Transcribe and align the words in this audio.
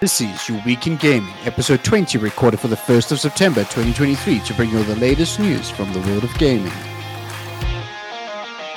This 0.00 0.22
is 0.22 0.48
your 0.48 0.62
Week 0.62 0.86
in 0.86 0.96
Gaming, 0.96 1.34
episode 1.44 1.84
20, 1.84 2.16
recorded 2.16 2.58
for 2.58 2.68
the 2.68 2.74
1st 2.74 3.12
of 3.12 3.20
September 3.20 3.64
2023, 3.64 4.40
to 4.40 4.54
bring 4.54 4.70
you 4.70 4.78
all 4.78 4.84
the 4.84 4.96
latest 4.96 5.38
news 5.38 5.68
from 5.68 5.92
the 5.92 6.00
world 6.00 6.24
of 6.24 6.32
gaming. 6.38 6.72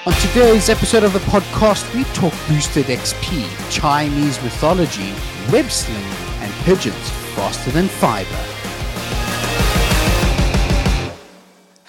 On 0.06 0.12
today's 0.16 0.68
episode 0.68 1.04
of 1.04 1.14
the 1.14 1.20
podcast, 1.20 1.96
we 1.96 2.04
talk 2.14 2.34
boosted 2.50 2.88
XP, 2.88 3.72
Chinese 3.72 4.44
mythology, 4.44 5.14
web 5.50 5.72
slinging, 5.72 6.04
and 6.42 6.52
pigeons 6.66 7.10
faster 7.36 7.72
than 7.72 7.88
fiber. 7.88 8.53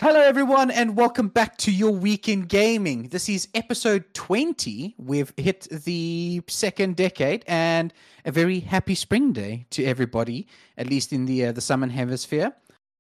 Hello, 0.05 0.21
everyone, 0.21 0.71
and 0.71 0.99
welcome 0.99 1.29
back 1.29 1.57
to 1.57 1.73
your 1.73 1.91
week 1.93 2.29
in 2.29 2.43
gaming. 2.43 3.09
This 3.09 3.27
is 3.27 3.49
episode 3.55 4.05
20. 4.13 4.97
We've 4.99 5.33
hit 5.39 5.67
the 5.71 6.43
second 6.47 6.97
decade, 6.97 7.43
and 7.49 7.91
a 8.27 8.31
very 8.31 8.61
happy 8.61 8.97
spring 8.97 9.33
day 9.33 9.65
to 9.71 9.83
everybody, 9.83 10.47
at 10.77 10.91
least 10.91 11.15
in 11.15 11.25
the 11.25 11.47
uh, 11.47 11.53
the 11.53 11.63
southern 11.63 11.89
hemisphere. 11.89 12.53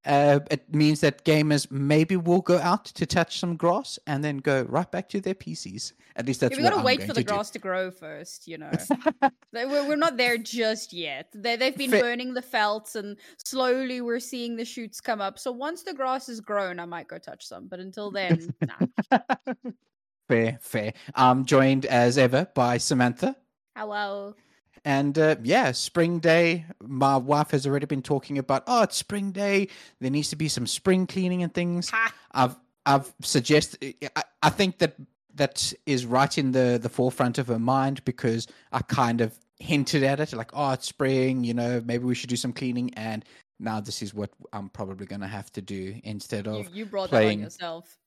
Uh, 0.07 0.41
it 0.51 0.73
means 0.75 1.01
that 1.01 1.25
gamers 1.25 1.71
maybe 1.71 2.17
will 2.17 2.41
go 2.43 2.59
out 2.59 2.85
to 2.85 3.07
touch 3.07 3.39
some 3.41 3.57
grass 3.57 3.99
and 4.07 4.23
then 4.23 4.37
go 4.39 4.63
right 4.65 4.91
back 4.91 5.09
to 5.09 5.21
their 5.21 5.35
PCs. 5.35 5.93
At 6.17 6.27
least 6.27 6.41
that's 6.41 6.53
Yeah, 6.53 6.59
we 6.59 6.63
what 6.65 6.71
gotta 6.71 6.81
I'm 6.81 6.85
wait 6.85 7.01
for 7.03 7.09
the 7.09 7.15
to 7.15 7.21
do. 7.23 7.25
grass 7.35 7.51
to 7.51 7.59
grow 7.59 7.91
first, 7.91 8.47
you 8.47 8.59
know. 8.59 8.71
We're, 9.53 9.89
we're 9.89 9.97
not 9.97 10.17
there 10.17 10.37
just 10.39 10.93
yet. 10.93 11.29
They, 11.35 11.57
they've 11.57 11.77
been 11.77 11.91
Fa- 11.91 12.01
burning 12.01 12.35
the 12.35 12.43
felts, 12.43 12.95
and 12.97 13.17
slowly 13.45 14.01
we're 14.01 14.21
seeing 14.21 14.57
the 14.57 14.65
shoots 14.65 15.01
come 15.01 15.21
up. 15.21 15.39
So 15.39 15.51
once 15.53 15.83
the 15.83 15.95
grass 15.95 16.29
is 16.29 16.41
grown, 16.41 16.79
I 16.81 16.85
might 16.85 17.09
go 17.09 17.19
touch 17.19 17.47
some. 17.47 17.67
But 17.69 17.81
until 17.81 18.11
then, 18.11 18.53
nah. 19.11 19.19
fair, 20.29 20.59
fair. 20.61 20.93
I'm 21.15 21.45
joined 21.45 21.87
as 21.87 22.19
ever 22.19 22.47
by 22.55 22.79
Samantha. 22.79 23.37
Hello. 23.77 24.35
And 24.85 25.19
uh, 25.19 25.37
yeah, 25.43 25.73
spring 25.73 26.19
day. 26.19 26.67
My 26.83 27.17
wife 27.17 27.51
has 27.53 27.67
already 27.67 27.87
been 27.87 28.03
talking 28.03 28.37
about. 28.39 28.65
Oh, 28.67 28.83
it's 28.83 28.97
spring 28.97 29.33
day. 29.33 29.69
There 30.01 30.11
needs 30.11 30.29
to 30.31 30.37
be 30.37 30.49
some 30.49 30.67
spring 30.67 31.07
cleaning 31.07 31.43
and 31.43 31.53
things. 31.55 31.89
Ha. 31.91 32.13
I've 32.33 32.57
I've 32.85 33.13
suggested. 33.23 33.95
I, 34.15 34.23
I 34.43 34.51
think 34.51 34.79
that 34.79 34.95
that 35.37 35.73
is 35.87 36.05
right 36.05 36.37
in 36.37 36.53
the 36.53 36.79
the 36.81 36.91
forefront 36.91 37.39
of 37.39 37.49
her 37.49 37.59
mind 37.59 38.05
because 38.05 38.47
I 38.73 38.81
kind 38.83 39.21
of 39.23 39.35
hinted 39.59 40.03
at 40.03 40.21
it, 40.21 40.33
like, 40.35 40.51
oh, 40.53 40.73
it's 40.73 40.87
spring. 40.87 41.45
You 41.45 41.55
know, 41.55 41.83
maybe 41.85 42.05
we 42.05 42.15
should 42.15 42.29
do 42.29 42.37
some 42.37 42.53
cleaning. 42.53 42.93
And 42.95 43.25
now 43.59 43.81
this 43.81 44.03
is 44.03 44.13
what 44.13 44.31
I'm 44.53 44.69
probably 44.69 45.07
going 45.07 45.23
to 45.23 45.27
have 45.29 45.51
to 45.53 45.63
do 45.63 45.99
instead 46.05 46.47
of 46.47 46.57
You, 46.57 46.81
you 46.81 46.87
brought 46.87 47.09
playing- 47.09 47.39
that 47.41 47.45
on 47.45 47.51
yourself. 47.51 47.99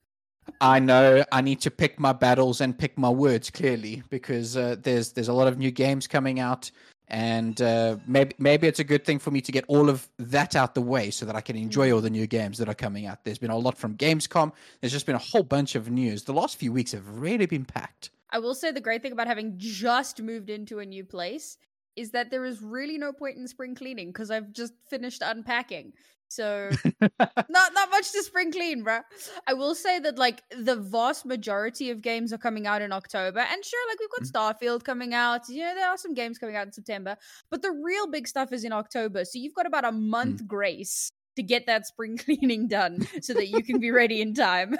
I 0.61 0.79
know 0.79 1.23
I 1.31 1.41
need 1.41 1.61
to 1.61 1.71
pick 1.71 1.99
my 1.99 2.13
battles 2.13 2.61
and 2.61 2.77
pick 2.77 2.97
my 2.97 3.09
words 3.09 3.49
clearly 3.49 4.03
because 4.09 4.57
uh, 4.57 4.75
there's 4.81 5.11
there's 5.13 5.27
a 5.27 5.33
lot 5.33 5.47
of 5.47 5.57
new 5.57 5.71
games 5.71 6.07
coming 6.07 6.39
out, 6.39 6.71
and 7.07 7.61
uh, 7.61 7.97
maybe 8.07 8.35
maybe 8.37 8.67
it's 8.67 8.79
a 8.79 8.83
good 8.83 9.05
thing 9.05 9.19
for 9.19 9.31
me 9.31 9.41
to 9.41 9.51
get 9.51 9.65
all 9.67 9.89
of 9.89 10.07
that 10.17 10.55
out 10.55 10.75
the 10.75 10.81
way 10.81 11.11
so 11.11 11.25
that 11.25 11.35
I 11.35 11.41
can 11.41 11.55
enjoy 11.55 11.91
all 11.91 12.01
the 12.01 12.09
new 12.09 12.27
games 12.27 12.57
that 12.57 12.69
are 12.69 12.75
coming 12.75 13.05
out. 13.05 13.23
There's 13.23 13.37
been 13.37 13.51
a 13.51 13.57
lot 13.57 13.77
from 13.77 13.95
Gamescom. 13.95 14.51
There's 14.81 14.93
just 14.93 15.05
been 15.05 15.15
a 15.15 15.19
whole 15.19 15.43
bunch 15.43 15.75
of 15.75 15.89
news. 15.89 16.23
The 16.23 16.33
last 16.33 16.57
few 16.57 16.71
weeks 16.71 16.91
have 16.91 17.07
really 17.07 17.45
been 17.45 17.65
packed. 17.65 18.11
I 18.29 18.39
will 18.39 18.55
say 18.55 18.71
the 18.71 18.81
great 18.81 19.01
thing 19.01 19.13
about 19.13 19.27
having 19.27 19.53
just 19.57 20.21
moved 20.21 20.49
into 20.49 20.79
a 20.79 20.85
new 20.85 21.05
place 21.05 21.57
is 21.95 22.11
that 22.11 22.29
there 22.29 22.45
is 22.45 22.61
really 22.61 22.97
no 22.97 23.11
point 23.11 23.37
in 23.37 23.47
spring 23.47 23.73
cleaning 23.73 24.09
because 24.09 24.29
I've 24.29 24.51
just 24.53 24.73
finished 24.87 25.21
unpacking. 25.25 25.93
So 26.29 26.69
not 27.19 27.73
not 27.73 27.89
much 27.89 28.11
to 28.11 28.23
spring 28.23 28.51
clean, 28.51 28.83
bruh. 28.83 29.01
I 29.47 29.53
will 29.53 29.75
say 29.75 29.99
that 29.99 30.17
like 30.17 30.43
the 30.57 30.75
vast 30.75 31.25
majority 31.25 31.89
of 31.89 32.01
games 32.01 32.33
are 32.33 32.37
coming 32.37 32.67
out 32.67 32.81
in 32.81 32.91
October, 32.91 33.39
and 33.39 33.63
sure, 33.63 33.89
like 33.89 33.99
we've 33.99 34.33
got 34.33 34.57
Starfield 34.59 34.83
coming 34.83 35.13
out. 35.13 35.41
Yeah, 35.49 35.73
there 35.73 35.87
are 35.87 35.97
some 35.97 36.13
games 36.13 36.37
coming 36.37 36.55
out 36.55 36.67
in 36.67 36.73
September, 36.73 37.15
but 37.49 37.61
the 37.61 37.71
real 37.71 38.07
big 38.07 38.27
stuff 38.27 38.51
is 38.51 38.63
in 38.63 38.71
October. 38.71 39.25
So 39.25 39.39
you've 39.39 39.53
got 39.53 39.65
about 39.65 39.85
a 39.85 39.91
month 39.91 40.47
grace 40.47 41.11
to 41.37 41.43
get 41.43 41.65
that 41.67 41.87
spring 41.87 42.17
cleaning 42.23 42.67
done, 42.67 43.07
so 43.21 43.33
that 43.33 43.47
you 43.47 43.63
can 43.63 43.79
be 43.79 43.91
ready 43.91 44.21
in 44.21 44.33
time. 44.33 44.75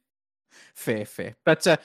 fair, 0.74 1.04
fair. 1.04 1.36
But 1.44 1.66
uh, 1.66 1.76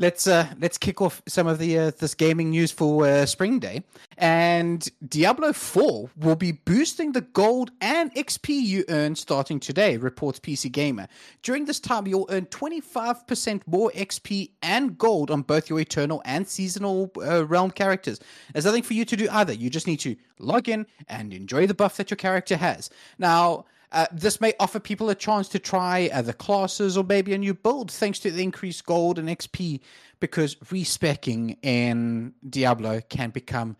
let's 0.00 0.26
uh, 0.26 0.48
let's 0.58 0.78
kick 0.78 1.00
off 1.00 1.22
some 1.28 1.46
of 1.46 1.58
the 1.58 1.78
uh, 1.78 1.90
this 1.98 2.14
gaming 2.14 2.50
news 2.50 2.72
for 2.72 3.06
uh, 3.06 3.26
Spring 3.26 3.60
Day. 3.60 3.84
And 4.18 4.88
Diablo 5.06 5.52
4 5.52 6.10
will 6.16 6.36
be 6.36 6.52
boosting 6.52 7.12
the 7.12 7.20
gold 7.20 7.70
and 7.80 8.12
XP 8.14 8.48
you 8.48 8.84
earn 8.88 9.14
starting 9.14 9.60
today, 9.60 9.96
reports 9.96 10.40
PC 10.40 10.72
Gamer. 10.72 11.06
During 11.42 11.66
this 11.66 11.78
time, 11.78 12.06
you'll 12.06 12.26
earn 12.30 12.46
25% 12.46 13.62
more 13.66 13.90
XP 13.92 14.50
and 14.62 14.98
gold 14.98 15.30
on 15.30 15.42
both 15.42 15.70
your 15.70 15.78
eternal 15.80 16.22
and 16.24 16.48
seasonal 16.48 17.12
uh, 17.16 17.46
realm 17.46 17.70
characters. 17.70 18.20
There's 18.52 18.64
nothing 18.64 18.82
for 18.82 18.94
you 18.94 19.04
to 19.04 19.16
do 19.16 19.28
either. 19.30 19.52
You 19.52 19.70
just 19.70 19.86
need 19.86 20.00
to 20.00 20.16
log 20.38 20.68
in 20.68 20.86
and 21.08 21.32
enjoy 21.32 21.66
the 21.66 21.74
buff 21.74 21.96
that 21.98 22.10
your 22.10 22.16
character 22.16 22.56
has. 22.56 22.90
Now, 23.18 23.66
uh, 23.92 24.06
this 24.12 24.40
may 24.40 24.52
offer 24.60 24.78
people 24.78 25.10
a 25.10 25.14
chance 25.14 25.48
to 25.48 25.58
try 25.58 26.08
other 26.12 26.32
classes 26.32 26.96
or 26.96 27.04
maybe 27.04 27.34
a 27.34 27.38
new 27.38 27.54
build 27.54 27.90
thanks 27.90 28.18
to 28.20 28.30
the 28.30 28.42
increased 28.42 28.86
gold 28.86 29.18
and 29.18 29.28
XP 29.28 29.80
because 30.20 30.56
respecking 30.70 31.56
in 31.62 32.32
Diablo 32.48 33.00
can 33.08 33.30
become 33.30 33.76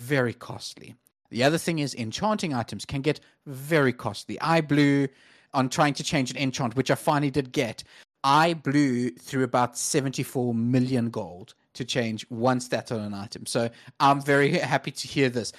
very 0.00 0.34
costly. 0.34 0.94
The 1.30 1.44
other 1.44 1.58
thing 1.58 1.80
is 1.80 1.94
enchanting 1.94 2.54
items 2.54 2.84
can 2.84 3.02
get 3.02 3.20
very 3.46 3.92
costly. 3.92 4.40
I 4.40 4.60
blew 4.60 5.08
on 5.54 5.68
trying 5.68 5.94
to 5.94 6.04
change 6.04 6.30
an 6.30 6.36
enchant, 6.36 6.76
which 6.76 6.90
I 6.90 6.94
finally 6.94 7.30
did 7.30 7.52
get. 7.52 7.82
I 8.24 8.54
blew 8.54 9.10
through 9.10 9.44
about 9.44 9.76
74 9.78 10.54
million 10.54 11.10
gold 11.10 11.54
to 11.74 11.84
change 11.84 12.26
one 12.28 12.60
stat 12.60 12.90
on 12.90 13.00
an 13.00 13.14
item. 13.14 13.46
So 13.46 13.70
I'm 14.00 14.20
very 14.20 14.52
happy 14.58 14.90
to 14.90 15.08
hear 15.08 15.28
this. 15.28 15.52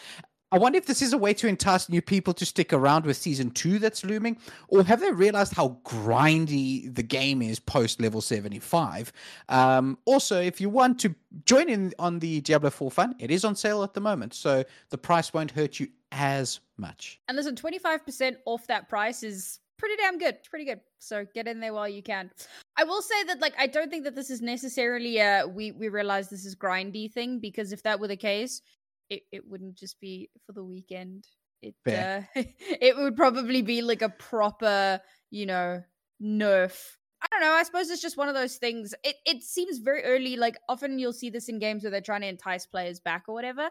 I 0.52 0.58
wonder 0.58 0.78
if 0.78 0.88
this 0.88 1.04
is 1.04 1.14
a 1.14 1.18
way 1.18 1.34
to 1.36 1.48
entice 1.48 1.90
new 1.90 2.02
people 2.02 2.34
to 2.34 2.46
stick 2.46 2.74
around 2.74 3.06
with 3.06 3.18
season 3.18 3.52
two 3.52 3.78
that's 3.78 4.04
looming, 4.04 4.38
or 4.68 4.84
have 4.84 5.00
they 5.00 5.12
realized 5.12 5.54
how 5.54 5.78
grindy 5.84 6.94
the 6.94 7.04
game 7.04 7.44
is 7.44 7.60
post 7.60 8.02
level 8.02 8.20
75? 8.20 9.14
Um, 9.50 10.00
also, 10.06 10.42
if 10.42 10.60
you 10.60 10.70
want 10.70 11.00
to 11.02 11.14
join 11.46 11.70
in 11.70 11.94
on 12.00 12.18
the 12.18 12.42
Diablo 12.42 12.72
4 12.72 12.90
fun, 12.90 13.16
it 13.20 13.30
is 13.30 13.46
on 13.46 13.56
sale 13.56 13.84
at 13.84 13.94
the 13.94 14.02
moment, 14.02 14.34
so 14.34 14.64
the 14.90 14.98
price 14.98 15.34
won't 15.34 15.52
hurt 15.52 15.80
you 15.80 15.88
as 16.12 16.60
much. 16.78 17.20
And 17.28 17.38
listen, 17.38 17.56
25% 17.56 18.38
off 18.46 18.66
that 18.66 18.90
price 18.90 19.22
is 19.22 19.60
pretty 19.78 19.96
damn 19.98 20.18
good. 20.18 20.36
It's 20.36 20.48
pretty 20.48 20.66
good. 20.66 20.82
So 20.98 21.26
get 21.34 21.48
in 21.48 21.60
there 21.60 21.74
while 21.74 21.88
you 21.88 22.02
can. 22.04 22.32
I 22.76 22.84
will 22.84 23.02
say 23.02 23.24
that 23.26 23.40
like 23.40 23.54
I 23.58 23.68
don't 23.68 23.90
think 23.90 24.04
that 24.04 24.16
this 24.16 24.30
is 24.30 24.42
necessarily 24.42 25.20
a 25.20 25.46
we 25.48 25.72
we 25.72 25.90
realize 25.90 26.30
this 26.30 26.46
is 26.46 26.56
grindy 26.56 27.12
thing 27.12 27.40
because 27.40 27.72
if 27.72 27.84
that 27.84 28.00
were 28.00 28.08
the 28.08 28.18
case, 28.18 28.62
it, 29.10 29.24
it 29.32 29.48
wouldn't 29.48 29.76
just 29.76 30.00
be 30.00 30.30
for 30.46 30.54
the 30.54 30.64
weekend. 30.64 31.28
It 31.62 31.76
uh, 31.88 32.22
it 32.36 32.98
would 32.98 33.16
probably 33.16 33.62
be 33.62 33.82
like 33.82 34.02
a 34.02 34.10
proper, 34.10 35.02
you 35.30 35.46
know, 35.46 35.84
nerf. 36.22 36.80
I 37.22 37.28
don't 37.32 37.42
know. 37.42 37.52
I 37.52 37.64
suppose 37.64 37.90
it's 37.90 38.02
just 38.02 38.18
one 38.18 38.30
of 38.30 38.36
those 38.36 38.56
things. 38.58 38.94
It 39.04 39.16
it 39.26 39.44
seems 39.44 39.80
very 39.80 40.04
early. 40.04 40.38
Like 40.38 40.58
often 40.70 41.00
you'll 41.00 41.14
see 41.14 41.30
this 41.30 41.50
in 41.50 41.60
games 41.60 41.84
where 41.84 41.92
they're 41.92 42.02
trying 42.02 42.22
to 42.22 42.28
entice 42.28 42.66
players 42.66 43.00
back 43.00 43.24
or 43.28 43.34
whatever. 43.34 43.70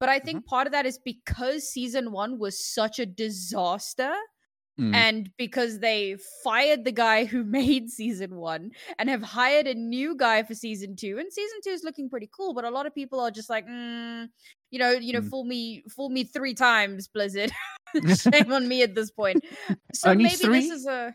But 0.00 0.08
I 0.08 0.20
think 0.20 0.46
part 0.46 0.66
of 0.66 0.72
that 0.72 0.86
is 0.86 0.98
because 0.98 1.68
season 1.68 2.12
one 2.12 2.38
was 2.38 2.64
such 2.64 2.98
a 2.98 3.06
disaster. 3.06 4.14
Mm. 4.80 4.94
And 4.94 5.30
because 5.36 5.80
they 5.80 6.16
fired 6.44 6.84
the 6.84 6.92
guy 6.92 7.24
who 7.24 7.42
made 7.42 7.90
season 7.90 8.36
one 8.36 8.70
and 8.98 9.08
have 9.08 9.22
hired 9.22 9.66
a 9.66 9.74
new 9.74 10.16
guy 10.16 10.44
for 10.44 10.54
season 10.54 10.94
two, 10.94 11.18
and 11.18 11.32
season 11.32 11.58
two 11.64 11.70
is 11.70 11.82
looking 11.82 12.08
pretty 12.08 12.30
cool, 12.32 12.54
but 12.54 12.64
a 12.64 12.70
lot 12.70 12.86
of 12.86 12.94
people 12.94 13.18
are 13.18 13.32
just 13.32 13.50
like, 13.50 13.66
mm, 13.66 14.28
you 14.70 14.78
know, 14.78 14.90
you 14.92 15.12
know, 15.12 15.20
Mm. 15.20 15.30
fool 15.30 15.44
me, 15.44 15.84
fool 15.88 16.08
me 16.10 16.24
three 16.24 16.54
times, 16.54 17.08
Blizzard. 17.08 17.52
Shame 18.16 18.52
on 18.52 18.68
me 18.68 18.82
at 18.82 18.94
this 18.94 19.10
point. 19.10 19.42
So 19.94 20.10
Only 20.10 20.24
maybe 20.24 20.36
three? 20.36 20.60
this 20.60 20.70
is 20.70 20.86
a, 20.86 21.14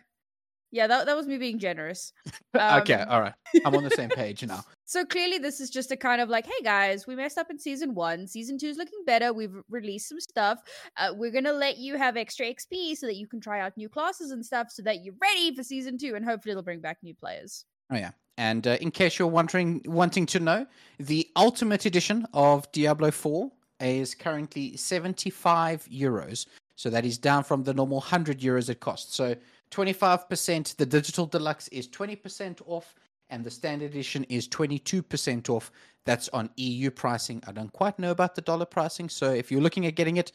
yeah, 0.71 0.87
that 0.87 1.05
that 1.05 1.15
was 1.15 1.27
me 1.27 1.37
being 1.37 1.59
generous. 1.59 2.11
okay, 2.55 2.93
Um, 2.95 3.09
all 3.09 3.21
right. 3.21 3.33
I'm 3.63 3.75
on 3.75 3.83
the 3.83 3.91
same 3.91 4.09
page 4.09 4.43
now. 4.43 4.63
So 4.85 5.05
clearly, 5.05 5.37
this 5.37 5.59
is 5.61 5.69
just 5.69 5.91
a 5.91 5.95
kind 5.95 6.19
of 6.19 6.29
like, 6.29 6.45
hey 6.47 6.63
guys, 6.63 7.05
we 7.05 7.15
messed 7.15 7.37
up 7.37 7.51
in 7.51 7.59
season 7.59 7.93
one. 7.93 8.25
Season 8.27 8.57
two 8.57 8.67
is 8.69 8.77
looking 8.77 9.03
better. 9.05 9.33
We've 9.33 9.55
released 9.69 10.09
some 10.09 10.19
stuff. 10.19 10.59
Uh, 10.97 11.13
we're 11.15 11.31
gonna 11.31 11.53
let 11.53 11.77
you 11.77 11.95
have 11.97 12.17
extra 12.17 12.47
XP 12.47 12.95
so 12.97 13.05
that 13.05 13.15
you 13.15 13.27
can 13.27 13.39
try 13.39 13.59
out 13.61 13.77
new 13.77 13.87
classes 13.87 14.31
and 14.31 14.43
stuff, 14.43 14.67
so 14.71 14.81
that 14.81 15.03
you're 15.03 15.15
ready 15.21 15.55
for 15.55 15.61
season 15.63 15.99
two, 15.99 16.15
and 16.15 16.25
hopefully 16.25 16.51
it'll 16.53 16.63
bring 16.63 16.81
back 16.81 16.97
new 17.03 17.13
players. 17.13 17.65
Oh 17.91 17.97
yeah. 17.97 18.11
And 18.37 18.65
uh, 18.65 18.77
in 18.81 18.91
case 18.91 19.19
you're 19.19 19.27
wondering, 19.27 19.81
wanting 19.85 20.25
to 20.27 20.39
know, 20.39 20.65
the 20.99 21.29
Ultimate 21.35 21.85
Edition 21.85 22.25
of 22.33 22.71
Diablo 22.71 23.11
4 23.11 23.51
is 23.79 24.15
currently 24.15 24.75
75 24.75 25.87
euros. 25.91 26.45
So 26.75 26.89
that 26.89 27.05
is 27.05 27.17
down 27.17 27.43
from 27.43 27.63
the 27.63 27.73
normal 27.73 27.97
100 27.97 28.39
euros 28.39 28.69
it 28.69 28.79
costs. 28.79 29.15
So 29.15 29.35
25%. 29.73 30.75
The 30.75 30.85
Digital 30.85 31.25
Deluxe 31.25 31.67
is 31.69 31.87
20% 31.87 32.61
off, 32.67 32.95
and 33.29 33.43
the 33.43 33.49
Standard 33.49 33.91
Edition 33.91 34.23
is 34.25 34.47
22% 34.47 35.49
off. 35.49 35.71
That's 36.05 36.29
on 36.29 36.49
EU 36.57 36.91
pricing. 36.91 37.41
I 37.47 37.53
don't 37.53 37.71
quite 37.73 37.97
know 37.97 38.11
about 38.11 38.35
the 38.35 38.41
dollar 38.41 38.65
pricing. 38.65 39.09
So 39.09 39.31
if 39.31 39.51
you're 39.51 39.61
looking 39.61 39.85
at 39.85 39.95
getting 39.95 40.17
it, 40.17 40.31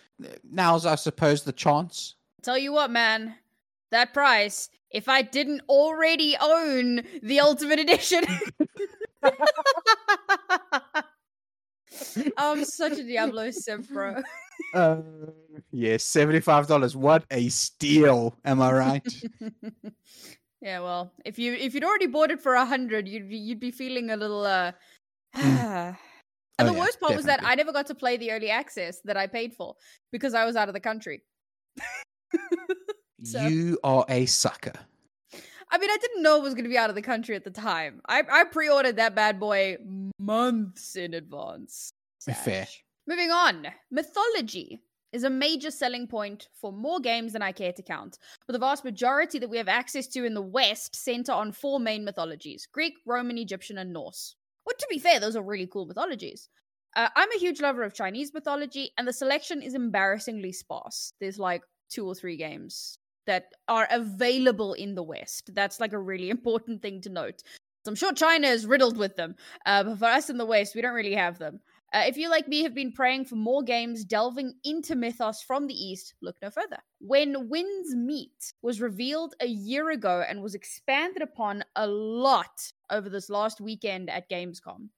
now's, 0.50 0.86
I 0.86 0.96
suppose, 0.96 1.42
the 1.42 1.52
chance. 1.52 2.14
Tell 2.42 2.58
you 2.58 2.72
what, 2.72 2.90
man, 2.90 3.34
that 3.90 4.12
price. 4.14 4.68
If 4.90 5.08
I 5.08 5.22
didn't 5.22 5.62
already 5.68 6.36
own 6.40 7.02
the 7.22 7.40
Ultimate 7.40 7.78
Edition, 7.78 8.24
I'm 12.36 12.64
such 12.64 12.92
a 12.98 13.02
Diablo 13.02 13.50
simp, 13.50 13.88
bro. 13.88 14.22
Uh, 14.74 15.02
yes, 15.70 16.04
seventy-five 16.04 16.66
dollars. 16.66 16.96
What 16.96 17.24
a 17.30 17.48
steal! 17.48 18.36
Am 18.44 18.60
I 18.62 18.72
right? 18.72 19.22
yeah, 20.60 20.80
well, 20.80 21.12
if 21.24 21.38
you 21.38 21.54
if 21.54 21.74
you'd 21.74 21.84
already 21.84 22.06
bought 22.06 22.30
it 22.30 22.40
for 22.40 22.54
a 22.54 22.64
hundred, 22.66 23.06
you'd 23.08 23.28
be, 23.28 23.36
you'd 23.36 23.60
be 23.60 23.70
feeling 23.70 24.10
a 24.10 24.16
little. 24.16 24.44
uh 24.44 24.72
And 26.60 26.68
Oh, 26.68 26.72
the 26.72 26.76
yeah, 26.76 26.84
worst 26.84 26.98
part 26.98 27.14
was 27.14 27.24
that 27.26 27.36
definitely. 27.36 27.52
I 27.52 27.54
never 27.54 27.72
got 27.72 27.86
to 27.86 27.94
play 27.94 28.16
the 28.16 28.32
early 28.32 28.50
access 28.50 29.00
that 29.04 29.16
I 29.16 29.28
paid 29.28 29.54
for 29.54 29.76
because 30.10 30.34
I 30.34 30.44
was 30.44 30.56
out 30.56 30.66
of 30.66 30.74
the 30.74 30.80
country. 30.80 31.22
So- 33.24 33.46
You 33.46 33.78
are 33.84 34.04
a 34.08 34.26
sucker. 34.26 34.72
I 35.70 35.76
mean, 35.76 35.90
I 35.90 35.98
didn't 36.00 36.22
know 36.22 36.36
it 36.36 36.42
was 36.42 36.54
going 36.54 36.64
to 36.64 36.70
be 36.70 36.78
out 36.78 36.88
of 36.88 36.96
the 36.96 37.02
country 37.02 37.36
at 37.36 37.44
the 37.44 37.50
time. 37.50 38.00
I, 38.08 38.22
I 38.30 38.44
pre-ordered 38.44 38.96
that 38.96 39.14
bad 39.14 39.38
boy 39.38 39.76
months 40.18 40.96
in 40.96 41.12
advance. 41.12 41.92
Fair. 42.20 42.66
Moving 43.06 43.30
on, 43.30 43.66
mythology 43.90 44.80
is 45.12 45.24
a 45.24 45.30
major 45.30 45.70
selling 45.70 46.06
point 46.06 46.48
for 46.58 46.72
more 46.72 47.00
games 47.00 47.32
than 47.32 47.42
I 47.42 47.52
care 47.52 47.72
to 47.72 47.82
count. 47.82 48.18
But 48.46 48.52
the 48.54 48.58
vast 48.58 48.84
majority 48.84 49.38
that 49.38 49.48
we 49.50 49.56
have 49.58 49.68
access 49.68 50.06
to 50.08 50.24
in 50.24 50.34
the 50.34 50.42
West 50.42 50.94
center 50.96 51.32
on 51.32 51.52
four 51.52 51.80
main 51.80 52.04
mythologies: 52.04 52.66
Greek, 52.72 52.94
Roman, 53.06 53.38
Egyptian, 53.38 53.78
and 53.78 53.92
Norse. 53.92 54.36
Well, 54.66 54.74
to 54.78 54.86
be 54.90 54.98
fair, 54.98 55.20
those 55.20 55.36
are 55.36 55.42
really 55.42 55.66
cool 55.66 55.86
mythologies. 55.86 56.48
Uh, 56.96 57.08
I'm 57.16 57.32
a 57.32 57.38
huge 57.38 57.60
lover 57.60 57.82
of 57.82 57.94
Chinese 57.94 58.32
mythology, 58.34 58.90
and 58.98 59.06
the 59.08 59.12
selection 59.12 59.62
is 59.62 59.74
embarrassingly 59.74 60.52
sparse. 60.52 61.12
There's 61.20 61.38
like 61.38 61.62
two 61.90 62.06
or 62.06 62.14
three 62.14 62.36
games 62.36 62.97
that 63.28 63.52
are 63.68 63.86
available 63.90 64.72
in 64.72 64.94
the 64.94 65.02
West. 65.02 65.50
That's 65.54 65.78
like 65.78 65.92
a 65.92 65.98
really 65.98 66.30
important 66.36 66.82
thing 66.82 67.00
to 67.02 67.10
note. 67.10 67.42
So 67.84 67.90
I'm 67.90 67.94
sure 67.94 68.12
China 68.12 68.48
is 68.48 68.66
riddled 68.66 68.98
with 68.98 69.14
them, 69.14 69.36
uh, 69.64 69.84
but 69.84 69.98
for 69.98 70.06
us 70.06 70.30
in 70.30 70.36
the 70.36 70.44
West, 70.44 70.74
we 70.74 70.82
don't 70.82 70.94
really 70.94 71.14
have 71.14 71.38
them. 71.38 71.60
Uh, 71.94 72.04
if 72.06 72.18
you, 72.18 72.28
like 72.28 72.46
me, 72.48 72.62
have 72.62 72.74
been 72.74 72.92
praying 72.92 73.24
for 73.24 73.36
more 73.36 73.62
games 73.62 74.04
delving 74.04 74.52
into 74.64 74.94
mythos 74.94 75.40
from 75.40 75.66
the 75.66 75.74
East, 75.74 76.14
look 76.20 76.36
no 76.42 76.50
further. 76.50 76.76
Where 76.98 77.24
Winds 77.38 77.94
Meet 77.94 78.52
was 78.60 78.82
revealed 78.82 79.34
a 79.40 79.46
year 79.46 79.90
ago 79.90 80.22
and 80.28 80.42
was 80.42 80.54
expanded 80.54 81.22
upon 81.22 81.64
a 81.76 81.86
lot 81.86 82.72
over 82.90 83.08
this 83.08 83.30
last 83.30 83.60
weekend 83.60 84.10
at 84.10 84.28
Gamescom, 84.28 84.88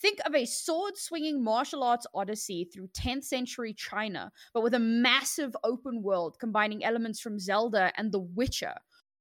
Think 0.00 0.20
of 0.24 0.34
a 0.34 0.44
sword 0.44 0.96
swinging 0.96 1.42
martial 1.42 1.82
arts 1.82 2.06
odyssey 2.14 2.68
through 2.72 2.88
10th 2.88 3.24
century 3.24 3.74
China, 3.74 4.30
but 4.54 4.62
with 4.62 4.74
a 4.74 4.78
massive 4.78 5.56
open 5.64 6.02
world 6.02 6.36
combining 6.38 6.84
elements 6.84 7.20
from 7.20 7.38
Zelda 7.40 7.92
and 7.96 8.12
The 8.12 8.20
Witcher, 8.20 8.74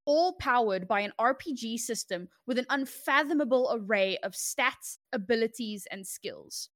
all 0.06 0.34
powered 0.34 0.88
by 0.88 1.00
an 1.00 1.14
RPG 1.20 1.80
system 1.80 2.30
with 2.46 2.60
an 2.60 2.68
unfathomable 2.70 3.72
array 3.74 4.18
of 4.24 4.34
stats, 4.34 5.00
abilities, 5.14 5.88
and 5.90 6.06
skills. 6.06 6.70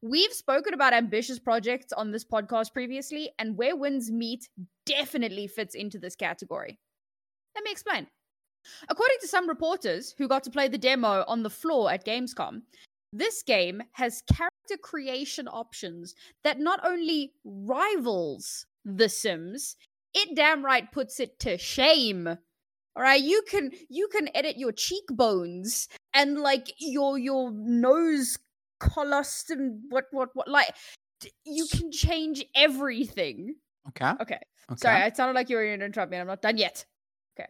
We've 0.00 0.32
spoken 0.32 0.72
about 0.72 0.94
ambitious 0.94 1.38
projects 1.38 1.92
on 1.92 2.10
this 2.10 2.24
podcast 2.24 2.72
previously, 2.72 3.30
and 3.38 3.56
Where 3.56 3.76
Winds 3.76 4.10
Meet 4.10 4.48
definitely 4.86 5.46
fits 5.46 5.74
into 5.74 5.98
this 5.98 6.16
category. 6.16 6.80
Let 7.54 7.64
me 7.64 7.70
explain. 7.70 8.06
According 8.88 9.18
to 9.20 9.28
some 9.28 9.48
reporters 9.48 10.14
who 10.16 10.26
got 10.26 10.42
to 10.44 10.50
play 10.50 10.68
the 10.68 10.78
demo 10.78 11.24
on 11.28 11.42
the 11.42 11.50
floor 11.50 11.92
at 11.92 12.06
Gamescom, 12.06 12.62
this 13.12 13.42
game 13.42 13.82
has 13.92 14.22
character 14.32 14.76
creation 14.80 15.46
options 15.48 16.14
that 16.44 16.58
not 16.58 16.80
only 16.84 17.32
rivals 17.44 18.66
The 18.84 19.08
Sims, 19.08 19.76
it 20.14 20.34
damn 20.34 20.64
right 20.64 20.90
puts 20.90 21.20
it 21.20 21.38
to 21.40 21.58
shame. 21.58 22.26
All 22.26 23.02
right, 23.02 23.22
you 23.22 23.42
can 23.48 23.70
you 23.88 24.08
can 24.08 24.28
edit 24.34 24.58
your 24.58 24.72
cheekbones 24.72 25.88
and 26.12 26.38
like 26.38 26.74
your 26.78 27.18
your 27.18 27.50
nose 27.52 28.38
colust 28.80 29.50
and 29.50 29.80
what 29.88 30.04
what 30.10 30.30
what 30.34 30.48
like 30.48 30.74
you 31.44 31.66
can 31.66 31.90
change 31.90 32.44
everything. 32.54 33.54
Okay. 33.88 34.10
Okay. 34.20 34.38
okay. 34.70 34.76
Sorry, 34.76 35.02
it 35.02 35.16
sounded 35.16 35.34
like 35.34 35.48
you 35.48 35.56
were 35.56 35.64
going 35.64 35.80
to 35.80 35.86
interrupt 35.86 36.10
me. 36.10 36.18
I'm 36.18 36.26
not 36.26 36.42
done 36.42 36.56
yet. 36.56 36.84
Okay. 37.38 37.48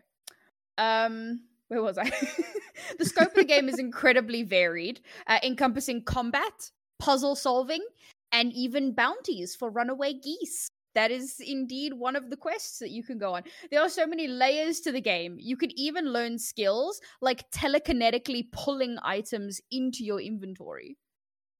Um, 0.78 1.40
where 1.68 1.82
was 1.82 1.98
I? 1.98 2.10
the 2.98 3.04
scope 3.04 3.28
of 3.28 3.34
the 3.34 3.44
game 3.44 3.68
is 3.68 3.78
incredibly 3.78 4.42
varied, 4.42 5.00
uh, 5.26 5.38
encompassing 5.42 6.02
combat, 6.04 6.70
puzzle 6.98 7.34
solving, 7.34 7.84
and 8.32 8.52
even 8.52 8.92
bounties 8.94 9.54
for 9.54 9.70
runaway 9.70 10.14
geese. 10.14 10.68
That 10.94 11.10
is 11.10 11.40
indeed 11.40 11.94
one 11.94 12.16
of 12.16 12.28
the 12.28 12.36
quests 12.36 12.78
that 12.80 12.90
you 12.90 13.02
can 13.02 13.18
go 13.18 13.34
on. 13.34 13.44
There 13.70 13.80
are 13.80 13.88
so 13.88 14.06
many 14.06 14.28
layers 14.28 14.80
to 14.80 14.92
the 14.92 15.00
game. 15.00 15.36
You 15.38 15.56
can 15.56 15.70
even 15.78 16.12
learn 16.12 16.38
skills 16.38 17.00
like 17.20 17.50
telekinetically 17.50 18.52
pulling 18.52 18.98
items 19.02 19.60
into 19.70 20.04
your 20.04 20.20
inventory. 20.20 20.98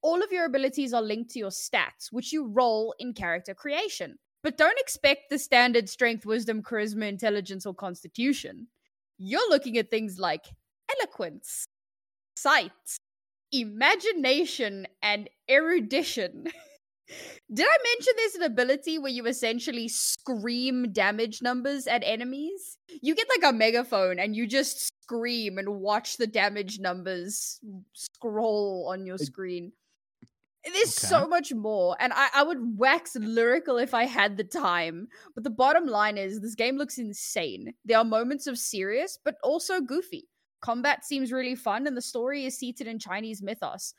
All 0.02 0.22
of 0.22 0.32
your 0.32 0.44
abilities 0.44 0.92
are 0.92 1.00
linked 1.00 1.30
to 1.30 1.38
your 1.38 1.50
stats, 1.50 2.08
which 2.10 2.32
you 2.32 2.46
roll 2.46 2.94
in 2.98 3.14
character 3.14 3.54
creation. 3.54 4.18
But 4.42 4.58
don't 4.58 4.78
expect 4.78 5.30
the 5.30 5.38
standard 5.38 5.88
strength, 5.88 6.26
wisdom, 6.26 6.62
charisma, 6.62 7.08
intelligence, 7.08 7.64
or 7.64 7.74
constitution. 7.74 8.66
You're 9.16 9.48
looking 9.48 9.78
at 9.78 9.90
things 9.90 10.18
like 10.18 10.46
eloquence, 10.90 11.64
sight, 12.36 12.72
imagination, 13.52 14.86
and 15.02 15.28
erudition. 15.50 16.46
Did 17.52 17.66
I 17.68 17.76
mention 17.94 18.14
there's 18.16 18.34
an 18.36 18.42
ability 18.44 18.98
where 18.98 19.10
you 19.12 19.26
essentially 19.26 19.88
scream 19.88 20.92
damage 20.92 21.42
numbers 21.42 21.86
at 21.86 22.02
enemies? 22.04 22.78
You 23.02 23.14
get 23.14 23.28
like 23.28 23.52
a 23.52 23.56
megaphone 23.56 24.18
and 24.18 24.34
you 24.34 24.46
just 24.46 24.86
scream 25.04 25.58
and 25.58 25.68
watch 25.80 26.16
the 26.16 26.26
damage 26.26 26.78
numbers 26.78 27.60
scroll 27.92 28.88
on 28.90 29.04
your 29.04 29.18
screen. 29.18 29.72
There's 30.64 30.96
Okay. 30.96 31.08
so 31.08 31.26
much 31.26 31.52
more, 31.52 31.96
and 31.98 32.12
I, 32.14 32.28
I 32.36 32.42
would 32.44 32.78
wax 32.78 33.16
lyrical 33.16 33.78
if 33.78 33.94
I 33.94 34.04
had 34.04 34.36
the 34.36 34.44
time. 34.44 35.08
But 35.34 35.42
the 35.42 35.50
bottom 35.50 35.86
line 35.86 36.16
is, 36.16 36.40
this 36.40 36.54
game 36.54 36.76
looks 36.76 36.98
insane. 36.98 37.74
There 37.84 37.98
are 37.98 38.04
moments 38.04 38.46
of 38.46 38.56
serious, 38.56 39.18
but 39.24 39.34
also 39.42 39.80
goofy. 39.80 40.28
Combat 40.62 41.04
seems 41.04 41.32
really 41.32 41.56
fun, 41.56 41.86
and 41.86 41.96
the 41.96 42.00
story 42.00 42.46
is 42.46 42.56
seated 42.56 42.86
in 42.86 42.98
Chinese 42.98 43.42
mythos. 43.42 43.94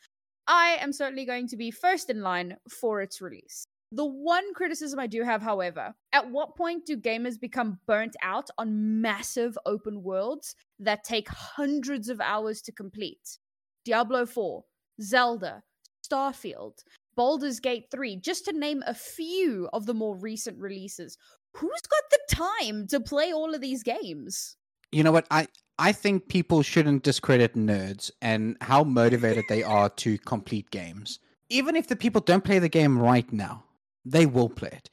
I 0.48 0.78
am 0.82 0.92
certainly 0.92 1.26
going 1.26 1.48
to 1.50 1.58
be 1.58 1.72
first 1.72 2.10
in 2.10 2.22
line 2.22 2.58
for 2.70 3.02
its 3.02 3.22
release. 3.22 3.68
The 3.92 4.06
one 4.06 4.54
criticism 4.56 5.00
I 5.00 5.06
do 5.06 5.24
have, 5.24 5.42
however, 5.42 5.94
at 6.14 6.32
what 6.32 6.56
point 6.56 6.86
do 6.86 6.98
gamers 6.98 7.40
become 7.40 7.80
burnt 7.86 8.16
out 8.24 8.50
on 8.58 9.02
massive 9.02 9.58
open 9.68 10.02
worlds 10.02 10.56
that 10.80 11.04
take 11.04 11.30
hundreds 11.30 12.10
of 12.10 12.20
hours 12.20 12.62
to 12.64 12.72
complete? 12.72 13.38
Diablo 13.86 14.26
4, 14.26 14.64
Zelda, 15.02 15.62
Starfield, 16.04 16.80
Baldur's 17.16 17.60
Gate 17.60 17.86
3, 17.92 18.16
just 18.16 18.46
to 18.46 18.54
name 18.54 18.84
a 18.88 18.94
few 18.94 19.70
of 19.74 19.86
the 19.86 19.94
more 19.94 20.18
recent 20.18 20.58
releases. 20.58 21.18
Who's 21.56 21.82
got 21.82 22.04
the 22.10 22.36
time 22.36 22.88
to 22.88 23.00
play 23.00 23.32
all 23.32 23.54
of 23.54 23.62
these 23.62 23.84
games? 23.84 24.56
You 24.94 25.04
know 25.04 25.12
what? 25.12 25.28
I 25.32 25.48
I 25.80 25.92
think 25.92 26.28
people 26.28 26.62
shouldn't 26.62 27.04
discredit 27.04 27.56
nerds 27.56 28.12
and 28.22 28.58
how 28.62 28.84
motivated 28.84 29.46
they 29.50 29.64
are 29.64 29.90
to 29.90 30.18
complete 30.20 30.70
games. 30.70 31.20
Even 31.50 31.76
if 31.76 31.88
the 31.88 31.96
people 31.96 32.22
don't 32.22 32.44
play 32.44 32.60
the 32.60 32.70
game 32.70 33.00
right 33.00 33.32
now, 33.34 33.64
they 34.06 34.26
will 34.26 34.50
play 34.50 34.70
it. 34.72 34.90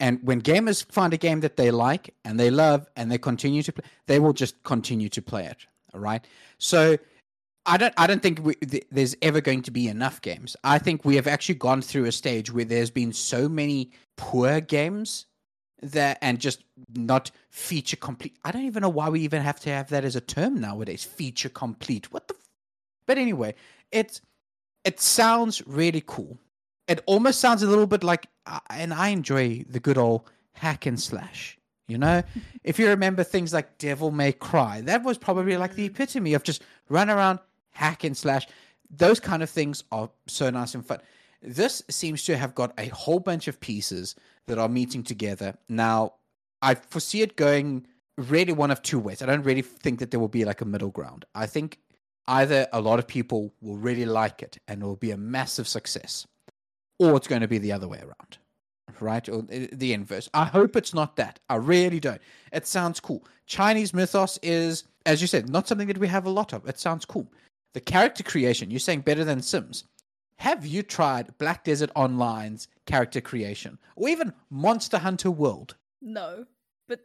And 0.00 0.18
when 0.22 0.42
gamers 0.42 0.84
find 0.92 1.14
a 1.14 1.16
game 1.16 1.40
that 1.40 1.56
they 1.56 1.70
like 1.70 2.12
and 2.24 2.38
they 2.38 2.50
love 2.50 2.86
and 2.96 3.10
they 3.10 3.18
continue 3.18 3.62
to 3.62 3.72
play, 3.72 3.84
they 4.06 4.18
will 4.18 4.32
just 4.32 4.62
continue 4.62 5.08
to 5.08 5.22
play 5.22 5.46
it. 5.46 5.64
All 5.94 6.00
right. 6.00 6.26
So 6.58 6.98
I 7.64 7.76
don't. 7.76 7.94
I 7.96 8.06
don't 8.06 8.22
think 8.22 8.40
we, 8.42 8.54
th- 8.56 8.86
there's 8.90 9.16
ever 9.22 9.40
going 9.40 9.62
to 9.62 9.70
be 9.70 9.88
enough 9.88 10.20
games. 10.22 10.56
I 10.64 10.78
think 10.78 11.04
we 11.04 11.16
have 11.16 11.26
actually 11.26 11.56
gone 11.56 11.82
through 11.82 12.04
a 12.06 12.12
stage 12.12 12.52
where 12.52 12.64
there's 12.64 12.90
been 12.90 13.12
so 13.12 13.48
many 13.48 13.92
poor 14.16 14.60
games 14.60 15.26
that 15.82 16.18
and 16.22 16.38
just 16.38 16.64
not 16.94 17.30
feature 17.50 17.96
complete. 17.96 18.36
I 18.44 18.52
don't 18.52 18.64
even 18.64 18.82
know 18.82 18.88
why 18.88 19.08
we 19.08 19.20
even 19.20 19.42
have 19.42 19.60
to 19.60 19.70
have 19.70 19.88
that 19.90 20.04
as 20.04 20.16
a 20.16 20.20
term 20.20 20.60
nowadays. 20.60 21.04
Feature 21.04 21.48
complete. 21.48 22.12
What 22.12 22.28
the? 22.28 22.34
F- 22.34 22.48
but 23.06 23.18
anyway, 23.18 23.54
it's 23.92 24.20
it 24.84 25.00
sounds 25.00 25.66
really 25.66 26.02
cool. 26.06 26.38
It 26.88 27.02
almost 27.06 27.40
sounds 27.40 27.62
a 27.62 27.66
little 27.66 27.86
bit 27.86 28.04
like, 28.04 28.28
and 28.70 28.94
I 28.94 29.08
enjoy 29.08 29.64
the 29.68 29.80
good 29.80 29.98
old 29.98 30.30
hack 30.52 30.86
and 30.86 31.00
slash. 31.00 31.58
You 31.88 31.98
know, 31.98 32.22
if 32.64 32.78
you 32.78 32.88
remember 32.88 33.24
things 33.24 33.52
like 33.52 33.78
Devil 33.78 34.10
May 34.10 34.32
Cry, 34.32 34.80
that 34.82 35.02
was 35.02 35.18
probably 35.18 35.56
like 35.56 35.74
the 35.74 35.88
mm. 35.88 35.92
epitome 35.92 36.34
of 36.34 36.42
just 36.42 36.62
run 36.88 37.10
around, 37.10 37.40
hack 37.70 38.04
and 38.04 38.16
slash. 38.16 38.46
Those 38.88 39.18
kind 39.18 39.42
of 39.42 39.50
things 39.50 39.82
are 39.90 40.08
so 40.28 40.48
nice 40.50 40.74
and 40.74 40.86
fun. 40.86 41.00
This 41.42 41.82
seems 41.90 42.24
to 42.24 42.36
have 42.36 42.54
got 42.54 42.72
a 42.78 42.86
whole 42.88 43.20
bunch 43.20 43.48
of 43.48 43.60
pieces 43.60 44.14
that 44.46 44.58
are 44.58 44.68
meeting 44.68 45.02
together. 45.02 45.56
Now, 45.68 46.14
I 46.62 46.74
foresee 46.74 47.22
it 47.22 47.36
going 47.36 47.86
really 48.16 48.52
one 48.52 48.70
of 48.70 48.82
two 48.82 48.98
ways. 48.98 49.22
I 49.22 49.26
don't 49.26 49.42
really 49.42 49.62
think 49.62 49.98
that 49.98 50.10
there 50.10 50.20
will 50.20 50.28
be 50.28 50.44
like 50.44 50.60
a 50.60 50.64
middle 50.64 50.90
ground. 50.90 51.24
I 51.34 51.46
think 51.46 51.78
either 52.28 52.66
a 52.72 52.80
lot 52.80 52.98
of 52.98 53.06
people 53.06 53.52
will 53.60 53.76
really 53.76 54.06
like 54.06 54.42
it 54.42 54.58
and 54.66 54.82
it 54.82 54.86
will 54.86 54.96
be 54.96 55.10
a 55.10 55.16
massive 55.16 55.68
success, 55.68 56.26
or 56.98 57.16
it's 57.16 57.28
going 57.28 57.42
to 57.42 57.48
be 57.48 57.58
the 57.58 57.72
other 57.72 57.88
way 57.88 57.98
around, 57.98 58.38
right? 59.00 59.28
Or 59.28 59.40
uh, 59.40 59.66
the 59.72 59.92
inverse. 59.92 60.28
I 60.34 60.44
hope 60.44 60.76
it's 60.76 60.94
not 60.94 61.16
that. 61.16 61.38
I 61.48 61.56
really 61.56 62.00
don't. 62.00 62.20
It 62.52 62.66
sounds 62.66 63.00
cool. 63.00 63.24
Chinese 63.46 63.94
mythos 63.94 64.38
is, 64.42 64.84
as 65.04 65.20
you 65.20 65.26
said, 65.26 65.48
not 65.48 65.68
something 65.68 65.88
that 65.88 65.98
we 65.98 66.08
have 66.08 66.26
a 66.26 66.30
lot 66.30 66.52
of. 66.52 66.66
It 66.68 66.80
sounds 66.80 67.04
cool. 67.04 67.30
The 67.74 67.80
character 67.80 68.22
creation, 68.22 68.70
you're 68.70 68.80
saying 68.80 69.00
better 69.00 69.24
than 69.24 69.42
Sims. 69.42 69.84
Have 70.38 70.66
you 70.66 70.82
tried 70.82 71.36
Black 71.38 71.64
Desert 71.64 71.90
Online's 71.96 72.68
character 72.86 73.20
creation 73.20 73.78
or 73.96 74.08
even 74.08 74.32
Monster 74.50 74.98
Hunter 74.98 75.30
World? 75.30 75.76
No, 76.02 76.44
but 76.88 77.00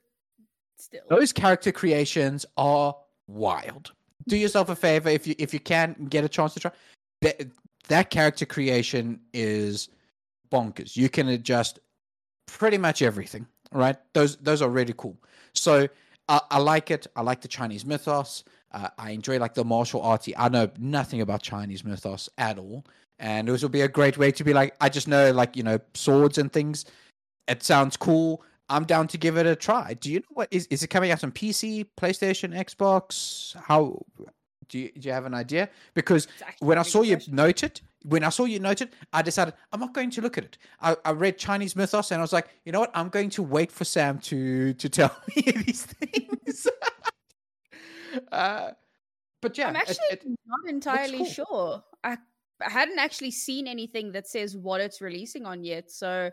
still. 0.77 1.01
Those 1.09 1.31
character 1.31 1.71
creations 1.71 2.45
are 2.57 2.95
wild. 3.27 3.93
Do 4.27 4.37
yourself 4.37 4.69
a 4.69 4.75
favor 4.75 5.09
if 5.09 5.25
you 5.25 5.35
if 5.39 5.53
you 5.53 5.59
can 5.59 6.07
get 6.09 6.23
a 6.23 6.29
chance 6.29 6.53
to 6.53 6.59
try. 6.59 6.71
That 7.21 7.47
that 7.87 8.09
character 8.09 8.45
creation 8.45 9.19
is 9.33 9.89
bonkers. 10.51 10.95
You 10.95 11.09
can 11.09 11.29
adjust 11.29 11.79
pretty 12.45 12.77
much 12.77 13.01
everything. 13.01 13.47
Right? 13.71 13.95
Those 14.13 14.35
those 14.37 14.61
are 14.61 14.69
really 14.69 14.93
cool. 14.97 15.17
So 15.53 15.87
I, 16.27 16.41
I 16.51 16.57
like 16.59 16.91
it. 16.91 17.07
I 17.15 17.21
like 17.21 17.41
the 17.41 17.47
Chinese 17.47 17.85
mythos. 17.85 18.43
Uh, 18.73 18.89
I 18.97 19.11
enjoy 19.11 19.37
like 19.39 19.53
the 19.53 19.65
martial 19.65 20.01
artsy. 20.01 20.33
I 20.37 20.49
know 20.49 20.69
nothing 20.79 21.21
about 21.21 21.41
Chinese 21.41 21.83
mythos 21.83 22.29
at 22.37 22.57
all, 22.57 22.85
and 23.21 23.47
this 23.47 23.61
will 23.61 23.69
be 23.69 23.81
a 23.81 23.87
great 23.87 24.17
way 24.17 24.31
to 24.31 24.43
be 24.43 24.51
like, 24.51 24.75
I 24.81 24.89
just 24.89 25.07
know 25.07 25.31
like 25.31 25.55
you 25.55 25.63
know 25.63 25.79
swords 25.93 26.37
and 26.37 26.51
things. 26.51 26.85
It 27.47 27.63
sounds 27.63 27.95
cool. 27.95 28.43
I'm 28.67 28.83
down 28.85 29.07
to 29.09 29.17
give 29.17 29.37
it 29.37 29.45
a 29.45 29.55
try. 29.55 29.93
Do 29.93 30.11
you 30.11 30.19
know 30.19 30.25
what 30.31 30.47
is 30.51 30.65
is 30.67 30.83
it 30.83 30.87
coming 30.87 31.11
out 31.11 31.23
on 31.23 31.31
PC, 31.31 31.85
PlayStation, 31.97 32.53
Xbox? 32.57 33.55
How 33.55 34.03
do 34.67 34.79
you 34.79 34.91
do 34.91 35.07
you 35.07 35.13
have 35.13 35.25
an 35.25 35.35
idea? 35.35 35.69
Because 35.93 36.27
when 36.59 36.77
I 36.77 36.81
saw 36.81 37.03
you 37.03 37.19
note 37.27 37.63
it, 37.63 37.81
when 38.03 38.23
I 38.23 38.29
saw 38.29 38.45
you 38.45 38.59
note 38.59 38.81
it, 38.81 38.93
I 39.13 39.21
decided 39.21 39.53
I'm 39.71 39.79
not 39.79 39.93
going 39.93 40.09
to 40.11 40.21
look 40.21 40.37
at 40.39 40.45
it. 40.45 40.57
I, 40.81 40.97
I 41.05 41.11
read 41.11 41.37
Chinese 41.37 41.75
mythos 41.75 42.11
and 42.11 42.19
I 42.19 42.23
was 42.23 42.33
like, 42.33 42.47
you 42.65 42.71
know 42.71 42.79
what? 42.79 42.91
I'm 42.95 43.09
going 43.09 43.29
to 43.31 43.43
wait 43.43 43.71
for 43.71 43.85
Sam 43.85 44.17
to 44.19 44.73
to 44.73 44.89
tell 44.97 45.15
me 45.35 45.43
these 45.43 45.85
things. 45.85 46.67
uh, 48.31 48.71
but 49.41 49.57
yeah, 49.57 49.67
I'm 49.67 49.75
actually 49.75 49.97
it, 50.11 50.23
it 50.23 50.39
not 50.47 50.69
entirely 50.69 51.17
cool. 51.19 51.25
sure. 51.27 51.83
I, 52.03 52.17
I 52.65 52.69
hadn't 52.69 52.99
actually 52.99 53.31
seen 53.31 53.67
anything 53.67 54.11
that 54.13 54.27
says 54.27 54.57
what 54.57 54.81
it's 54.81 55.01
releasing 55.01 55.45
on 55.45 55.63
yet. 55.63 55.91
So 55.91 56.31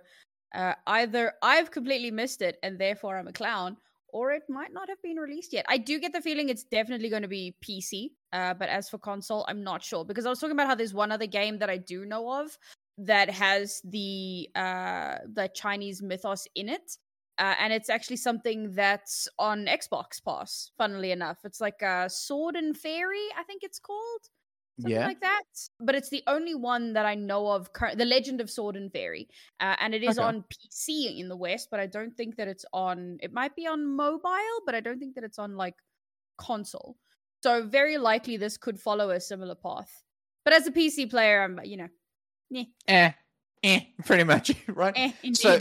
uh, 0.55 0.75
either 0.87 1.33
I've 1.43 1.71
completely 1.71 2.11
missed 2.11 2.43
it 2.43 2.57
and 2.63 2.79
therefore 2.79 3.19
I'm 3.19 3.29
a 3.29 3.33
clown, 3.33 3.77
or 4.11 4.33
it 4.33 4.43
might 4.49 4.73
not 4.73 4.89
have 4.89 5.01
been 5.03 5.17
released 5.17 5.53
yet. 5.53 5.67
I 5.69 5.79
do 5.79 5.99
get 5.99 6.13
the 6.13 6.23
feeling 6.23 6.49
it's 6.49 6.65
definitely 6.65 7.11
going 7.11 7.23
to 7.23 7.29
be 7.29 7.55
PC. 7.63 8.11
Uh, 8.33 8.55
but 8.55 8.69
as 8.69 8.89
for 8.89 8.99
console, 8.99 9.45
I'm 9.49 9.63
not 9.63 9.83
sure 9.83 10.05
because 10.05 10.27
I 10.27 10.31
was 10.31 10.39
talking 10.39 10.53
about 10.57 10.67
how 10.67 10.75
there's 10.75 10.95
one 10.95 11.13
other 11.13 11.27
game 11.27 11.59
that 11.59 11.71
I 11.71 11.77
do 11.77 12.05
know 12.05 12.41
of 12.41 12.57
that 13.01 13.31
has 13.31 13.81
the 13.85 14.49
uh 14.57 15.19
the 15.33 15.49
Chinese 15.55 16.03
mythos 16.03 16.47
in 16.55 16.69
it. 16.69 16.97
Uh, 17.39 17.55
and 17.61 17.73
it's 17.73 17.89
actually 17.89 18.17
something 18.17 18.73
that's 18.73 19.29
on 19.39 19.67
Xbox 19.67 20.23
Pass. 20.25 20.73
Funnily 20.77 21.13
enough, 21.13 21.39
it's 21.45 21.61
like 21.61 21.81
a 21.83 22.11
Sword 22.11 22.57
and 22.57 22.77
Fairy, 22.77 23.29
I 23.39 23.45
think 23.45 23.63
it's 23.63 23.79
called, 23.79 24.23
something 24.81 24.99
yeah. 25.01 25.07
like 25.07 25.21
that. 25.21 25.43
But 25.81 25.95
it's 25.95 26.09
the 26.09 26.23
only 26.27 26.55
one 26.55 26.93
that 26.95 27.07
I 27.07 27.15
know 27.15 27.49
of. 27.49 27.73
Cur- 27.73 27.95
the 27.95 28.05
Legend 28.05 28.41
of 28.41 28.51
Sword 28.51 28.77
and 28.77 28.93
Fairy, 28.93 29.29
uh, 29.61 29.77
and 29.81 29.95
it 29.95 30.03
is 30.03 30.19
Okay. 30.19 30.27
on 30.27 30.45
PC 30.53 31.19
in 31.19 31.29
the 31.29 31.37
West, 31.37 31.69
but 31.71 31.81
I 31.81 31.87
don't 31.87 32.17
think 32.17 32.37
that 32.37 32.49
it's 32.49 32.65
on. 32.73 33.19
It 33.23 33.33
might 33.33 33.55
be 33.57 33.67
on 33.67 33.87
mobile, 33.87 34.61
but 34.67 34.75
I 34.75 34.81
don't 34.81 34.99
think 34.99 35.15
that 35.15 35.25
it's 35.25 35.39
on 35.39 35.57
like 35.57 35.75
console. 36.37 36.97
So 37.43 37.67
very 37.67 37.99
likely 37.99 38.37
this 38.37 38.57
could 38.57 38.81
follow 38.81 39.11
a 39.11 39.21
similar 39.21 39.55
path. 39.55 40.03
But 40.45 40.55
as 40.55 40.67
a 40.67 40.73
PC 40.73 41.11
player, 41.11 41.43
I'm 41.43 41.61
you 41.65 41.77
know, 41.77 41.89
eh, 42.55 42.65
eh, 42.87 43.13
eh, 43.63 43.81
pretty 44.05 44.25
much, 44.25 44.53
right? 44.69 44.95
eh, 44.97 45.13
indeed. 45.23 45.37
So 45.37 45.61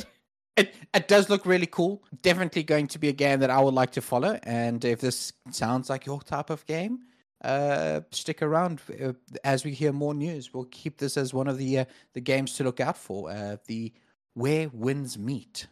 it 0.56 0.74
it 0.94 1.08
does 1.08 1.30
look 1.30 1.46
really 1.46 1.68
cool. 1.68 2.04
Definitely 2.22 2.64
going 2.64 2.88
to 2.88 3.00
be 3.00 3.10
a 3.10 3.14
game 3.14 3.40
that 3.42 3.50
I 3.50 3.60
would 3.60 3.74
like 3.74 3.92
to 3.92 4.02
follow. 4.02 4.40
And 4.44 4.84
if 4.84 5.00
this 5.00 5.34
sounds 5.52 5.90
like 5.90 6.06
your 6.06 6.22
type 6.22 6.50
of 6.50 6.66
game, 6.66 7.00
uh, 7.44 8.02
stick 8.12 8.42
around 8.42 8.82
uh, 9.04 9.14
as 9.44 9.64
we 9.64 9.72
hear 9.72 9.92
more 9.92 10.14
news. 10.14 10.54
We'll 10.54 10.66
keep 10.66 10.98
this 10.98 11.18
as 11.18 11.34
one 11.34 11.48
of 11.48 11.58
the 11.58 11.80
uh, 11.80 11.86
the 12.14 12.22
games 12.22 12.54
to 12.54 12.64
look 12.64 12.80
out 12.80 12.98
for. 12.98 13.30
Uh, 13.30 13.58
the 13.68 13.94
Where 14.34 14.70
Winds 14.70 15.18
Meet. 15.18 15.68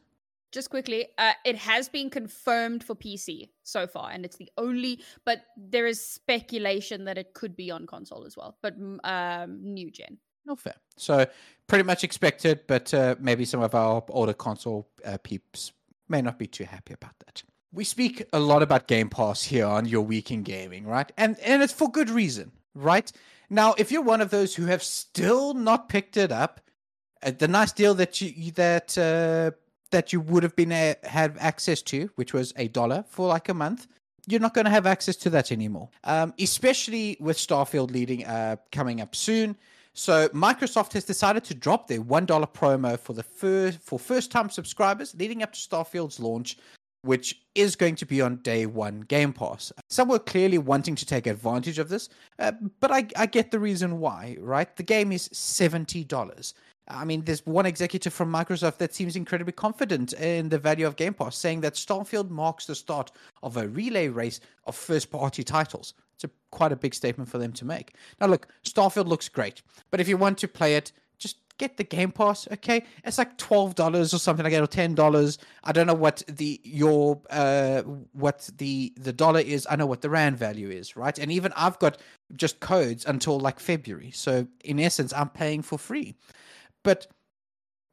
just 0.52 0.70
quickly, 0.70 1.08
uh, 1.18 1.34
it 1.44 1.56
has 1.58 1.90
been 1.90 2.10
confirmed 2.10 2.84
for 2.84 2.96
PC 2.96 3.50
so 3.64 3.88
far, 3.88 4.12
and 4.12 4.26
it's 4.26 4.38
the 4.38 4.50
only. 4.58 5.02
But 5.26 5.44
there 5.58 5.88
is 5.88 6.06
speculation 6.06 7.06
that 7.06 7.18
it 7.18 7.34
could 7.34 7.56
be 7.56 7.72
on 7.72 7.88
console 7.88 8.26
as 8.26 8.38
well, 8.38 8.58
but 8.62 8.80
mm, 8.80 9.00
um, 9.04 9.60
new 9.62 9.92
gen. 9.92 10.18
Not 10.46 10.60
fair. 10.60 10.76
So 10.98 11.26
pretty 11.68 11.84
much 11.84 12.04
expected, 12.04 12.62
but 12.68 12.94
uh, 12.94 13.16
maybe 13.20 13.46
some 13.46 13.62
of 13.62 13.74
our 13.74 14.04
older 14.10 14.34
console 14.34 14.88
uh, 15.04 15.18
peeps 15.24 15.72
may 16.08 16.22
not 16.22 16.38
be 16.38 16.46
too 16.46 16.66
happy 16.66 16.94
about 16.94 17.18
that. 17.26 17.44
We 17.76 17.84
speak 17.84 18.24
a 18.32 18.40
lot 18.40 18.64
about 18.64 18.88
Game 18.88 19.10
Pass 19.10 19.44
here 19.44 19.66
on 19.66 19.86
Your 19.86 20.02
Week 20.02 20.32
in 20.32 20.44
Gaming, 20.44 20.86
right? 20.86 21.12
And 21.18 21.38
and 21.42 21.62
it's 21.62 21.74
for 21.74 21.92
good 21.92 22.10
reason, 22.10 22.54
right? 22.74 23.12
Now, 23.50 23.76
if 23.78 23.92
you're 23.92 24.02
one 24.02 24.22
of 24.22 24.30
those 24.30 24.56
who 24.56 24.66
have 24.68 24.82
still 24.82 25.54
not 25.54 25.90
picked 25.90 26.16
it 26.16 26.32
up, 26.32 26.62
uh, 27.22 27.32
the 27.38 27.50
nice 27.50 27.74
deal 27.74 27.94
that 27.96 28.22
you 28.22 28.52
that 28.52 28.98
uh, 28.98 29.52
that 29.92 30.14
you 30.14 30.22
would 30.22 30.44
have 30.44 30.56
been 30.56 30.72
uh, 30.72 30.94
had 31.04 31.36
access 31.38 31.82
to, 31.82 32.10
which 32.16 32.34
was 32.34 32.54
a 32.56 32.70
dollar 32.70 33.04
for 33.10 33.28
like 33.28 33.50
a 33.50 33.54
month, 33.54 33.88
you're 34.26 34.40
not 34.40 34.54
going 34.54 34.66
to 34.66 34.72
have 34.72 34.86
access 34.86 35.18
to 35.18 35.30
that 35.32 35.52
anymore. 35.52 35.90
Um, 36.06 36.34
especially 36.40 37.18
with 37.20 37.38
Starfield 37.38 37.92
leading 37.92 38.26
uh, 38.26 38.56
coming 38.72 39.02
up 39.02 39.18
soon. 39.18 39.58
So 39.94 40.30
Microsoft 40.30 40.94
has 40.94 41.04
decided 41.04 41.44
to 41.46 41.54
drop 41.54 41.90
their 41.90 42.02
one 42.02 42.26
dollar 42.26 42.48
promo 42.48 42.98
for 42.98 43.12
the 43.12 43.24
first 43.24 43.80
for 43.82 44.00
first 44.00 44.32
time 44.32 44.50
subscribers 44.50 45.14
leading 45.16 45.44
up 45.44 45.52
to 45.52 45.60
Starfield's 45.60 46.22
launch, 46.22 46.58
which 47.06 47.40
is 47.54 47.76
going 47.76 47.96
to 47.96 48.06
be 48.06 48.22
on 48.22 48.38
day 48.38 48.66
one 48.66 49.02
Game 49.02 49.32
Pass. 49.32 49.72
Some 49.90 50.10
were 50.10 50.20
clearly 50.20 50.58
wanting 50.58 50.96
to 50.96 51.06
take 51.06 51.28
advantage 51.28 51.80
of 51.80 51.90
this, 51.90 52.10
uh, 52.40 52.52
but 52.80 52.92
I, 52.92 53.08
I 53.16 53.26
get 53.28 53.52
the 53.52 53.60
reason 53.60 54.00
why. 54.00 54.38
Right, 54.40 54.76
the 54.76 54.84
game 54.84 55.12
is 55.12 55.30
seventy 55.32 56.04
dollars. 56.04 56.54
I 56.88 57.04
mean, 57.04 57.24
there's 57.24 57.46
one 57.46 57.66
executive 57.66 58.14
from 58.14 58.32
Microsoft 58.32 58.78
that 58.78 58.94
seems 58.94 59.16
incredibly 59.16 59.54
confident 59.54 60.14
in 60.14 60.50
the 60.50 60.60
value 60.60 60.86
of 60.86 60.96
Game 60.96 61.16
Pass, 61.16 61.36
saying 61.36 61.62
that 61.62 61.74
Starfield 61.74 62.30
marks 62.30 62.68
the 62.68 62.76
start 62.76 63.12
of 63.42 63.58
a 63.58 63.68
relay 63.68 64.08
race 64.08 64.40
of 64.66 64.76
first 64.76 65.10
party 65.10 65.44
titles. 65.44 65.96
It's 66.14 66.26
a, 66.26 66.30
quite 66.52 66.72
a 66.72 66.76
big 66.76 66.94
statement 66.94 67.28
for 67.30 67.40
them 67.40 67.54
to 67.54 67.66
make. 67.66 67.96
Now, 68.22 68.28
look, 68.28 68.48
Starfield 68.64 69.08
looks 69.08 69.30
great, 69.30 69.64
but 69.90 70.00
if 70.00 70.08
you 70.08 70.18
want 70.18 70.38
to 70.40 70.48
play 70.48 70.76
it, 70.76 70.92
get 71.58 71.78
the 71.78 71.84
Game 71.84 72.12
Pass, 72.12 72.48
okay? 72.52 72.84
It's 73.04 73.18
like 73.18 73.38
twelve 73.38 73.76
dollars 73.76 74.14
or 74.14 74.20
something 74.20 74.44
like 74.44 74.54
that, 74.54 74.62
or 74.62 74.68
ten 74.68 74.96
dollars. 74.96 75.38
I 75.64 75.72
don't 75.72 75.88
know 75.88 75.94
what 75.94 76.24
the 76.28 76.60
your 76.64 77.22
uh 77.30 77.82
what 78.14 78.50
the 78.58 78.94
the 78.98 79.14
dollar 79.14 79.40
is. 79.40 79.68
I 79.70 79.76
know 79.76 79.86
what 79.86 80.02
the 80.02 80.10
rand 80.10 80.38
value 80.38 80.70
is, 80.70 80.96
right? 80.96 81.18
And 81.18 81.32
even 81.32 81.54
I've 81.56 81.80
got 81.80 81.98
just 82.36 82.60
codes 82.60 83.06
until 83.06 83.40
like 83.40 83.60
February, 83.60 84.12
so 84.12 84.48
in 84.64 84.80
essence, 84.80 85.14
I'm 85.14 85.30
paying 85.30 85.62
for 85.62 85.78
free. 85.78 86.16
But 86.84 87.08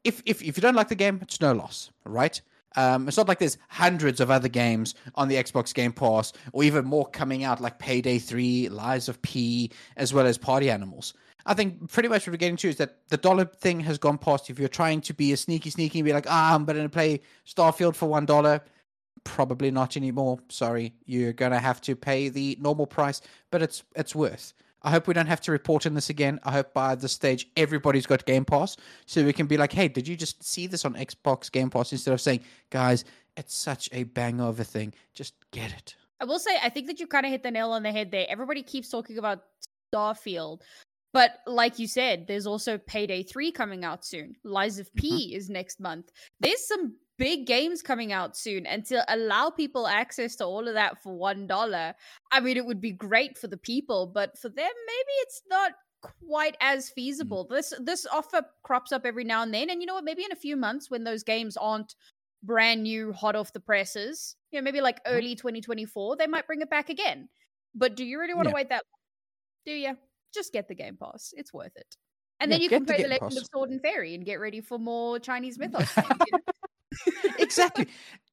if 0.04 0.22
if 0.26 0.42
if 0.42 0.56
you 0.56 0.60
don't 0.60 0.74
like 0.74 0.88
the 0.88 0.94
game, 0.94 1.18
it's 1.22 1.40
no 1.40 1.52
loss, 1.52 1.90
right? 2.04 2.40
Um, 2.74 3.06
it's 3.06 3.16
not 3.16 3.28
like 3.28 3.38
there's 3.38 3.58
hundreds 3.68 4.20
of 4.20 4.30
other 4.30 4.48
games 4.48 4.94
on 5.14 5.28
the 5.28 5.36
Xbox 5.36 5.74
Game 5.74 5.92
Pass, 5.92 6.32
or 6.52 6.64
even 6.64 6.84
more 6.84 7.06
coming 7.06 7.44
out, 7.44 7.60
like 7.60 7.78
Payday 7.78 8.18
Three, 8.18 8.68
Lies 8.68 9.08
of 9.08 9.20
P, 9.22 9.70
as 9.96 10.14
well 10.14 10.26
as 10.26 10.38
Party 10.38 10.70
Animals. 10.70 11.14
I 11.46 11.54
think 11.54 11.90
pretty 11.90 12.08
much 12.08 12.26
what 12.26 12.32
we're 12.32 12.38
getting 12.38 12.56
to 12.58 12.68
is 12.68 12.76
that 12.76 13.08
the 13.08 13.16
dollar 13.16 13.44
thing 13.44 13.80
has 13.80 13.98
gone 13.98 14.18
past. 14.18 14.50
If 14.50 14.58
you're 14.58 14.68
trying 14.68 15.00
to 15.02 15.14
be 15.14 15.32
a 15.32 15.36
sneaky, 15.36 15.70
sneaky, 15.70 16.00
and 16.00 16.06
be 16.06 16.12
like, 16.12 16.26
ah, 16.28 16.54
I'm 16.54 16.64
going 16.64 16.82
to 16.82 16.88
play 16.88 17.20
Starfield 17.46 17.94
for 17.94 18.08
one 18.08 18.26
dollar, 18.26 18.60
probably 19.24 19.70
not 19.70 19.96
anymore. 19.96 20.38
Sorry, 20.48 20.94
you're 21.06 21.32
going 21.32 21.52
to 21.52 21.58
have 21.58 21.80
to 21.82 21.96
pay 21.96 22.28
the 22.28 22.56
normal 22.60 22.86
price, 22.86 23.20
but 23.50 23.62
it's 23.62 23.82
it's 23.96 24.14
worth. 24.14 24.52
I 24.84 24.90
hope 24.90 25.06
we 25.06 25.14
don't 25.14 25.26
have 25.26 25.40
to 25.42 25.52
report 25.52 25.86
on 25.86 25.94
this 25.94 26.10
again. 26.10 26.40
I 26.42 26.50
hope 26.50 26.74
by 26.74 26.96
this 26.96 27.12
stage 27.12 27.48
everybody's 27.56 28.06
got 28.06 28.26
Game 28.26 28.44
Pass, 28.44 28.76
so 29.06 29.24
we 29.24 29.32
can 29.32 29.46
be 29.46 29.56
like, 29.56 29.72
"Hey, 29.72 29.88
did 29.88 30.08
you 30.08 30.16
just 30.16 30.42
see 30.42 30.66
this 30.66 30.84
on 30.84 30.94
Xbox 30.94 31.50
Game 31.50 31.70
Pass?" 31.70 31.92
Instead 31.92 32.14
of 32.14 32.20
saying, 32.20 32.40
"Guys, 32.70 33.04
it's 33.36 33.54
such 33.54 33.88
a 33.92 34.04
bang 34.04 34.40
of 34.40 34.58
a 34.58 34.64
thing, 34.64 34.92
just 35.14 35.34
get 35.52 35.72
it." 35.72 35.94
I 36.20 36.24
will 36.24 36.38
say, 36.38 36.56
I 36.62 36.68
think 36.68 36.86
that 36.86 37.00
you 37.00 37.08
kind 37.08 37.26
of 37.26 37.32
hit 37.32 37.42
the 37.42 37.50
nail 37.50 37.72
on 37.72 37.82
the 37.82 37.90
head 37.90 38.12
there. 38.12 38.26
Everybody 38.28 38.62
keeps 38.62 38.88
talking 38.88 39.18
about 39.18 39.42
Starfield, 39.92 40.60
but 41.12 41.38
like 41.46 41.78
you 41.78 41.86
said, 41.86 42.26
there's 42.26 42.46
also 42.46 42.78
Payday 42.78 43.22
3 43.24 43.52
coming 43.52 43.84
out 43.84 44.04
soon. 44.04 44.34
Lies 44.44 44.78
of 44.78 44.94
P 44.94 45.34
is 45.34 45.50
next 45.50 45.80
month. 45.80 46.10
There's 46.40 46.66
some 46.66 46.96
big 47.18 47.46
games 47.46 47.82
coming 47.82 48.12
out 48.12 48.36
soon, 48.36 48.66
and 48.66 48.84
to 48.86 49.04
allow 49.14 49.50
people 49.50 49.86
access 49.86 50.36
to 50.36 50.44
all 50.44 50.66
of 50.66 50.74
that 50.74 51.02
for 51.02 51.12
$1, 51.14 51.94
I 52.32 52.40
mean, 52.40 52.56
it 52.56 52.66
would 52.66 52.80
be 52.80 52.92
great 52.92 53.38
for 53.38 53.46
the 53.48 53.56
people, 53.58 54.06
but 54.06 54.38
for 54.38 54.48
them, 54.48 54.56
maybe 54.86 55.12
it's 55.20 55.42
not 55.48 55.72
quite 56.26 56.56
as 56.60 56.90
feasible. 56.90 57.46
This 57.48 57.72
this 57.80 58.06
offer 58.06 58.42
crops 58.64 58.90
up 58.92 59.06
every 59.06 59.24
now 59.24 59.42
and 59.42 59.54
then, 59.54 59.70
and 59.70 59.80
you 59.80 59.86
know 59.86 59.94
what? 59.94 60.04
Maybe 60.04 60.24
in 60.24 60.32
a 60.32 60.36
few 60.36 60.56
months 60.56 60.90
when 60.90 61.04
those 61.04 61.22
games 61.22 61.56
aren't 61.56 61.94
brand 62.42 62.82
new, 62.82 63.12
hot 63.12 63.36
off 63.36 63.52
the 63.52 63.60
presses, 63.60 64.36
you 64.50 64.58
know, 64.60 64.64
maybe 64.64 64.80
like 64.80 65.00
Mm-hmm. 65.12 65.18
early 65.18 65.36
2024, 65.36 66.16
they 66.16 66.26
might 66.26 66.46
bring 66.46 66.60
it 66.60 66.70
back 66.70 66.88
again. 66.88 67.28
But 67.74 67.94
do 67.96 68.04
you 68.04 68.18
really 68.18 68.34
want 68.34 68.46
to 68.46 68.50
Yeah. 68.50 68.54
wait 68.54 68.68
that 68.70 68.82
long? 68.84 69.00
Do 69.66 69.72
you? 69.72 69.96
Just 70.32 70.52
get 70.52 70.68
the 70.68 70.74
Game 70.74 70.96
Pass. 70.96 71.32
It's 71.36 71.52
worth 71.52 71.76
it. 71.76 71.96
And 72.40 72.50
Yeah, 72.50 72.56
then 72.56 72.62
you 72.62 72.68
can 72.68 72.84
play 72.84 72.96
The 72.96 73.02
Game 73.04 73.10
Legend 73.10 73.30
Pass. 73.32 73.36
of 73.38 73.46
Sword 73.52 73.70
and 73.70 73.80
Fairy 73.80 74.14
and 74.14 74.24
get 74.24 74.40
ready 74.40 74.60
for 74.60 74.78
more 74.78 75.18
Chinese 75.18 75.58
mythos. 75.58 75.92
games, 75.94 76.08
you 76.26 76.32
know? 76.32 76.38
exactly. 77.38 77.86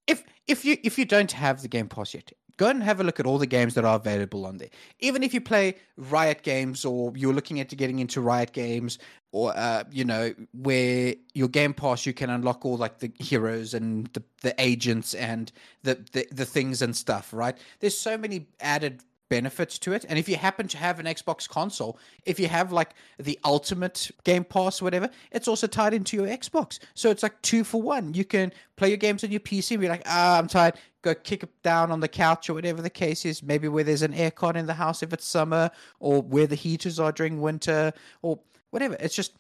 If 0.08 0.24
if 0.48 0.66
you 0.66 0.78
if 0.84 0.98
you 0.98 1.06
don't 1.06 1.32
have 1.32 1.62
the 1.62 1.68
Game 1.68 1.88
Pass 1.88 2.14
yet, 2.16 2.32
go 2.58 2.68
and 2.68 2.82
have 2.82 3.00
a 3.00 3.04
look 3.04 3.20
at 3.20 3.26
all 3.28 3.38
the 3.38 3.46
games 3.46 3.76
that 3.76 3.86
are 3.86 3.96
available 3.96 4.46
on 4.46 4.58
there. 4.58 4.70
Even 5.00 5.22
if 5.22 5.34
you 5.34 5.42
play 5.42 5.76
Riot 5.98 6.42
games 6.42 6.84
or 6.84 7.14
you're 7.16 7.34
looking 7.34 7.60
at 7.60 7.70
getting 7.78 8.00
into 8.00 8.20
Riot 8.20 8.52
games 8.52 8.98
or 9.32 9.54
uh, 9.56 9.84
you 9.92 10.04
know 10.04 10.34
where 10.54 11.14
your 11.36 11.48
game 11.48 11.74
pass 11.76 12.06
you 12.08 12.14
can 12.14 12.32
unlock 12.32 12.66
all 12.66 12.76
like 12.78 12.98
the 12.98 13.12
heroes 13.20 13.76
and 13.76 14.08
the, 14.14 14.24
the 14.42 14.56
agents 14.58 15.14
and 15.14 15.52
the, 15.84 16.04
the 16.14 16.26
the 16.32 16.46
things 16.46 16.82
and 16.82 16.96
stuff 16.96 17.32
right 17.32 17.56
there's 17.80 17.96
so 17.96 18.18
many 18.18 18.48
added 18.60 19.04
benefits 19.30 19.80
to 19.80 19.94
it. 19.94 20.06
And 20.10 20.20
if 20.20 20.28
you 20.28 20.36
happen 20.36 20.68
to 20.68 20.78
have 20.78 21.00
an 21.00 21.06
xbox 21.06 21.48
console 21.48 21.98
if 22.26 22.40
you 22.40 22.48
have 22.48 22.72
like 22.72 22.92
the 23.18 23.40
ultimate 23.46 24.12
game 24.24 24.44
pass 24.44 24.82
whatever 24.82 25.10
it's 25.32 25.48
also 25.48 25.68
tied 25.68 25.94
into 25.94 26.18
your 26.18 26.28
xbox. 26.28 26.80
So 26.96 27.10
it's 27.10 27.24
like 27.24 27.42
two 27.42 27.64
for 27.64 27.82
one. 27.82 28.14
You 28.14 28.26
can 28.26 28.52
play 28.76 28.90
your 28.90 28.98
games 28.98 29.24
on 29.24 29.32
your 29.32 29.40
pc 29.40 29.72
and 29.72 29.82
be 29.82 29.90
like 29.90 30.04
ah 30.06 30.38
i'm 30.38 30.48
tired. 30.48 30.76
Go 31.02 31.16
kick 31.16 31.44
it 31.44 31.64
down 31.64 31.92
on 31.92 32.02
the 32.02 32.10
couch 32.10 32.50
or 32.50 32.54
whatever 32.54 32.82
the 32.82 32.90
case 32.90 33.26
is. 33.26 33.42
Maybe 33.42 33.70
where 33.70 33.86
there's 33.86 34.02
an 34.02 34.14
aircon 34.14 34.56
in 34.56 34.66
the 34.66 34.74
house 34.74 35.02
if 35.02 35.14
it's 35.14 35.26
summer 35.26 35.72
or 36.00 36.22
where 36.22 36.48
the 36.48 36.56
heaters 36.56 37.00
are 37.00 37.14
during 37.14 37.40
winter 37.40 37.94
or 38.22 38.40
whatever. 38.72 38.98
It's 39.00 39.16
just 39.16 39.34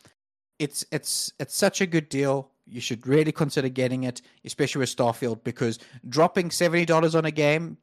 it's 0.59 0.85
it's 0.91 1.33
it's 1.39 1.55
such 1.55 1.81
a 1.81 1.87
good 1.87 2.09
deal. 2.09 2.51
You 2.65 2.81
should 2.81 3.07
really 3.07 3.31
consider 3.31 3.69
getting 3.69 4.03
it, 4.03 4.21
especially 4.45 4.79
with 4.79 4.95
Starfield, 4.95 5.43
because 5.43 5.79
dropping 6.07 6.51
seventy 6.51 6.85
dollars 6.85 7.15
on 7.15 7.25
a 7.25 7.31
game, 7.31 7.77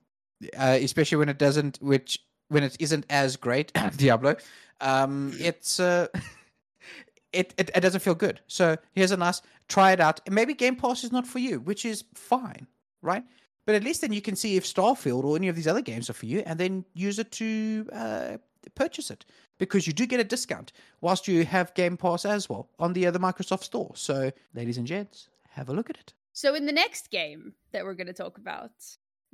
uh, 0.56 0.78
especially 0.80 1.18
when 1.18 1.28
it 1.28 1.38
doesn't, 1.38 1.78
which 1.80 2.20
when 2.48 2.62
it 2.62 2.76
isn't 2.80 3.06
as 3.10 3.36
great, 3.36 3.72
Diablo, 3.96 4.36
um, 4.80 5.32
it's 5.38 5.80
uh, 5.80 6.08
it, 7.32 7.54
it 7.56 7.70
it 7.74 7.80
doesn't 7.80 8.00
feel 8.00 8.14
good. 8.14 8.40
So 8.46 8.76
here's 8.92 9.12
a 9.12 9.16
nice 9.16 9.42
try 9.68 9.92
it 9.92 10.00
out. 10.00 10.20
Maybe 10.30 10.54
Game 10.54 10.76
Pass 10.76 11.04
is 11.04 11.12
not 11.12 11.26
for 11.26 11.38
you, 11.38 11.60
which 11.60 11.84
is 11.84 12.04
fine, 12.14 12.66
right? 13.02 13.24
But 13.64 13.74
at 13.74 13.82
least 13.82 14.00
then 14.00 14.12
you 14.12 14.22
can 14.22 14.36
see 14.36 14.56
if 14.56 14.64
Starfield 14.64 15.24
or 15.24 15.36
any 15.36 15.48
of 15.48 15.56
these 15.56 15.66
other 15.66 15.80
games 15.80 16.08
are 16.08 16.14
for 16.14 16.26
you, 16.26 16.42
and 16.46 16.58
then 16.58 16.84
use 16.94 17.18
it 17.18 17.32
to 17.32 17.88
uh, 17.92 18.36
purchase 18.74 19.10
it 19.10 19.24
because 19.58 19.86
you 19.86 19.92
do 19.92 20.06
get 20.06 20.20
a 20.20 20.24
discount 20.24 20.72
whilst 21.00 21.26
you 21.26 21.44
have 21.44 21.74
Game 21.74 21.96
Pass 21.96 22.24
as 22.24 22.48
well 22.48 22.68
on 22.78 22.92
the 22.92 23.06
other 23.06 23.18
Microsoft 23.18 23.64
Store. 23.64 23.90
So, 23.94 24.30
ladies 24.54 24.78
and 24.78 24.86
gents, 24.86 25.28
have 25.50 25.68
a 25.68 25.72
look 25.72 25.90
at 25.90 25.96
it. 25.96 26.12
So, 26.32 26.54
in 26.54 26.66
the 26.66 26.72
next 26.72 27.10
game 27.10 27.54
that 27.72 27.84
we're 27.84 27.94
going 27.94 28.06
to 28.06 28.12
talk 28.12 28.38
about, 28.38 28.72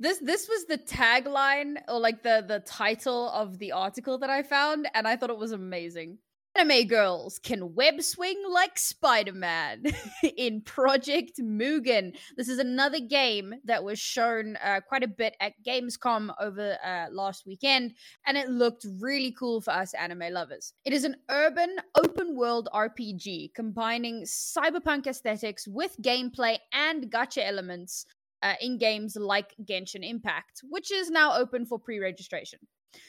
this 0.03 0.19
this 0.19 0.49
was 0.49 0.65
the 0.65 0.77
tagline 0.77 1.77
or 1.87 1.99
like 1.99 2.21
the 2.23 2.43
the 2.45 2.59
title 2.59 3.29
of 3.29 3.57
the 3.57 3.71
article 3.71 4.17
that 4.19 4.29
I 4.29 4.43
found, 4.43 4.87
and 4.93 5.07
I 5.07 5.15
thought 5.15 5.29
it 5.29 5.37
was 5.37 5.53
amazing. 5.53 6.17
Anime 6.55 6.85
girls 6.85 7.39
can 7.39 7.73
web 7.73 7.99
swing 8.03 8.39
like 8.47 8.77
Spider 8.77 9.31
Man 9.31 9.85
in 10.37 10.61
Project 10.61 11.39
Mugen. 11.39 12.15
This 12.37 12.47
is 12.47 12.59
another 12.59 12.99
game 12.99 13.55
that 13.63 13.83
was 13.83 13.97
shown 13.97 14.55
uh, 14.63 14.81
quite 14.87 15.03
a 15.03 15.07
bit 15.07 15.35
at 15.39 15.53
Gamescom 15.65 16.31
over 16.39 16.77
uh, 16.85 17.07
last 17.11 17.47
weekend, 17.47 17.95
and 18.27 18.37
it 18.37 18.49
looked 18.49 18.85
really 18.99 19.31
cool 19.31 19.61
for 19.61 19.71
us 19.71 19.95
anime 19.95 20.31
lovers. 20.31 20.73
It 20.85 20.93
is 20.93 21.05
an 21.05 21.15
urban, 21.29 21.77
open 21.95 22.35
world 22.35 22.67
RPG 22.71 23.55
combining 23.55 24.23
cyberpunk 24.23 25.07
aesthetics 25.07 25.67
with 25.67 25.95
gameplay 26.01 26.57
and 26.73 27.09
gacha 27.09 27.43
elements 27.43 28.05
uh, 28.43 28.55
in 28.61 28.77
games 28.77 29.15
like 29.15 29.55
Genshin 29.63 30.07
Impact, 30.07 30.61
which 30.69 30.91
is 30.91 31.09
now 31.09 31.35
open 31.35 31.65
for 31.65 31.79
pre 31.79 31.99
registration. 31.99 32.59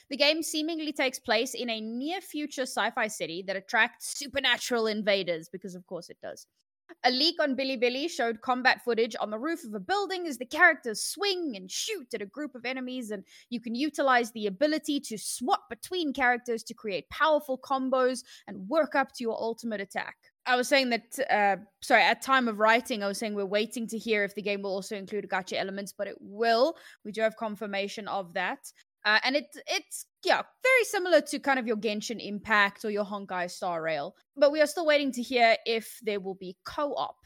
The 0.08 0.16
game 0.16 0.42
seemingly 0.42 0.92
takes 0.92 1.18
place 1.18 1.52
in 1.52 1.68
a 1.68 1.80
near 1.80 2.20
future 2.20 2.62
sci 2.62 2.90
fi 2.92 3.08
city 3.08 3.44
that 3.46 3.56
attracts 3.56 4.18
supernatural 4.18 4.86
invaders, 4.86 5.48
because 5.50 5.74
of 5.74 5.86
course 5.86 6.08
it 6.08 6.16
does. 6.22 6.46
A 7.06 7.10
leak 7.10 7.36
on 7.40 7.54
Bilibili 7.54 8.08
showed 8.08 8.40
combat 8.40 8.82
footage 8.82 9.14
on 9.20 9.30
the 9.30 9.38
roof 9.38 9.62
of 9.64 9.74
a 9.74 9.80
building 9.80 10.26
as 10.26 10.38
the 10.38 10.46
characters 10.46 11.02
swing 11.02 11.52
and 11.54 11.70
shoot 11.70 12.14
at 12.14 12.22
a 12.22 12.26
group 12.26 12.54
of 12.54 12.64
enemies, 12.64 13.10
and 13.10 13.24
you 13.50 13.60
can 13.60 13.74
utilize 13.74 14.32
the 14.32 14.46
ability 14.46 15.00
to 15.00 15.18
swap 15.18 15.68
between 15.68 16.14
characters 16.14 16.62
to 16.62 16.74
create 16.74 17.08
powerful 17.10 17.58
combos 17.58 18.24
and 18.46 18.68
work 18.68 18.94
up 18.94 19.12
to 19.12 19.22
your 19.22 19.38
ultimate 19.40 19.82
attack. 19.82 20.16
I 20.46 20.56
was 20.56 20.68
saying 20.68 20.90
that, 20.90 21.18
uh, 21.30 21.56
sorry, 21.82 22.02
at 22.02 22.22
time 22.22 22.48
of 22.48 22.58
writing, 22.58 23.02
I 23.02 23.06
was 23.06 23.18
saying 23.18 23.34
we're 23.34 23.46
waiting 23.46 23.86
to 23.88 23.98
hear 23.98 24.24
if 24.24 24.34
the 24.34 24.42
game 24.42 24.62
will 24.62 24.72
also 24.72 24.96
include 24.96 25.28
gacha 25.28 25.58
elements, 25.58 25.92
but 25.92 26.06
it 26.06 26.16
will. 26.20 26.76
We 27.04 27.12
do 27.12 27.20
have 27.20 27.36
confirmation 27.36 28.08
of 28.08 28.32
that. 28.34 28.72
Uh, 29.04 29.18
and 29.24 29.36
it, 29.36 29.46
it's, 29.66 30.06
yeah, 30.24 30.42
very 30.62 30.84
similar 30.84 31.20
to 31.20 31.38
kind 31.38 31.58
of 31.58 31.66
your 31.66 31.76
Genshin 31.76 32.24
Impact 32.24 32.84
or 32.84 32.90
your 32.90 33.04
Honkai 33.04 33.50
Star 33.50 33.82
Rail. 33.82 34.14
But 34.36 34.52
we 34.52 34.60
are 34.60 34.66
still 34.66 34.86
waiting 34.86 35.12
to 35.12 35.22
hear 35.22 35.56
if 35.66 35.98
there 36.02 36.20
will 36.20 36.34
be 36.34 36.56
co 36.64 36.94
op. 36.94 37.16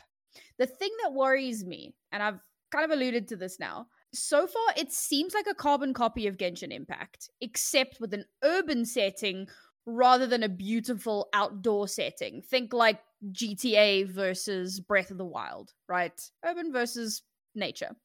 The 0.59 0.67
thing 0.67 0.91
that 1.03 1.13
worries 1.13 1.65
me, 1.65 1.95
and 2.13 2.23
I've 2.23 2.39
kind 2.71 2.85
of 2.85 2.91
alluded 2.91 3.29
to 3.29 3.37
this 3.37 3.59
now, 3.59 3.87
so 4.15 4.47
far 4.47 4.75
it 4.77 4.93
seems 4.93 5.35
like 5.35 5.47
a 5.49 5.55
carbon 5.55 5.95
copy 5.95 6.27
of 6.27 6.37
Genshin 6.37 6.73
Impact, 6.73 7.31
except 7.41 8.01
with 8.01 8.15
an 8.15 8.25
urban 8.43 8.85
setting 8.85 9.49
rather 9.87 10.27
than 10.27 10.43
a 10.43 10.49
beautiful 10.49 11.29
outdoor 11.33 11.89
setting. 11.89 12.43
Think 12.43 12.73
like 12.73 13.01
GTA 13.33 14.09
versus 14.09 14.81
Breath 14.81 15.11
of 15.11 15.19
the 15.19 15.25
Wild, 15.25 15.73
right? 15.89 16.21
Urban 16.45 16.73
versus 16.73 17.23
nature 17.55 17.97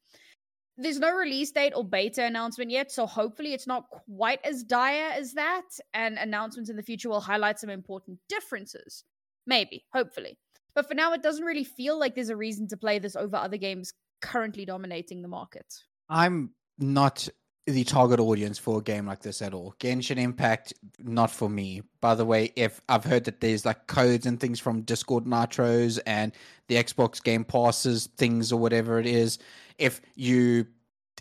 there's 0.78 1.00
no 1.00 1.14
release 1.14 1.52
date 1.52 1.74
or 1.76 1.84
beta 1.84 2.24
announcement 2.24 2.72
yet, 2.72 2.92
so 2.92 3.06
hopefully 3.06 3.54
it's 3.54 3.68
not 3.68 3.90
quite 3.90 4.40
as 4.44 4.64
dire 4.64 5.12
as 5.12 5.34
that, 5.34 5.64
and 5.94 6.18
announcements 6.18 6.70
in 6.70 6.76
the 6.76 6.84
future 6.84 7.10
will 7.10 7.22
highlight 7.22 7.60
some 7.60 7.70
important 7.70 8.20
differences. 8.30 9.04
Maybe, 9.46 9.86
hopefully. 9.94 10.38
But 10.74 10.88
for 10.88 10.96
now, 10.96 11.14
it 11.14 11.22
doesn't 11.22 11.46
really 11.46 11.64
feel 11.64 12.00
like 12.00 12.16
there's 12.16 12.30
a 12.30 12.36
reason 12.36 12.68
to 12.70 12.78
play 12.78 12.98
this 12.98 13.16
over 13.16 13.36
other 13.36 13.58
games 13.58 13.94
currently 14.22 14.66
dominating 14.66 15.22
the 15.22 15.28
market. 15.28 15.66
I'm 16.10 16.52
not 16.80 17.28
the 17.66 17.84
target 17.86 18.20
audience 18.20 18.58
for 18.58 18.80
a 18.80 18.82
game 18.82 19.06
like 19.06 19.22
this 19.22 19.42
at 19.42 19.54
all. 19.54 19.74
Genshin 19.80 20.18
Impact, 20.18 20.74
not 21.00 21.32
for 21.32 21.50
me. 21.50 21.82
By 22.02 22.14
the 22.14 22.26
way, 22.26 22.52
if 22.56 22.82
I've 22.90 23.06
heard 23.06 23.24
that 23.26 23.40
there's 23.40 23.66
like 23.66 23.88
codes 23.88 24.26
and 24.26 24.40
things 24.40 24.60
from 24.60 24.82
Discord 24.82 25.26
Nitros 25.26 26.00
and 26.06 26.34
the 26.68 26.76
Xbox 26.76 27.24
Game 27.24 27.46
Passes 27.46 28.08
things 28.18 28.52
or 28.52 28.60
whatever 28.60 29.00
it 29.00 29.06
is, 29.06 29.40
if 29.78 30.02
you 30.16 30.68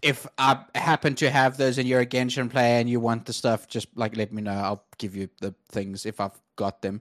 if 0.02 0.26
I 0.36 0.64
happen 0.74 1.14
to 1.16 1.30
have 1.30 1.56
those 1.56 1.78
and 1.78 1.86
you're 1.86 2.00
a 2.00 2.06
Genshin 2.06 2.50
player 2.50 2.80
and 2.80 2.90
you 2.90 2.98
want 2.98 3.24
the 3.24 3.32
stuff, 3.32 3.68
just 3.68 3.86
like 3.94 4.16
let 4.16 4.32
me 4.32 4.42
know. 4.42 4.52
I'll 4.52 4.84
give 4.98 5.14
you 5.14 5.28
the 5.40 5.54
things 5.70 6.04
if 6.04 6.20
I've 6.20 6.38
got 6.56 6.82
them. 6.82 7.00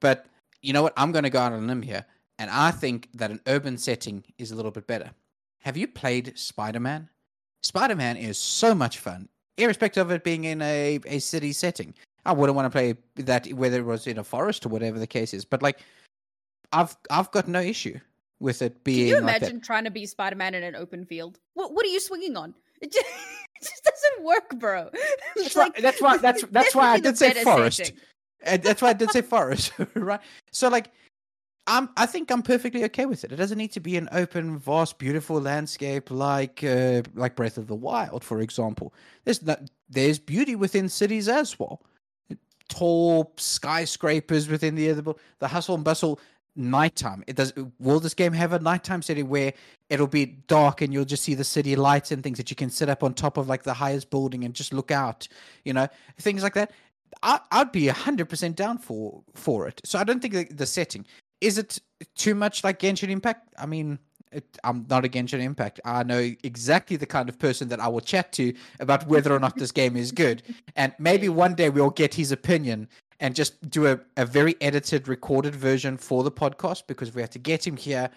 But 0.00 0.26
you 0.60 0.74
know 0.74 0.82
what? 0.82 0.92
I'm 0.98 1.12
to 1.12 1.30
go 1.30 1.40
out 1.40 1.52
on 1.54 1.64
a 1.64 1.66
limb 1.66 1.82
here, 1.82 2.04
and 2.38 2.50
I 2.50 2.70
think 2.70 3.08
that 3.14 3.30
an 3.30 3.40
urban 3.46 3.78
setting 3.78 4.24
is 4.36 4.50
a 4.50 4.56
little 4.56 4.70
bit 4.70 4.86
better. 4.86 5.12
Have 5.60 5.78
you 5.78 5.88
played 5.88 6.38
Spider 6.38 6.80
Man? 6.80 7.08
Spider 7.64 7.96
Man 7.96 8.16
is 8.18 8.36
so 8.36 8.74
much 8.74 8.98
fun, 8.98 9.28
irrespective 9.56 10.06
of 10.06 10.12
it 10.12 10.22
being 10.22 10.44
in 10.44 10.60
a, 10.60 11.00
a 11.06 11.18
city 11.18 11.52
setting. 11.52 11.94
I 12.26 12.32
wouldn't 12.32 12.54
want 12.56 12.66
to 12.66 12.70
play 12.70 12.94
that 13.24 13.50
whether 13.54 13.78
it 13.78 13.84
was 13.84 14.06
in 14.06 14.18
a 14.18 14.24
forest 14.24 14.66
or 14.66 14.68
whatever 14.68 14.98
the 14.98 15.06
case 15.06 15.32
is. 15.32 15.44
But 15.44 15.62
like, 15.62 15.80
I've 16.72 16.94
I've 17.10 17.30
got 17.30 17.48
no 17.48 17.60
issue 17.60 17.98
with 18.38 18.60
it 18.60 18.84
being. 18.84 18.98
Can 18.98 19.06
you 19.08 19.14
like 19.14 19.36
imagine 19.38 19.56
that. 19.56 19.64
trying 19.64 19.84
to 19.84 19.90
be 19.90 20.04
Spider 20.04 20.36
Man 20.36 20.54
in 20.54 20.62
an 20.62 20.76
open 20.76 21.06
field? 21.06 21.38
What 21.54 21.72
What 21.72 21.86
are 21.86 21.88
you 21.88 22.00
swinging 22.00 22.36
on? 22.36 22.54
It 22.80 22.92
just, 22.92 23.06
it 23.06 23.62
just 23.62 23.84
doesn't 23.84 24.24
work, 24.26 24.58
bro. 24.58 24.90
That's 25.36 25.54
why. 25.54 25.70
That's 25.80 26.02
why. 26.02 26.18
That's 26.18 26.44
that's 26.50 26.74
why 26.74 26.90
I 26.90 27.00
did 27.00 27.16
say 27.16 27.32
forest. 27.42 27.92
And 28.42 28.62
that's 28.62 28.82
why 28.82 28.90
I 28.90 28.92
did 28.92 29.10
say 29.10 29.22
forest, 29.22 29.72
right? 29.94 30.20
So 30.52 30.68
like, 30.68 30.90
I'm. 31.66 31.88
I 31.96 32.06
think 32.06 32.30
I'm 32.30 32.42
perfectly 32.42 32.84
okay 32.84 33.06
with 33.06 33.24
it. 33.24 33.32
It 33.32 33.36
doesn't 33.36 33.56
need 33.56 33.72
to 33.72 33.80
be 33.80 33.96
an 33.96 34.08
open, 34.12 34.58
vast, 34.58 34.98
beautiful 34.98 35.40
landscape 35.40 36.10
like 36.10 36.62
uh, 36.62 37.02
like 37.14 37.36
Breath 37.36 37.56
of 37.56 37.68
the 37.68 37.74
Wild, 37.74 38.22
for 38.22 38.40
example. 38.40 38.92
There's 39.24 39.40
there's 39.88 40.18
beauty 40.18 40.56
within 40.56 40.88
cities 40.88 41.28
as 41.28 41.58
well. 41.58 41.82
Tall 42.68 43.32
skyscrapers 43.36 44.48
within 44.48 44.74
the 44.74 44.90
other, 44.90 45.14
the 45.38 45.48
hustle 45.48 45.74
and 45.74 45.84
bustle 45.84 46.20
nighttime. 46.56 47.24
It 47.26 47.36
does. 47.36 47.52
Will 47.78 48.00
this 48.00 48.14
game 48.14 48.32
have 48.32 48.52
a 48.52 48.58
nighttime 48.58 49.02
setting 49.02 49.28
where 49.28 49.54
it'll 49.88 50.06
be 50.06 50.26
dark 50.26 50.82
and 50.82 50.92
you'll 50.92 51.04
just 51.04 51.22
see 51.22 51.34
the 51.34 51.44
city 51.44 51.76
lights 51.76 52.12
and 52.12 52.22
things 52.22 52.38
that 52.38 52.50
you 52.50 52.56
can 52.56 52.70
sit 52.70 52.88
up 52.88 53.02
on 53.02 53.14
top 53.14 53.36
of 53.36 53.48
like 53.48 53.62
the 53.62 53.74
highest 53.74 54.10
building 54.10 54.44
and 54.44 54.54
just 54.54 54.72
look 54.72 54.90
out? 54.90 55.28
You 55.64 55.72
know, 55.72 55.88
things 56.18 56.42
like 56.42 56.54
that. 56.54 56.72
I, 57.22 57.40
I'd 57.52 57.72
be 57.72 57.88
hundred 57.88 58.28
percent 58.28 58.56
down 58.56 58.78
for 58.78 59.22
for 59.34 59.66
it. 59.66 59.80
So 59.84 59.98
I 59.98 60.04
don't 60.04 60.20
think 60.20 60.34
the, 60.34 60.44
the 60.44 60.66
setting 60.66 61.06
is 61.44 61.58
it 61.58 61.80
too 62.14 62.34
much 62.34 62.64
like 62.64 62.78
Genshin 62.80 63.08
Impact. 63.10 63.54
I 63.58 63.66
mean. 63.66 63.98
It, 64.32 64.58
I'm 64.64 64.84
not 64.90 65.04
a 65.04 65.08
Genshin 65.08 65.40
Impact. 65.40 65.78
I 65.84 66.02
know 66.02 66.18
exactly 66.42 66.96
the 66.96 67.06
kind 67.06 67.28
of 67.28 67.38
person 67.38 67.68
that 67.68 67.78
I 67.78 67.86
will 67.86 68.00
chat 68.00 68.32
to 68.32 68.52
about 68.80 69.06
whether 69.06 69.32
or 69.32 69.38
not 69.38 69.54
this 69.54 69.70
game 69.80 69.96
is 69.96 70.10
good. 70.10 70.42
And 70.74 70.92
maybe 70.98 71.28
one 71.28 71.54
day 71.54 71.70
we'll 71.70 71.90
get 71.90 72.12
his 72.14 72.32
opinion 72.32 72.88
and 73.20 73.36
just 73.36 73.52
do 73.70 73.86
a, 73.86 74.00
a 74.16 74.26
very 74.26 74.56
edited, 74.60 75.06
recorded 75.06 75.54
version 75.54 75.96
for 75.96 76.24
the 76.24 76.32
podcast 76.32 76.88
because 76.88 77.10
if 77.10 77.14
we 77.14 77.20
had 77.22 77.30
to 77.30 77.38
get 77.38 77.64
him 77.64 77.76
here, 77.76 78.10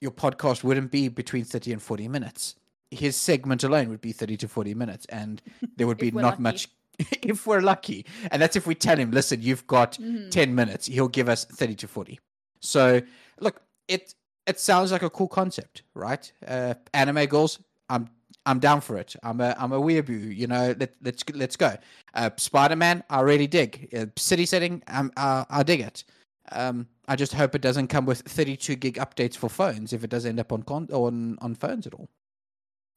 your 0.00 0.10
podcast 0.10 0.64
wouldn't 0.64 0.90
be 0.90 1.06
between 1.06 1.44
30 1.44 1.74
and 1.74 1.80
40 1.82 2.08
minutes. 2.08 2.56
His 2.90 3.14
segment 3.14 3.62
alone 3.62 3.88
would 3.90 4.00
be 4.00 4.10
30 4.10 4.36
to 4.38 4.48
40 4.48 4.74
minutes, 4.74 5.06
and 5.06 5.40
there 5.76 5.86
would 5.86 5.98
be 6.06 6.10
not 6.10 6.40
lucky. 6.40 6.42
much 6.42 6.68
if 7.22 7.46
we're 7.46 7.60
lucky. 7.60 8.06
And 8.32 8.42
that's 8.42 8.56
if 8.56 8.66
we 8.66 8.74
tell 8.74 8.96
him, 8.96 9.12
listen, 9.12 9.40
you've 9.40 9.68
got 9.68 9.98
Mhm. 9.98 10.32
10 10.32 10.52
minutes. 10.52 10.86
He'll 10.86 11.06
give 11.06 11.28
us 11.28 11.44
30 11.44 11.76
to 11.76 11.86
40. 11.86 12.18
So, 12.64 13.00
look, 13.40 13.62
it 13.88 14.14
it 14.46 14.58
sounds 14.60 14.92
like 14.92 15.02
a 15.02 15.10
cool 15.10 15.28
concept, 15.28 15.82
right? 15.94 16.30
Uh, 16.46 16.74
anime 16.92 17.26
girls, 17.26 17.58
I'm 17.88 18.08
I'm 18.46 18.58
down 18.58 18.80
for 18.80 18.96
it. 18.96 19.16
I'm 19.22 19.40
a 19.40 19.54
I'm 19.58 19.72
a 19.72 19.80
weeaboo. 19.80 20.34
You 20.34 20.46
know, 20.46 20.74
let 20.78 20.94
let's 21.02 21.22
let's 21.32 21.56
go. 21.56 21.76
Uh, 22.14 22.30
Spider 22.36 22.76
Man, 22.76 23.02
I 23.10 23.20
really 23.20 23.46
dig. 23.46 23.88
Uh, 23.96 24.06
city 24.16 24.46
setting, 24.46 24.82
um, 24.88 25.12
uh, 25.16 25.44
I 25.48 25.62
dig 25.62 25.80
it. 25.80 26.04
Um, 26.52 26.86
I 27.08 27.16
just 27.16 27.32
hope 27.32 27.54
it 27.54 27.62
doesn't 27.62 27.88
come 27.88 28.04
with 28.04 28.20
32 28.20 28.76
gig 28.76 28.96
updates 28.96 29.34
for 29.34 29.48
phones 29.48 29.92
if 29.92 30.04
it 30.04 30.10
does 30.10 30.26
end 30.26 30.40
up 30.40 30.52
on 30.52 30.62
con- 30.62 30.88
on 30.92 31.38
on 31.40 31.54
phones 31.54 31.86
at 31.86 31.94
all. 31.94 32.10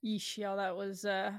Yeesh, 0.05 0.37
yeah, 0.37 0.55
that 0.55 0.75
was 0.75 1.05
uh 1.05 1.31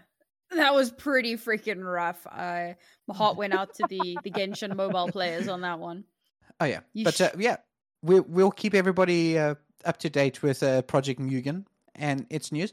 that 0.51 0.75
was 0.75 0.91
pretty 0.91 1.37
freaking 1.37 1.85
rough. 1.85 2.27
I 2.27 2.77
my 3.07 3.15
heart 3.15 3.37
went 3.37 3.55
out 3.55 3.75
to 3.75 3.87
the 3.89 4.19
the 4.25 4.31
Genshin 4.31 4.75
mobile 4.75 5.09
players 5.13 5.49
on 5.49 5.61
that 5.63 5.79
one. 5.79 6.05
Oh 6.61 6.65
yeah, 6.65 6.81
but 7.05 7.21
uh, 7.21 7.31
yeah, 7.39 7.57
we 8.03 8.21
we'll 8.21 8.51
keep 8.51 8.75
everybody 8.75 9.39
uh, 9.39 9.55
up 9.85 9.99
to 9.99 10.11
date 10.11 10.43
with 10.43 10.63
uh, 10.63 10.83
Project 10.83 11.21
Mugen 11.21 11.65
and 11.95 12.27
its 12.31 12.53
news. 12.53 12.73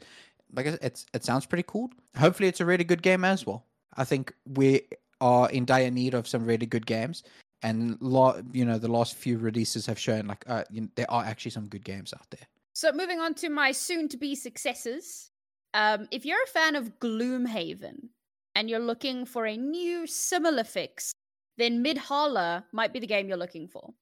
Like 0.54 0.66
I 0.66 0.70
said, 0.70 0.78
it's 0.82 1.06
it 1.14 1.24
sounds 1.24 1.46
pretty 1.46 1.64
cool. 1.66 1.90
Hopefully, 2.16 2.48
it's 2.48 2.60
a 2.60 2.66
really 2.66 2.84
good 2.84 3.02
game 3.02 3.24
as 3.24 3.46
well. 3.46 3.64
I 3.96 4.04
think 4.04 4.32
we 4.54 4.82
are 5.20 5.50
in 5.50 5.64
dire 5.64 5.90
need 5.90 6.14
of 6.14 6.28
some 6.28 6.44
really 6.44 6.66
good 6.66 6.86
games, 6.86 7.22
and 7.62 7.98
lo- 8.00 8.42
you 8.52 8.64
know 8.64 8.78
the 8.78 8.88
last 8.88 9.14
few 9.14 9.38
releases 9.38 9.86
have 9.86 9.98
shown 9.98 10.26
like 10.26 10.44
uh, 10.46 10.64
you 10.70 10.82
know, 10.82 10.88
there 10.94 11.10
are 11.10 11.24
actually 11.24 11.50
some 11.50 11.66
good 11.66 11.84
games 11.84 12.12
out 12.14 12.28
there. 12.30 12.46
So 12.74 12.92
moving 12.92 13.20
on 13.20 13.32
to 13.34 13.48
my 13.48 13.72
soon-to-be 13.72 14.34
successes. 14.34 15.30
Um, 15.72 16.08
if 16.10 16.26
you're 16.26 16.42
a 16.42 16.46
fan 16.46 16.76
of 16.76 16.98
Gloomhaven 17.00 18.08
and 18.54 18.68
you're 18.68 18.78
looking 18.78 19.24
for 19.24 19.46
a 19.46 19.56
new 19.56 20.06
similar 20.06 20.62
fix, 20.62 21.12
then 21.56 21.82
Midhalla 21.82 22.64
might 22.72 22.92
be 22.92 22.98
the 22.98 23.06
game 23.06 23.28
you're 23.28 23.38
looking 23.38 23.66
for. 23.66 23.94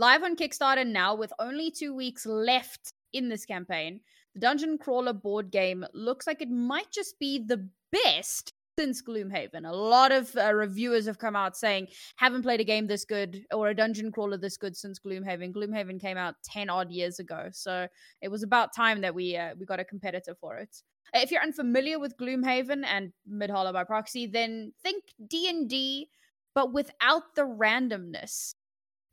Live 0.00 0.22
on 0.22 0.34
Kickstarter 0.34 0.86
now 0.86 1.14
with 1.14 1.30
only 1.38 1.70
two 1.70 1.94
weeks 1.94 2.24
left 2.24 2.94
in 3.12 3.28
this 3.28 3.44
campaign, 3.44 4.00
the 4.32 4.40
Dungeon 4.40 4.78
Crawler 4.78 5.12
board 5.12 5.50
game 5.50 5.84
looks 5.92 6.26
like 6.26 6.40
it 6.40 6.48
might 6.48 6.90
just 6.90 7.18
be 7.18 7.38
the 7.38 7.68
best 7.92 8.54
since 8.78 9.02
Gloomhaven. 9.02 9.68
A 9.68 9.76
lot 9.76 10.10
of 10.10 10.34
uh, 10.38 10.54
reviewers 10.54 11.04
have 11.04 11.18
come 11.18 11.36
out 11.36 11.54
saying, 11.54 11.88
haven't 12.16 12.40
played 12.40 12.60
a 12.60 12.64
game 12.64 12.86
this 12.86 13.04
good 13.04 13.44
or 13.52 13.68
a 13.68 13.74
dungeon 13.74 14.10
crawler 14.10 14.38
this 14.38 14.56
good 14.56 14.74
since 14.74 14.98
Gloomhaven. 14.98 15.52
Gloomhaven 15.52 16.00
came 16.00 16.16
out 16.16 16.36
10 16.44 16.70
odd 16.70 16.90
years 16.90 17.18
ago. 17.18 17.50
So 17.52 17.86
it 18.22 18.28
was 18.28 18.42
about 18.42 18.74
time 18.74 19.02
that 19.02 19.14
we 19.14 19.36
uh, 19.36 19.50
we 19.58 19.66
got 19.66 19.80
a 19.80 19.84
competitor 19.84 20.34
for 20.34 20.56
it. 20.56 20.82
If 21.12 21.30
you're 21.30 21.42
unfamiliar 21.42 21.98
with 21.98 22.16
Gloomhaven 22.16 22.86
and 22.86 23.12
Midhalla 23.30 23.74
by 23.74 23.84
proxy, 23.84 24.26
then 24.26 24.72
think 24.82 25.04
D&D 25.28 26.08
but 26.54 26.72
without 26.72 27.34
the 27.36 27.42
randomness. 27.42 28.54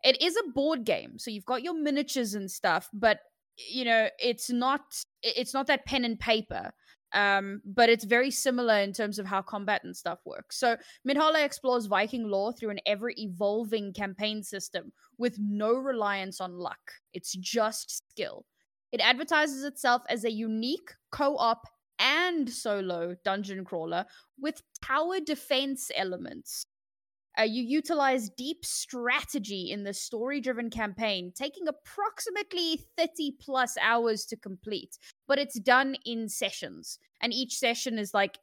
It 0.03 0.21
is 0.21 0.37
a 0.37 0.51
board 0.51 0.85
game, 0.85 1.17
so 1.17 1.31
you've 1.31 1.45
got 1.45 1.63
your 1.63 1.73
miniatures 1.73 2.33
and 2.33 2.49
stuff, 2.49 2.89
but 2.93 3.19
you 3.57 3.85
know, 3.85 4.07
it's 4.19 4.51
not 4.51 4.81
it's 5.23 5.53
not 5.53 5.67
that 5.67 5.85
pen 5.85 6.05
and 6.05 6.19
paper 6.19 6.71
um, 7.13 7.61
but 7.65 7.89
it's 7.89 8.03
very 8.03 8.31
similar 8.31 8.75
in 8.79 8.91
terms 8.91 9.19
of 9.19 9.25
how 9.25 9.41
combat 9.41 9.83
and 9.83 9.95
stuff 9.95 10.19
works. 10.25 10.59
So 10.59 10.75
Midhalla 11.07 11.43
explores 11.43 11.85
Viking 11.85 12.27
lore 12.27 12.53
through 12.53 12.71
an 12.71 12.79
ever 12.85 13.11
evolving 13.17 13.93
campaign 13.93 14.43
system 14.43 14.91
with 15.17 15.37
no 15.39 15.73
reliance 15.73 16.41
on 16.41 16.57
luck. 16.57 16.79
It's 17.13 17.33
just 17.33 17.97
skill. 17.97 18.45
It 18.91 19.01
advertises 19.01 19.63
itself 19.63 20.01
as 20.09 20.25
a 20.25 20.31
unique 20.31 20.93
co-op 21.11 21.65
and 21.99 22.49
solo 22.49 23.15
dungeon 23.23 23.65
crawler 23.65 24.05
with 24.39 24.61
tower 24.83 25.19
defense 25.19 25.89
elements. 25.95 26.65
Uh, 27.39 27.43
you 27.43 27.63
utilize 27.63 28.31
deep 28.31 28.65
strategy 28.65 29.69
in 29.71 29.83
the 29.83 29.93
story 29.93 30.41
driven 30.41 30.69
campaign, 30.71 31.31
taking 31.35 31.67
approximately 31.67 32.81
30 32.97 33.33
plus 33.39 33.77
hours 33.79 34.25
to 34.25 34.35
complete, 34.35 34.97
but 35.27 35.37
it's 35.37 35.59
done 35.59 35.95
in 36.05 36.27
sessions. 36.27 36.97
And 37.21 37.31
each 37.31 37.57
session 37.57 37.99
is 37.99 38.13
like 38.13 38.39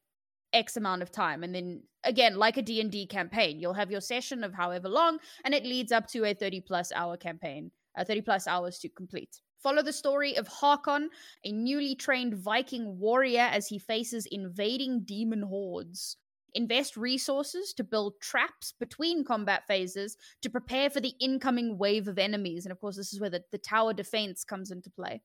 X 0.53 0.77
amount 0.77 1.03
of 1.03 1.11
time. 1.11 1.43
And 1.43 1.53
then 1.53 1.83
again, 2.05 2.37
like 2.37 2.57
a 2.57 2.63
D&D 2.63 3.07
campaign, 3.07 3.59
you'll 3.59 3.75
have 3.75 3.91
your 3.91 4.01
session 4.01 4.45
of 4.45 4.55
however 4.55 4.89
long, 4.89 5.19
and 5.45 5.55
it 5.55 5.65
leads 5.65 5.91
up 5.91 6.07
to 6.09 6.25
a 6.25 6.35
30 6.35 6.61
plus 6.61 6.93
hour 6.93 7.17
campaign, 7.17 7.73
uh, 7.99 8.05
30 8.05 8.21
plus 8.21 8.47
hours 8.47 8.79
to 8.79 8.89
complete. 8.89 9.41
Follow 9.61 9.83
the 9.83 9.93
story 9.93 10.37
of 10.37 10.47
Hakon, 10.47 11.09
a 11.45 11.51
newly 11.51 11.97
trained 11.97 12.35
Viking 12.35 12.99
warrior, 13.01 13.49
as 13.51 13.67
he 13.67 13.79
faces 13.79 14.27
invading 14.31 15.01
demon 15.05 15.43
hordes 15.43 16.19
invest 16.55 16.97
resources 16.97 17.73
to 17.75 17.85
build 17.85 18.21
traps 18.21 18.75
between 18.79 19.25
combat 19.25 19.67
phases 19.67 20.17
to 20.43 20.51
prepare 20.51 20.91
for 20.91 21.01
the 21.01 21.15
incoming 21.21 21.79
wave 21.79 22.09
of 22.09 22.19
enemies. 22.19 22.65
And 22.65 22.73
of 22.73 22.81
course, 22.81 22.97
this 22.97 23.13
is 23.13 23.21
where 23.21 23.31
the, 23.31 23.43
the 23.53 23.59
tower 23.59 23.93
defense 23.93 24.45
comes 24.45 24.71
into 24.71 24.91
play. 24.91 25.23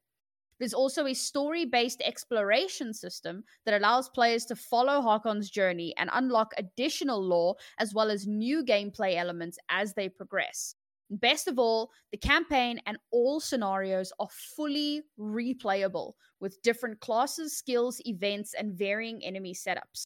There's 0.60 0.74
also 0.74 1.06
a 1.06 1.14
story 1.14 1.66
based 1.66 2.02
exploration 2.02 2.94
system 2.94 3.44
that 3.66 3.80
allows 3.80 4.10
players 4.10 4.46
to 4.46 4.56
follow 4.56 5.02
Hakon's 5.02 5.50
journey 5.50 5.94
and 5.98 6.10
unlock 6.14 6.54
additional 6.58 7.24
lore 7.24 7.56
as 7.78 7.94
well 7.94 8.12
as 8.12 8.28
new 8.28 8.64
gameplay 8.64 9.16
elements 9.16 9.58
as 9.70 9.94
they 9.94 10.10
progress. 10.10 10.76
Best 11.12 11.48
of 11.48 11.58
all, 11.58 11.90
the 12.12 12.18
campaign 12.18 12.80
and 12.86 12.98
all 13.12 13.40
scenarios 13.40 14.14
are 14.20 14.28
fully 14.30 15.02
replayable 15.18 16.14
with 16.40 16.62
different 16.62 17.00
classes, 17.00 17.58
skills, 17.58 18.00
events, 18.06 18.54
and 18.54 18.74
varying 18.74 19.24
enemy 19.24 19.54
setups. 19.54 20.06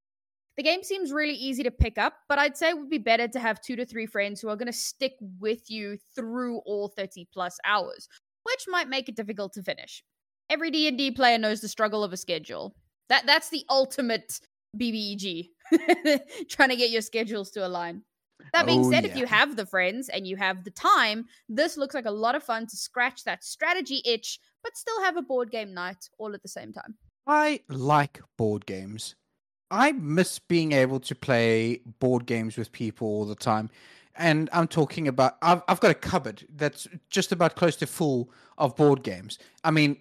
The 0.57 0.63
game 0.63 0.83
seems 0.83 1.11
really 1.11 1.33
easy 1.33 1.63
to 1.63 1.71
pick 1.71 1.97
up, 1.97 2.13
but 2.29 2.37
I'd 2.37 2.55
say 2.55 2.69
it 2.69 2.77
would 2.77 2.89
be 2.89 2.99
better 2.99 3.27
to 3.27 3.39
have 3.39 3.61
two 3.61 3.75
to 3.75 3.85
three 3.85 4.05
friends 4.05 4.39
who 4.39 4.49
are 4.49 4.55
going 4.55 4.67
to 4.67 4.73
stick 4.73 5.13
with 5.39 5.69
you 5.69 5.97
through 6.15 6.59
all 6.59 6.89
30 6.89 7.27
plus 7.33 7.57
hours, 7.65 8.07
which 8.43 8.65
might 8.67 8.87
make 8.87 9.09
it 9.09 9.15
difficult 9.15 9.53
to 9.53 9.63
finish. 9.63 10.03
Every 10.49 10.69
D&D 10.69 11.11
player 11.11 11.37
knows 11.39 11.61
the 11.61 11.67
struggle 11.67 12.03
of 12.03 12.13
a 12.13 12.17
schedule. 12.17 12.75
That 13.09 13.25
that's 13.25 13.49
the 13.49 13.65
ultimate 13.69 14.39
BBEG. 14.77 15.49
Trying 16.49 16.69
to 16.69 16.75
get 16.75 16.91
your 16.91 17.01
schedules 17.01 17.49
to 17.51 17.65
align. 17.65 18.03
That 18.51 18.65
being 18.65 18.85
oh, 18.85 18.91
said, 18.91 19.05
yeah. 19.05 19.11
if 19.11 19.17
you 19.17 19.25
have 19.25 19.55
the 19.55 19.65
friends 19.65 20.09
and 20.09 20.27
you 20.27 20.35
have 20.35 20.63
the 20.63 20.71
time, 20.71 21.25
this 21.49 21.77
looks 21.77 21.95
like 21.95 22.05
a 22.05 22.11
lot 22.11 22.35
of 22.35 22.43
fun 22.43 22.67
to 22.67 22.75
scratch 22.75 23.23
that 23.23 23.43
strategy 23.43 24.01
itch, 24.05 24.39
but 24.63 24.77
still 24.77 25.01
have 25.01 25.17
a 25.17 25.21
board 25.21 25.49
game 25.49 25.73
night 25.73 26.09
all 26.19 26.33
at 26.33 26.43
the 26.43 26.49
same 26.49 26.73
time. 26.73 26.95
I 27.25 27.61
like 27.69 28.21
board 28.37 28.65
games. 28.65 29.15
I 29.73 29.91
miss 29.93 30.37
being 30.37 30.71
able 30.71 30.99
to 30.99 31.15
play 31.15 31.81
board 31.99 32.27
games 32.27 32.57
with 32.57 32.71
people 32.71 33.07
all 33.07 33.25
the 33.25 33.33
time. 33.33 33.71
And 34.15 34.47
I'm 34.53 34.67
talking 34.67 35.07
about, 35.07 35.37
I've, 35.41 35.63
I've 35.67 35.79
got 35.79 35.89
a 35.89 35.95
cupboard 35.95 36.45
that's 36.55 36.87
just 37.09 37.31
about 37.31 37.55
close 37.55 37.75
to 37.77 37.87
full 37.87 38.29
of 38.59 38.75
board 38.75 39.01
games. 39.01 39.39
I 39.63 39.71
mean, 39.71 39.97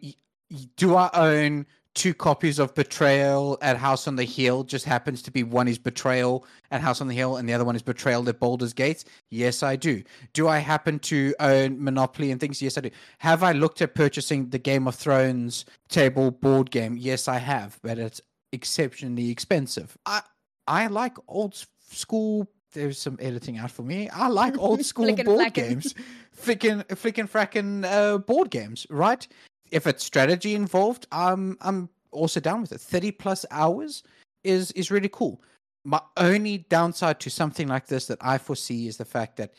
do 0.77 0.95
I 0.95 1.09
own 1.15 1.65
two 1.95 2.13
copies 2.13 2.59
of 2.59 2.75
Betrayal 2.75 3.57
at 3.63 3.79
House 3.79 4.07
on 4.07 4.17
the 4.17 4.25
Hill? 4.25 4.65
Just 4.65 4.85
happens 4.85 5.23
to 5.23 5.31
be 5.31 5.43
one 5.43 5.69
is 5.69 5.79
Betrayal 5.79 6.45
at 6.71 6.83
House 6.83 7.01
on 7.01 7.09
the 7.09 7.15
Hill 7.15 7.39
and 7.39 7.49
the 7.49 7.55
other 7.55 7.65
one 7.65 7.75
is 7.75 7.81
Betrayal 7.81 8.29
at 8.29 8.39
Baldur's 8.39 8.75
Gates? 8.75 9.07
Yes, 9.31 9.63
I 9.63 9.77
do. 9.77 10.03
Do 10.35 10.49
I 10.49 10.59
happen 10.59 10.99
to 10.99 11.35
own 11.41 11.83
Monopoly 11.83 12.31
and 12.31 12.39
things? 12.39 12.61
Yes, 12.61 12.77
I 12.77 12.83
do. 12.83 12.91
Have 13.21 13.43
I 13.43 13.53
looked 13.53 13.81
at 13.81 13.95
purchasing 13.95 14.51
the 14.51 14.59
Game 14.59 14.87
of 14.87 14.97
Thrones 14.97 15.65
table 15.89 16.31
board 16.31 16.71
game? 16.71 16.99
Yes, 16.99 17.27
I 17.27 17.39
have, 17.39 17.79
but 17.83 17.99
it's 17.99 18.21
exceptionally 18.53 19.31
expensive. 19.31 19.97
I 20.07 20.23
I 20.67 20.87
like 20.87 21.17
old 21.29 21.65
school. 21.91 22.49
There's 22.73 22.99
some 22.99 23.19
editing 23.21 23.59
out 23.59 23.71
for 23.71 23.83
me. 23.83 24.09
I 24.11 24.29
like 24.29 24.57
old 24.59 24.85
school 24.93 25.15
board 25.17 25.55
games, 25.55 25.95
flicking 26.33 26.83
flicking 26.95 27.27
fracking 27.27 27.85
uh, 27.85 28.19
board 28.19 28.51
games. 28.51 28.87
Right? 28.91 29.27
If 29.71 29.87
it's 29.87 30.05
strategy 30.05 30.55
involved, 30.55 31.07
I'm 31.13 31.57
I'm 31.61 31.89
also 32.13 32.41
down 32.41 32.61
with 32.61 32.73
it. 32.73 32.81
Thirty 32.81 33.11
plus 33.11 33.45
hours 33.51 34.03
is 34.45 34.71
is 34.73 34.91
really 34.91 35.11
cool. 35.11 35.43
My 35.85 36.01
only 36.17 36.59
downside 36.59 37.19
to 37.21 37.31
something 37.31 37.67
like 37.67 37.87
this 37.87 38.07
that 38.07 38.19
I 38.21 38.39
foresee 38.39 38.87
is 38.87 38.99
the 38.99 39.05
fact 39.05 39.37
that 39.39 39.55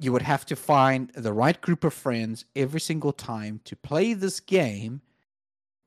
you 0.00 0.12
would 0.12 0.22
have 0.22 0.44
to 0.46 0.56
find 0.56 1.10
the 1.10 1.32
right 1.32 1.58
group 1.60 1.84
of 1.84 1.94
friends 1.94 2.44
every 2.54 2.80
single 2.80 3.12
time 3.12 3.60
to 3.64 3.76
play 3.76 4.12
this 4.12 4.40
game 4.40 5.00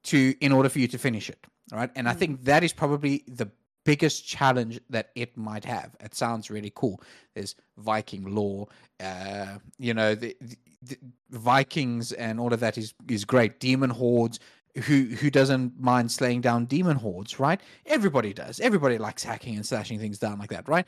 to 0.06 0.34
in 0.40 0.52
order 0.52 0.70
for 0.70 0.80
you 0.80 0.88
to 0.88 0.98
finish 0.98 1.30
it 1.30 1.46
right? 1.72 1.90
And 1.96 2.08
mm. 2.08 2.10
I 2.12 2.14
think 2.14 2.44
that 2.46 2.64
is 2.64 2.74
probably 2.74 3.24
the 3.28 3.50
biggest 3.86 4.28
challenge 4.28 4.80
that 4.90 5.10
it 5.16 5.36
might 5.38 5.66
have. 5.66 5.96
It 6.00 6.14
sounds 6.14 6.50
really 6.50 6.72
cool. 6.76 7.02
There's 7.34 7.56
Viking 7.78 8.36
lore, 8.36 8.68
uh, 9.00 9.58
you 9.78 9.94
know, 9.94 10.16
the, 10.16 10.36
the, 10.42 10.58
the, 10.84 10.98
Vikings 11.32 12.12
and 12.12 12.40
all 12.40 12.54
of 12.54 12.60
that 12.60 12.78
is 12.78 12.94
is 13.08 13.26
great. 13.26 13.60
Demon 13.60 13.90
hordes. 13.90 14.40
Who 14.86 15.06
who 15.06 15.32
doesn't 15.32 15.80
mind 15.80 16.12
slaying 16.12 16.42
down 16.42 16.66
demon 16.66 16.98
hordes, 16.98 17.40
right? 17.40 17.60
Everybody 17.88 18.34
does. 18.34 18.60
Everybody 18.60 19.00
likes 19.00 19.24
hacking 19.24 19.56
and 19.56 19.66
slashing 19.66 20.00
things 20.00 20.20
down 20.20 20.38
like 20.38 20.52
that, 20.52 20.70
right? 20.70 20.86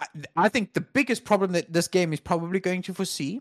I, 0.00 0.06
I 0.36 0.48
think 0.48 0.74
the 0.74 0.80
biggest 0.80 1.24
problem 1.24 1.52
that 1.52 1.72
this 1.72 1.86
game 1.86 2.12
is 2.12 2.20
probably 2.20 2.58
going 2.58 2.82
to 2.82 2.94
foresee, 2.94 3.40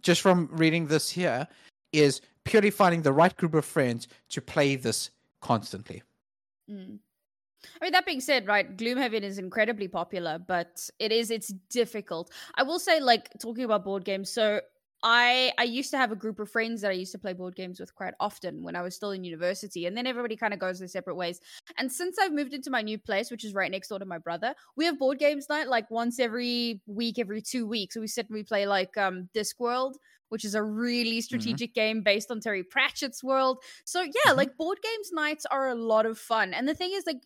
just 0.00 0.22
from 0.22 0.48
reading 0.50 0.86
this 0.86 1.10
here, 1.10 1.46
is 1.92 2.22
purely 2.44 2.70
finding 2.70 3.02
the 3.02 3.12
right 3.12 3.36
group 3.36 3.54
of 3.54 3.64
friends 3.64 4.08
to 4.30 4.40
play 4.40 4.76
this 4.76 5.10
constantly. 5.44 6.02
Mm. 6.70 6.98
I 7.80 7.84
mean, 7.84 7.92
that 7.92 8.06
being 8.06 8.20
said, 8.20 8.46
right, 8.46 8.76
Gloomhaven 8.76 9.22
is 9.22 9.38
incredibly 9.38 9.88
popular, 9.88 10.38
but 10.38 10.88
it 10.98 11.12
is, 11.12 11.30
it's 11.30 11.48
difficult. 11.70 12.32
I 12.56 12.62
will 12.62 12.78
say, 12.78 12.98
like, 13.00 13.30
talking 13.40 13.64
about 13.64 13.84
board 13.84 14.04
games, 14.04 14.30
so 14.30 14.60
I 15.06 15.52
I 15.58 15.64
used 15.64 15.90
to 15.90 15.98
have 15.98 16.12
a 16.12 16.16
group 16.16 16.40
of 16.40 16.50
friends 16.50 16.80
that 16.80 16.90
I 16.90 16.94
used 16.94 17.12
to 17.12 17.18
play 17.18 17.34
board 17.34 17.54
games 17.54 17.78
with 17.78 17.94
quite 17.94 18.14
often 18.20 18.62
when 18.62 18.74
I 18.74 18.80
was 18.80 18.96
still 18.96 19.10
in 19.10 19.22
university, 19.22 19.84
and 19.84 19.94
then 19.94 20.06
everybody 20.06 20.34
kind 20.34 20.54
of 20.54 20.60
goes 20.60 20.78
their 20.78 20.88
separate 20.88 21.16
ways. 21.16 21.40
And 21.76 21.92
since 21.92 22.18
I've 22.18 22.32
moved 22.32 22.54
into 22.54 22.70
my 22.70 22.80
new 22.80 22.98
place, 22.98 23.30
which 23.30 23.44
is 23.44 23.52
right 23.52 23.70
next 23.70 23.88
door 23.88 23.98
to 23.98 24.06
my 24.06 24.18
brother, 24.18 24.54
we 24.76 24.86
have 24.86 24.98
board 24.98 25.18
games 25.18 25.50
night 25.50 25.68
like 25.68 25.90
once 25.90 26.18
every 26.18 26.80
week, 26.86 27.18
every 27.18 27.42
two 27.42 27.66
weeks. 27.66 27.94
So 27.94 28.00
we 28.00 28.06
sit 28.06 28.28
and 28.30 28.34
we 28.34 28.44
play 28.44 28.66
like 28.66 28.96
um 28.96 29.28
Discworld, 29.34 29.94
which 30.34 30.44
is 30.44 30.56
a 30.56 30.62
really 30.64 31.20
strategic 31.20 31.70
mm-hmm. 31.70 31.80
game 31.80 32.02
based 32.02 32.28
on 32.28 32.40
Terry 32.40 32.64
Pratchett's 32.64 33.22
world. 33.22 33.58
So 33.84 34.02
yeah, 34.02 34.10
mm-hmm. 34.26 34.36
like 34.36 34.56
board 34.56 34.78
games 34.82 35.12
nights 35.12 35.46
are 35.48 35.68
a 35.68 35.76
lot 35.76 36.06
of 36.06 36.18
fun. 36.18 36.52
And 36.52 36.66
the 36.66 36.74
thing 36.74 36.90
is, 36.92 37.04
like 37.06 37.22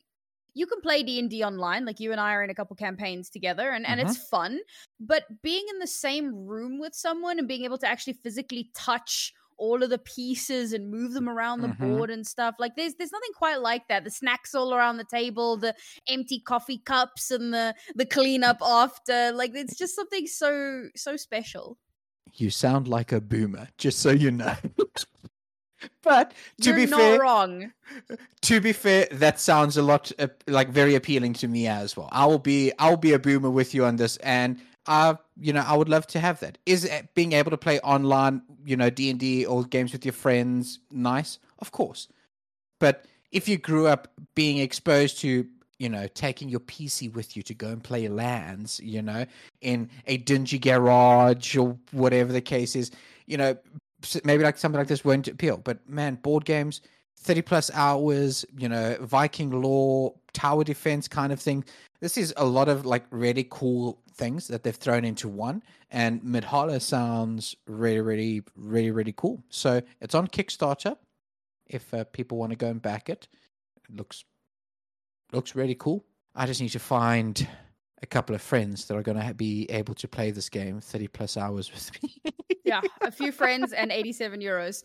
you 0.53 0.66
can 0.66 0.81
play 0.81 1.03
d&d 1.03 1.44
online 1.44 1.85
like 1.85 2.01
you 2.01 2.11
and 2.11 2.21
i 2.21 2.33
are 2.33 2.42
in 2.42 2.51
a 2.51 2.55
couple 2.55 2.75
campaigns 2.75 3.31
together 3.31 3.71
and, 3.71 3.87
and 3.87 4.01
mm-hmm. 4.01 4.09
it's 4.09 4.18
fun 4.29 4.59
but 4.99 5.23
being 5.42 5.64
in 5.71 5.79
the 5.79 5.87
same 5.87 6.35
room 6.35 6.81
with 6.81 6.94
someone 6.94 7.38
and 7.38 7.47
being 7.47 7.64
able 7.64 7.79
to 7.79 7.87
actually 7.87 8.14
physically 8.14 8.71
touch 8.75 9.33
all 9.59 9.83
of 9.83 9.90
the 9.90 9.99
pieces 9.99 10.73
and 10.73 10.90
move 10.90 11.12
them 11.12 11.29
around 11.29 11.61
the 11.61 11.68
mm-hmm. 11.68 11.97
board 11.97 12.11
and 12.11 12.27
stuff 12.27 12.55
like 12.59 12.77
there's 12.77 12.94
there's 12.94 13.12
nothing 13.12 13.33
quite 13.35 13.61
like 13.61 13.87
that 13.88 14.05
the 14.05 14.11
snacks 14.11 14.55
all 14.55 14.75
around 14.75 14.97
the 14.97 15.05
table 15.05 15.57
the 15.57 15.75
empty 16.09 16.40
coffee 16.40 16.79
cups 16.79 17.31
and 17.31 17.53
the 17.53 17.75
the 17.94 18.07
cleanup 18.07 18.59
after 18.62 19.33
like 19.33 19.51
it's 19.55 19.77
just 19.77 19.94
something 19.94 20.27
so 20.27 20.85
so 20.97 21.16
special 21.16 21.77
you 22.37 22.51
sound 22.51 22.88
like 22.88 23.12
a 23.12 23.21
boomer 23.21 23.69
just 23.79 23.99
so 24.01 24.11
you 24.11 24.31
know 24.31 24.55
but 26.03 26.33
to 26.61 26.71
You're 26.71 26.77
be 26.77 26.87
fair, 26.87 27.21
wrong. 27.21 27.73
To 28.43 28.61
be 28.61 28.73
fair, 28.73 29.07
that 29.12 29.38
sounds 29.41 29.77
a 29.77 29.83
lot 29.83 30.11
uh, 30.19 30.29
like 30.47 30.71
very 30.71 30.95
appealing 30.95 31.35
to 31.35 31.49
me 31.49 31.67
as 31.67 31.97
well. 31.97 32.09
I 32.12 32.27
will 32.27 32.38
be 32.38 32.73
I 32.79 32.91
will 32.91 32.97
be 32.97 33.12
a 33.12 33.19
boomer 33.19 33.51
with 33.51 33.75
you 33.75 33.85
on 33.85 33.97
this, 33.97 34.17
and 34.19 34.59
I 34.87 35.17
you 35.41 35.53
know, 35.53 35.64
I 35.67 35.77
would 35.77 35.88
love 35.88 36.07
to 36.09 36.21
have 36.21 36.41
that. 36.41 36.59
Is 36.67 36.91
being 37.14 37.33
able 37.33 37.51
to 37.51 37.57
play 37.57 37.79
online, 37.81 38.43
you 38.64 38.77
know, 38.77 38.91
D 38.91 39.11
and 39.11 39.21
D 39.21 39.47
or 39.47 39.64
games 39.64 39.93
with 39.93 40.05
your 40.05 40.12
friends 40.12 40.81
nice? 40.91 41.38
Of 41.61 41.73
course, 41.73 42.09
but 42.81 43.05
if 43.31 43.49
you 43.49 43.59
grew 43.59 43.87
up 43.87 44.09
being 44.35 44.59
exposed 44.59 45.19
to 45.21 45.47
you 45.79 45.88
know, 45.88 46.07
taking 46.14 46.49
your 46.49 46.61
PC 46.61 47.12
with 47.14 47.37
you 47.37 47.43
to 47.45 47.55
go 47.55 47.69
and 47.69 47.83
play 47.83 48.09
lands, 48.09 48.81
you 48.81 49.03
know, 49.03 49.25
in 49.61 49.88
a 50.07 50.17
dingy 50.19 50.59
garage 50.59 51.57
or 51.57 51.79
whatever 51.93 52.33
the 52.33 52.41
case 52.41 52.75
is, 52.75 52.91
you 53.27 53.37
know, 53.37 53.57
maybe 54.25 54.43
like 54.43 54.59
something 54.59 54.79
like 54.79 54.88
this 54.88 55.05
won't 55.05 55.29
appeal. 55.29 55.57
But 55.57 55.88
man, 55.88 56.17
board 56.17 56.45
games, 56.45 56.81
thirty 57.17 57.43
plus 57.43 57.71
hours, 57.75 58.45
you 58.57 58.69
know, 58.69 58.97
Viking 59.01 59.51
lore, 59.51 60.14
tower 60.33 60.64
defense 60.64 61.09
kind 61.09 61.33
of 61.33 61.41
thing. 61.41 61.64
This 62.01 62.17
is 62.17 62.35
a 62.37 62.45
lot 62.45 62.69
of 62.69 62.87
like 62.87 63.05
really 63.11 63.47
cool 63.51 64.01
things 64.14 64.49
that 64.49 64.62
they've 64.62 64.75
thrown 64.75 65.05
into 65.05 65.29
one. 65.29 65.62
And 65.91 66.21
Midhalla 66.23 66.83
sounds 66.83 67.57
really, 67.67 68.01
really, 68.01 68.43
really, 68.57 68.91
really 68.91 69.14
cool. 69.17 69.43
So 69.49 69.81
it's 70.01 70.14
on 70.14 70.29
Kickstarter. 70.29 70.97
If 71.67 71.93
uh, 71.95 72.05
people 72.05 72.38
want 72.38 72.51
to 72.51 72.57
go 72.57 72.69
and 72.69 72.81
back 72.81 73.09
it, 73.09 73.29
it 73.77 73.97
looks 73.97 74.25
looks 75.33 75.55
really 75.55 75.75
cool. 75.75 76.05
I 76.35 76.47
just 76.47 76.61
need 76.61 76.71
to 76.71 76.79
find 76.79 77.47
a 78.03 78.07
couple 78.07 78.35
of 78.35 78.43
friends 78.43 78.87
that 78.87 78.97
are 78.97 79.03
going 79.03 79.21
to 79.21 79.35
be 79.35 79.67
able 79.71 79.95
to 79.95 80.09
play 80.09 80.31
this 80.31 80.49
game 80.49 80.81
30 80.81 81.09
plus 81.09 81.37
hours 81.37 81.71
with 81.73 82.03
me. 82.03 82.33
yeah, 82.64 82.81
a 83.01 83.11
few 83.11 83.33
friends 83.41 83.73
and 83.73 83.91
87 83.91 84.41
euros. 84.41 84.85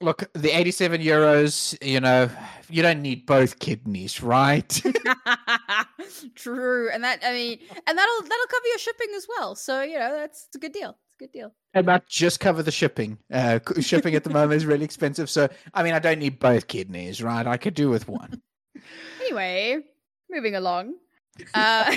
Look, 0.00 0.30
the 0.34 0.50
87 0.50 1.00
euros, 1.00 1.78
you 1.82 2.00
know, 2.00 2.28
you 2.68 2.82
don't 2.82 3.00
need 3.00 3.24
both 3.26 3.58
kidneys, 3.58 4.22
right? 4.22 4.68
True. 6.34 6.90
And 6.90 7.04
that 7.04 7.20
I 7.24 7.32
mean, 7.32 7.58
and 7.86 7.98
that'll 7.98 8.22
that'll 8.22 8.46
cover 8.50 8.66
your 8.66 8.78
shipping 8.78 9.08
as 9.16 9.26
well. 9.28 9.54
So, 9.54 9.82
you 9.82 9.98
know, 9.98 10.14
that's 10.14 10.48
a 10.54 10.58
good 10.58 10.72
deal. 10.72 10.98
It's 11.14 11.30
a 11.30 11.32
good 11.32 11.38
deal. 11.38 11.52
And 11.74 11.86
that 11.88 12.08
just 12.08 12.40
cover 12.40 12.62
the 12.62 12.70
shipping. 12.70 13.18
Uh, 13.32 13.60
shipping 13.80 14.14
at 14.14 14.24
the 14.24 14.30
moment 14.30 14.54
is 14.54 14.66
really 14.66 14.84
expensive. 14.84 15.30
So, 15.30 15.48
I 15.72 15.82
mean, 15.82 15.92
I 15.92 15.98
don't 15.98 16.18
need 16.18 16.38
both 16.38 16.66
kidneys, 16.66 17.22
right? 17.22 17.46
I 17.46 17.56
could 17.56 17.74
do 17.74 17.88
with 17.88 18.08
one. 18.08 18.40
anyway, 19.20 19.78
moving 20.30 20.54
along. 20.56 20.94
Uh, 21.52 21.96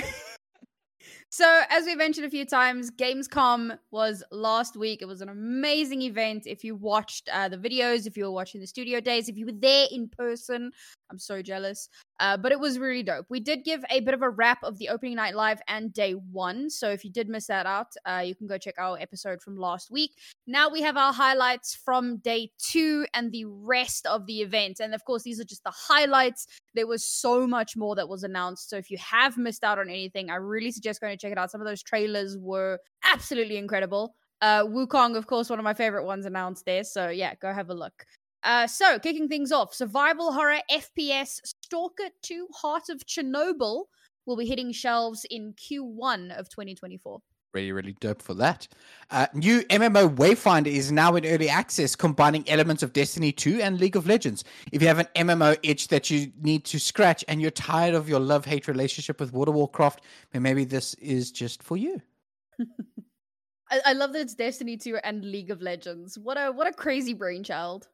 so, 1.30 1.62
as 1.70 1.84
we 1.84 1.96
mentioned 1.96 2.26
a 2.26 2.30
few 2.30 2.44
times, 2.44 2.90
Gamescom 2.90 3.78
was 3.90 4.22
last 4.30 4.76
week. 4.76 5.02
It 5.02 5.06
was 5.06 5.20
an 5.20 5.28
amazing 5.28 6.02
event. 6.02 6.46
If 6.46 6.62
you 6.62 6.76
watched 6.76 7.28
uh, 7.32 7.48
the 7.48 7.58
videos, 7.58 8.06
if 8.06 8.16
you 8.16 8.24
were 8.24 8.32
watching 8.32 8.60
the 8.60 8.66
studio 8.66 9.00
days, 9.00 9.28
if 9.28 9.36
you 9.36 9.46
were 9.46 9.52
there 9.52 9.86
in 9.90 10.08
person, 10.08 10.70
I'm 11.10 11.18
so 11.18 11.42
jealous. 11.42 11.88
Uh, 12.20 12.36
but 12.36 12.52
it 12.52 12.60
was 12.60 12.78
really 12.78 13.02
dope. 13.02 13.26
We 13.28 13.40
did 13.40 13.64
give 13.64 13.84
a 13.90 14.00
bit 14.00 14.14
of 14.14 14.22
a 14.22 14.30
wrap 14.30 14.58
of 14.62 14.78
the 14.78 14.88
opening 14.88 15.16
night 15.16 15.34
live 15.34 15.60
and 15.68 15.92
day 15.92 16.12
one. 16.12 16.68
So 16.70 16.90
if 16.90 17.04
you 17.04 17.10
did 17.10 17.28
miss 17.28 17.46
that 17.46 17.66
out, 17.66 17.94
uh, 18.04 18.22
you 18.24 18.34
can 18.34 18.46
go 18.46 18.58
check 18.58 18.74
our 18.78 18.98
episode 18.98 19.40
from 19.40 19.56
last 19.56 19.90
week. 19.90 20.12
Now 20.46 20.68
we 20.68 20.82
have 20.82 20.96
our 20.96 21.12
highlights 21.12 21.74
from 21.74 22.18
day 22.18 22.50
two 22.58 23.06
and 23.14 23.30
the 23.30 23.44
rest 23.44 24.06
of 24.06 24.26
the 24.26 24.40
event. 24.40 24.80
And 24.80 24.94
of 24.94 25.04
course, 25.04 25.22
these 25.22 25.40
are 25.40 25.44
just 25.44 25.64
the 25.64 25.72
highlights. 25.74 26.46
There 26.74 26.86
was 26.86 27.04
so 27.04 27.46
much 27.46 27.76
more 27.76 27.94
that 27.94 28.08
was 28.08 28.24
announced. 28.24 28.68
So 28.70 28.76
if 28.76 28.90
you 28.90 28.98
have 28.98 29.36
missed 29.36 29.64
out 29.64 29.78
on 29.78 29.88
anything, 29.88 30.30
I 30.30 30.36
really 30.36 30.72
suggest 30.72 31.00
going 31.00 31.16
to 31.16 31.20
check 31.20 31.32
it 31.32 31.38
out. 31.38 31.50
Some 31.50 31.60
of 31.60 31.66
those 31.66 31.82
trailers 31.82 32.36
were 32.38 32.78
absolutely 33.04 33.56
incredible. 33.56 34.14
Uh, 34.40 34.64
Wukong, 34.64 35.16
of 35.16 35.26
course, 35.26 35.50
one 35.50 35.58
of 35.58 35.64
my 35.64 35.74
favorite 35.74 36.04
ones 36.04 36.24
announced 36.24 36.64
there. 36.64 36.84
So 36.84 37.08
yeah, 37.08 37.34
go 37.34 37.52
have 37.52 37.70
a 37.70 37.74
look. 37.74 38.04
Uh, 38.44 38.66
so, 38.66 38.98
kicking 38.98 39.28
things 39.28 39.52
off, 39.52 39.74
survival 39.74 40.32
horror 40.32 40.60
FPS 40.70 41.40
Stalker 41.44 42.08
2 42.22 42.48
Heart 42.54 42.88
of 42.90 43.04
Chernobyl 43.06 43.84
will 44.26 44.36
be 44.36 44.46
hitting 44.46 44.72
shelves 44.72 45.26
in 45.30 45.54
Q1 45.54 46.38
of 46.38 46.48
2024. 46.48 47.20
Really, 47.54 47.72
really 47.72 47.96
dope 47.98 48.20
for 48.20 48.34
that. 48.34 48.68
Uh, 49.10 49.26
new 49.32 49.62
MMO 49.62 50.14
Wayfinder 50.14 50.66
is 50.66 50.92
now 50.92 51.16
in 51.16 51.24
early 51.24 51.48
access, 51.48 51.96
combining 51.96 52.46
elements 52.48 52.82
of 52.82 52.92
Destiny 52.92 53.32
2 53.32 53.62
and 53.62 53.80
League 53.80 53.96
of 53.96 54.06
Legends. 54.06 54.44
If 54.70 54.82
you 54.82 54.88
have 54.88 54.98
an 54.98 55.08
MMO 55.16 55.56
itch 55.62 55.88
that 55.88 56.10
you 56.10 56.30
need 56.42 56.64
to 56.66 56.78
scratch 56.78 57.24
and 57.26 57.40
you're 57.40 57.50
tired 57.50 57.94
of 57.94 58.06
your 58.08 58.20
love 58.20 58.44
hate 58.44 58.68
relationship 58.68 59.18
with 59.18 59.32
World 59.32 59.48
of 59.48 59.54
Warcraft, 59.54 60.02
then 60.32 60.42
maybe 60.42 60.64
this 60.64 60.92
is 60.94 61.32
just 61.32 61.62
for 61.62 61.78
you. 61.78 62.02
I, 63.70 63.80
I 63.86 63.92
love 63.94 64.12
that 64.12 64.20
it's 64.20 64.34
Destiny 64.34 64.76
2 64.76 64.98
and 65.02 65.24
League 65.24 65.50
of 65.50 65.62
Legends. 65.62 66.18
What 66.18 66.36
a 66.36 66.52
what 66.52 66.66
a 66.66 66.72
crazy 66.72 67.14
brainchild. 67.14 67.88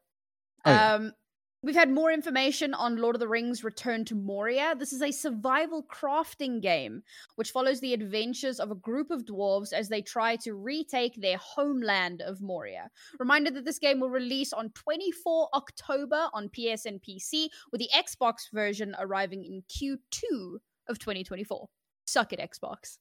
Oh. 0.65 0.73
Um, 0.73 1.11
we've 1.61 1.75
had 1.75 1.89
more 1.89 2.11
information 2.11 2.73
on 2.73 2.97
Lord 2.97 3.15
of 3.15 3.19
the 3.19 3.27
Rings 3.27 3.63
Return 3.63 4.05
to 4.05 4.15
Moria. 4.15 4.75
This 4.77 4.93
is 4.93 5.01
a 5.01 5.11
survival 5.11 5.83
crafting 5.83 6.61
game 6.61 7.03
which 7.35 7.51
follows 7.51 7.79
the 7.79 7.93
adventures 7.93 8.59
of 8.59 8.71
a 8.71 8.75
group 8.75 9.11
of 9.11 9.25
dwarves 9.25 9.73
as 9.73 9.89
they 9.89 10.01
try 10.01 10.35
to 10.37 10.53
retake 10.53 11.15
their 11.15 11.37
homeland 11.37 12.21
of 12.21 12.41
Moria. 12.41 12.89
Reminder 13.19 13.51
that 13.51 13.65
this 13.65 13.79
game 13.79 13.99
will 13.99 14.09
release 14.09 14.53
on 14.53 14.69
24 14.71 15.49
October 15.53 16.29
on 16.33 16.49
PS 16.49 16.85
and 16.85 17.01
PC, 17.01 17.47
with 17.71 17.79
the 17.79 17.89
Xbox 17.95 18.51
version 18.53 18.95
arriving 18.99 19.43
in 19.43 19.63
Q2 19.69 20.57
of 20.87 20.99
2024. 20.99 21.67
Suck 22.05 22.33
it, 22.33 22.39
Xbox. 22.39 22.97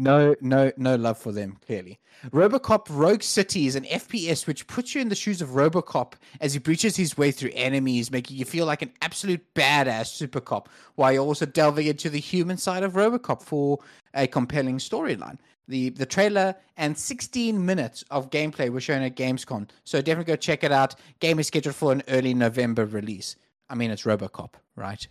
No, 0.00 0.36
no, 0.40 0.70
no 0.76 0.94
love 0.94 1.18
for 1.18 1.32
them, 1.32 1.58
clearly. 1.66 1.98
Robocop 2.30 2.86
Rogue 2.88 3.22
City 3.22 3.66
is 3.66 3.74
an 3.74 3.82
FPS 3.82 4.46
which 4.46 4.68
puts 4.68 4.94
you 4.94 5.00
in 5.00 5.08
the 5.08 5.16
shoes 5.16 5.42
of 5.42 5.50
Robocop 5.50 6.12
as 6.40 6.52
he 6.52 6.60
breaches 6.60 6.96
his 6.96 7.18
way 7.18 7.32
through 7.32 7.50
enemies, 7.52 8.12
making 8.12 8.36
you 8.36 8.44
feel 8.44 8.64
like 8.64 8.80
an 8.80 8.92
absolute 9.02 9.42
badass 9.54 10.06
super 10.06 10.40
cop, 10.40 10.68
while 10.94 11.12
you're 11.12 11.24
also 11.24 11.46
delving 11.46 11.88
into 11.88 12.08
the 12.08 12.20
human 12.20 12.56
side 12.56 12.84
of 12.84 12.92
Robocop 12.92 13.42
for 13.42 13.80
a 14.14 14.28
compelling 14.28 14.78
storyline. 14.78 15.38
The 15.66 15.90
the 15.90 16.06
trailer 16.06 16.54
and 16.76 16.96
16 16.96 17.64
minutes 17.66 18.04
of 18.10 18.30
gameplay 18.30 18.70
were 18.70 18.80
shown 18.80 19.02
at 19.02 19.16
Gamescom, 19.16 19.68
so 19.84 20.00
definitely 20.00 20.32
go 20.32 20.36
check 20.36 20.62
it 20.62 20.72
out. 20.72 20.94
Game 21.18 21.40
is 21.40 21.48
scheduled 21.48 21.74
for 21.74 21.92
an 21.92 22.02
early 22.08 22.34
November 22.34 22.86
release. 22.86 23.36
I 23.68 23.74
mean, 23.74 23.90
it's 23.90 24.04
Robocop, 24.04 24.54
right? 24.76 25.04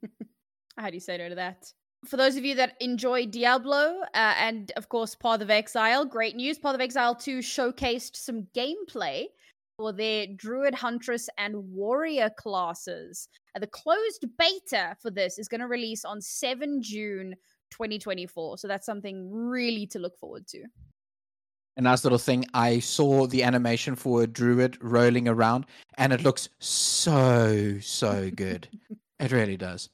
How 0.76 0.90
do 0.90 0.94
you 0.94 1.00
say 1.00 1.16
no 1.16 1.28
to 1.28 1.36
that? 1.36 1.72
For 2.06 2.16
those 2.16 2.36
of 2.36 2.44
you 2.44 2.54
that 2.54 2.76
enjoy 2.80 3.26
Diablo 3.26 4.00
uh, 4.14 4.34
and, 4.38 4.72
of 4.76 4.88
course, 4.88 5.14
Path 5.14 5.40
of 5.40 5.50
Exile, 5.50 6.04
great 6.04 6.36
news. 6.36 6.58
Path 6.58 6.74
of 6.74 6.80
Exile 6.80 7.14
2 7.14 7.38
showcased 7.38 8.16
some 8.16 8.46
gameplay 8.54 9.26
for 9.76 9.92
their 9.92 10.26
Druid, 10.26 10.74
Huntress, 10.74 11.28
and 11.38 11.56
Warrior 11.72 12.30
classes. 12.30 13.28
Uh, 13.54 13.60
the 13.60 13.66
closed 13.66 14.24
beta 14.38 14.96
for 15.00 15.10
this 15.10 15.38
is 15.38 15.48
going 15.48 15.60
to 15.60 15.66
release 15.66 16.04
on 16.04 16.20
7 16.20 16.82
June 16.82 17.34
2024. 17.70 18.58
So 18.58 18.68
that's 18.68 18.86
something 18.86 19.30
really 19.30 19.86
to 19.88 19.98
look 19.98 20.18
forward 20.18 20.46
to. 20.48 20.64
A 21.76 21.82
nice 21.82 22.04
little 22.04 22.18
thing. 22.18 22.46
I 22.54 22.78
saw 22.78 23.26
the 23.26 23.42
animation 23.42 23.96
for 23.96 24.22
a 24.22 24.26
druid 24.26 24.78
rolling 24.82 25.28
around, 25.28 25.66
and 25.98 26.12
it 26.12 26.22
looks 26.22 26.48
so, 26.58 27.78
so 27.80 28.30
good. 28.30 28.66
it 29.20 29.30
really 29.30 29.58
does 29.58 29.90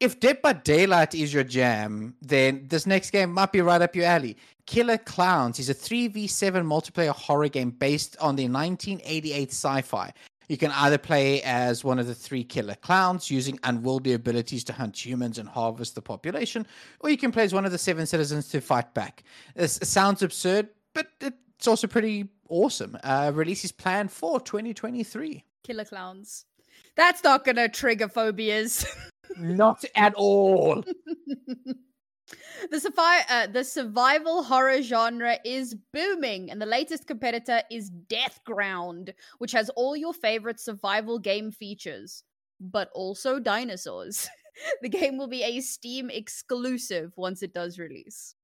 if 0.00 0.20
Dead 0.20 0.40
by 0.42 0.52
Daylight 0.52 1.14
is 1.14 1.34
your 1.34 1.44
jam, 1.44 2.14
then 2.22 2.66
this 2.68 2.86
next 2.86 3.10
game 3.10 3.32
might 3.32 3.52
be 3.52 3.60
right 3.60 3.82
up 3.82 3.96
your 3.96 4.04
alley. 4.04 4.36
Killer 4.66 4.98
Klowns 4.98 5.58
is 5.58 5.70
a 5.70 5.74
3v7 5.74 6.52
multiplayer 6.64 7.14
horror 7.14 7.48
game 7.48 7.70
based 7.70 8.16
on 8.20 8.36
the 8.36 8.48
1988 8.48 9.50
sci 9.50 9.82
fi. 9.82 10.12
You 10.48 10.56
can 10.56 10.70
either 10.72 10.98
play 10.98 11.42
as 11.42 11.84
one 11.84 11.98
of 11.98 12.06
the 12.06 12.14
three 12.14 12.42
killer 12.42 12.74
clowns 12.76 13.30
using 13.30 13.58
unwieldy 13.64 14.14
abilities 14.14 14.64
to 14.64 14.72
hunt 14.72 15.04
humans 15.04 15.38
and 15.38 15.48
harvest 15.48 15.94
the 15.94 16.00
population, 16.00 16.66
or 17.00 17.10
you 17.10 17.18
can 17.18 17.32
play 17.32 17.44
as 17.44 17.52
one 17.52 17.66
of 17.66 17.72
the 17.72 17.78
seven 17.78 18.06
citizens 18.06 18.48
to 18.48 18.60
fight 18.60 18.94
back. 18.94 19.24
This 19.54 19.78
sounds 19.82 20.22
absurd, 20.22 20.68
but 20.94 21.08
it's 21.20 21.66
also 21.66 21.86
pretty 21.86 22.28
awesome. 22.48 22.96
Uh, 23.04 23.30
release 23.34 23.64
is 23.64 23.72
planned 23.72 24.10
for 24.10 24.40
2023. 24.40 25.44
Killer 25.64 25.84
clowns. 25.84 26.46
That's 26.96 27.22
not 27.22 27.44
gonna 27.44 27.68
trigger 27.68 28.08
phobias. 28.08 28.86
Not 29.36 29.84
at 29.94 30.14
all. 30.14 30.82
the, 32.70 32.76
survi- 32.76 33.24
uh, 33.28 33.46
the 33.48 33.64
survival 33.64 34.42
horror 34.42 34.82
genre 34.82 35.38
is 35.44 35.76
booming, 35.92 36.50
and 36.50 36.60
the 36.60 36.66
latest 36.66 37.06
competitor 37.06 37.62
is 37.70 37.90
Deathground, 38.08 39.12
which 39.38 39.52
has 39.52 39.70
all 39.70 39.96
your 39.96 40.14
favorite 40.14 40.60
survival 40.60 41.18
game 41.18 41.50
features, 41.50 42.24
but 42.60 42.90
also 42.94 43.38
dinosaurs. 43.38 44.28
the 44.82 44.88
game 44.88 45.18
will 45.18 45.28
be 45.28 45.42
a 45.42 45.60
Steam 45.60 46.10
exclusive 46.10 47.12
once 47.16 47.42
it 47.42 47.54
does 47.54 47.78
release. 47.78 48.34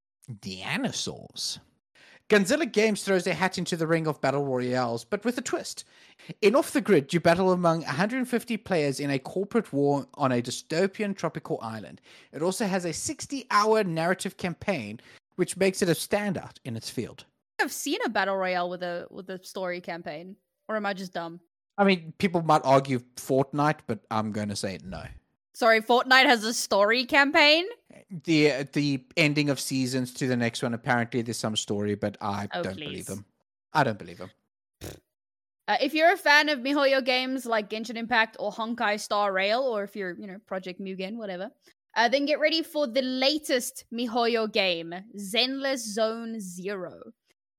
Dinosaurs. 0.40 1.59
Gunzilla 2.30 2.70
Games 2.70 3.02
throws 3.02 3.24
their 3.24 3.34
hat 3.34 3.58
into 3.58 3.76
the 3.76 3.87
ring 3.87 4.06
of 4.06 4.20
battle 4.20 4.44
royales, 4.44 5.04
but 5.04 5.24
with 5.24 5.37
a 5.37 5.42
twist. 5.42 5.84
In 6.40 6.54
Off 6.54 6.72
the 6.72 6.80
Grid, 6.80 7.12
you 7.12 7.20
battle 7.20 7.52
among 7.52 7.82
150 7.82 8.56
players 8.58 8.98
in 8.98 9.10
a 9.10 9.18
corporate 9.18 9.72
war 9.74 10.06
on 10.14 10.32
a 10.32 10.40
dystopian 10.40 11.14
tropical 11.14 11.58
island. 11.60 12.00
It 12.32 12.40
also 12.40 12.66
has 12.66 12.87
a 12.87 12.94
60 12.94 13.46
hour 13.50 13.84
narrative 13.84 14.38
campaign, 14.38 15.00
which 15.37 15.58
makes 15.58 15.82
it 15.82 15.90
a 15.90 15.92
standout 15.92 16.56
in 16.64 16.76
its 16.76 16.88
field. 16.88 17.26
I've 17.60 17.70
seen 17.70 17.98
a 18.06 18.08
battle 18.08 18.37
royale 18.37 18.70
with 18.70 18.82
a 18.82 19.06
with 19.10 19.28
a 19.28 19.44
story 19.44 19.82
campaign, 19.82 20.37
or 20.68 20.76
am 20.76 20.87
I 20.87 20.94
just 20.94 21.12
dumb? 21.12 21.40
I 21.76 21.84
mean, 21.84 22.14
people 22.18 22.42
might 22.42 22.62
argue 22.64 23.00
Fortnite, 23.16 23.80
but 23.87 24.00
I'm 24.10 24.32
going 24.32 24.48
to 24.48 24.56
say 24.56 24.78
no. 24.82 25.02
Sorry, 25.54 25.80
Fortnite 25.80 26.26
has 26.26 26.42
a 26.44 26.52
story 26.52 27.04
campaign. 27.04 27.64
The 28.24 28.68
the 28.72 29.04
ending 29.16 29.50
of 29.50 29.60
seasons 29.60 30.12
to 30.14 30.26
the 30.26 30.36
next 30.36 30.62
one. 30.62 30.74
Apparently, 30.74 31.22
there's 31.22 31.38
some 31.38 31.56
story, 31.56 31.94
but 31.94 32.16
I 32.20 32.48
Oh, 32.52 32.62
don't 32.62 32.74
please. 32.76 32.84
believe 32.88 33.06
them. 33.06 33.24
I 33.72 33.84
don't 33.84 33.98
believe 33.98 34.18
them. 34.18 34.30
Uh, 35.66 35.76
if 35.80 35.94
you're 35.94 36.12
a 36.12 36.16
fan 36.16 36.50
of 36.50 36.58
MiHoYo 36.58 37.02
games 37.02 37.46
like 37.46 37.70
Genshin 37.70 37.96
Impact 37.96 38.36
or 38.38 38.52
Honkai 38.52 39.00
Star 39.00 39.32
Rail, 39.32 39.62
or 39.62 39.82
if 39.82 39.96
you're, 39.96 40.12
you 40.18 40.26
know, 40.26 40.36
Project 40.46 40.78
Mugen, 40.78 41.16
whatever, 41.16 41.50
uh, 41.96 42.06
then 42.08 42.26
get 42.26 42.38
ready 42.38 42.62
for 42.62 42.86
the 42.86 43.00
latest 43.00 43.84
MiHoYo 43.90 44.52
game, 44.52 44.92
Zenless 45.16 45.78
Zone 45.78 46.38
Zero. 46.38 47.00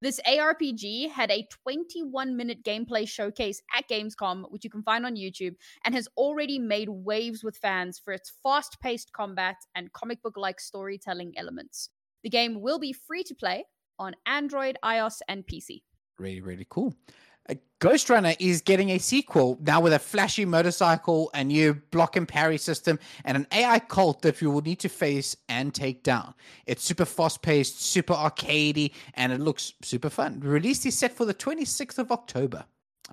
This 0.06 0.20
ARPG 0.24 1.10
had 1.10 1.32
a 1.32 1.48
21 1.64 2.36
minute 2.36 2.62
gameplay 2.62 3.08
showcase 3.08 3.60
at 3.76 3.88
Gamescom, 3.88 4.44
which 4.52 4.62
you 4.62 4.70
can 4.70 4.84
find 4.84 5.04
on 5.04 5.16
YouTube, 5.16 5.56
and 5.84 5.96
has 5.96 6.06
already 6.16 6.60
made 6.60 6.88
waves 6.88 7.42
with 7.42 7.56
fans 7.56 7.98
for 7.98 8.12
its 8.12 8.32
fast 8.40 8.80
paced 8.80 9.12
combat 9.12 9.56
and 9.74 9.92
comic 9.94 10.22
book 10.22 10.36
like 10.36 10.60
storytelling 10.60 11.32
elements. 11.36 11.90
The 12.22 12.30
game 12.30 12.60
will 12.60 12.78
be 12.78 12.92
free 12.92 13.24
to 13.24 13.34
play 13.34 13.64
on 13.98 14.14
Android, 14.26 14.78
iOS, 14.84 15.22
and 15.26 15.44
PC. 15.44 15.82
Really, 16.20 16.40
really 16.40 16.68
cool. 16.70 16.94
Uh, 17.48 17.54
Ghostrunner 17.80 18.36
is 18.38 18.60
getting 18.62 18.90
a 18.90 18.98
sequel 18.98 19.58
now 19.60 19.80
with 19.80 19.92
a 19.92 19.98
flashy 19.98 20.44
motorcycle, 20.44 21.30
a 21.34 21.44
new 21.44 21.74
block 21.90 22.16
and 22.16 22.26
parry 22.26 22.58
system, 22.58 22.98
and 23.24 23.36
an 23.36 23.46
AI 23.52 23.78
cult 23.78 24.22
that 24.22 24.40
we 24.40 24.46
will 24.46 24.62
need 24.62 24.80
to 24.80 24.88
face 24.88 25.36
and 25.48 25.74
take 25.74 26.02
down. 26.02 26.34
It's 26.66 26.82
super 26.82 27.04
fast 27.04 27.42
paced, 27.42 27.82
super 27.82 28.14
arcadey, 28.14 28.92
and 29.14 29.32
it 29.32 29.40
looks 29.40 29.74
super 29.82 30.10
fun. 30.10 30.40
Release 30.40 30.86
is 30.86 30.96
set 30.96 31.12
for 31.12 31.24
the 31.24 31.34
26th 31.34 31.98
of 31.98 32.10
October. 32.10 32.64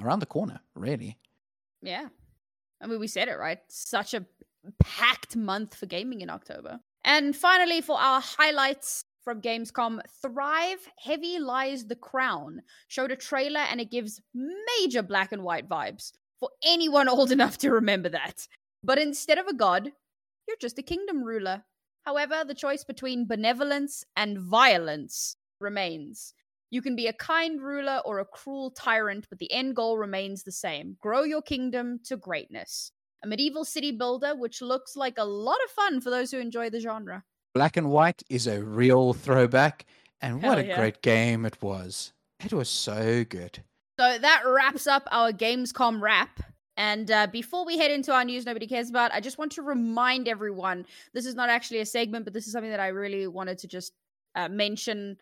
Around 0.01 0.19
the 0.19 0.25
corner, 0.25 0.59
really. 0.75 1.17
Yeah. 1.81 2.07
I 2.81 2.87
mean, 2.87 2.99
we 2.99 3.07
said 3.07 3.27
it, 3.27 3.37
right? 3.37 3.59
Such 3.67 4.13
a 4.13 4.25
packed 4.79 5.35
month 5.35 5.75
for 5.75 5.85
gaming 5.85 6.21
in 6.21 6.29
October. 6.29 6.79
And 7.03 7.35
finally, 7.35 7.81
for 7.81 7.99
our 7.99 8.21
highlights 8.21 9.05
from 9.23 9.41
Gamescom, 9.41 10.01
Thrive 10.21 10.87
Heavy 10.99 11.39
Lies 11.39 11.85
the 11.85 11.95
Crown 11.95 12.61
showed 12.87 13.11
a 13.11 13.15
trailer 13.15 13.61
and 13.61 13.79
it 13.79 13.91
gives 13.91 14.21
major 14.33 15.01
black 15.01 15.31
and 15.31 15.43
white 15.43 15.67
vibes 15.67 16.11
for 16.39 16.49
anyone 16.63 17.09
old 17.09 17.31
enough 17.31 17.57
to 17.59 17.71
remember 17.71 18.09
that. 18.09 18.47
But 18.83 18.99
instead 18.99 19.37
of 19.37 19.47
a 19.47 19.53
god, 19.53 19.91
you're 20.47 20.57
just 20.59 20.79
a 20.79 20.83
kingdom 20.83 21.23
ruler. 21.23 21.63
However, 22.03 22.43
the 22.45 22.53
choice 22.53 22.83
between 22.83 23.27
benevolence 23.27 24.03
and 24.15 24.39
violence 24.39 25.37
remains. 25.59 26.33
You 26.69 26.81
can 26.81 26.95
be 26.95 27.07
a 27.07 27.13
kind 27.13 27.61
ruler 27.61 28.01
or 28.03 28.19
a 28.19 28.25
cruel 28.25 28.71
tyrant, 28.71 29.27
but 29.29 29.39
the 29.39 29.51
end 29.51 29.75
goal 29.75 29.97
remains 29.97 30.43
the 30.43 30.51
same 30.51 30.97
grow 30.99 31.23
your 31.23 31.41
kingdom 31.41 31.99
to 32.05 32.17
greatness. 32.17 32.91
A 33.23 33.27
medieval 33.27 33.63
city 33.63 33.91
builder, 33.91 34.35
which 34.35 34.61
looks 34.61 34.97
like 34.97 35.17
a 35.17 35.23
lot 35.23 35.59
of 35.63 35.71
fun 35.71 36.01
for 36.01 36.09
those 36.09 36.31
who 36.31 36.39
enjoy 36.39 36.69
the 36.69 36.81
genre. 36.81 37.23
Black 37.53 37.77
and 37.77 37.89
White 37.89 38.23
is 38.29 38.47
a 38.47 38.63
real 38.63 39.13
throwback, 39.13 39.85
and 40.21 40.41
what 40.41 40.57
a 40.57 40.65
yeah. 40.65 40.75
great 40.75 41.01
game 41.01 41.45
it 41.45 41.61
was. 41.61 42.13
It 42.43 42.51
was 42.51 42.67
so 42.67 43.23
good. 43.23 43.59
So 43.99 44.17
that 44.17 44.41
wraps 44.45 44.87
up 44.87 45.07
our 45.11 45.31
Gamescom 45.31 46.01
wrap. 46.01 46.39
And 46.75 47.11
uh, 47.11 47.27
before 47.27 47.65
we 47.65 47.77
head 47.77 47.91
into 47.91 48.11
our 48.11 48.25
news 48.25 48.47
nobody 48.47 48.65
cares 48.65 48.89
about, 48.89 49.13
I 49.13 49.19
just 49.19 49.37
want 49.37 49.51
to 49.53 49.61
remind 49.61 50.27
everyone 50.27 50.87
this 51.13 51.27
is 51.27 51.35
not 51.35 51.49
actually 51.49 51.79
a 51.79 51.85
segment, 51.85 52.25
but 52.25 52.33
this 52.33 52.47
is 52.47 52.53
something 52.53 52.71
that 52.71 52.79
I 52.79 52.87
really 52.87 53.27
wanted 53.27 53.59
to 53.59 53.67
just 53.67 53.93
uh, 54.35 54.49
mention. 54.49 55.17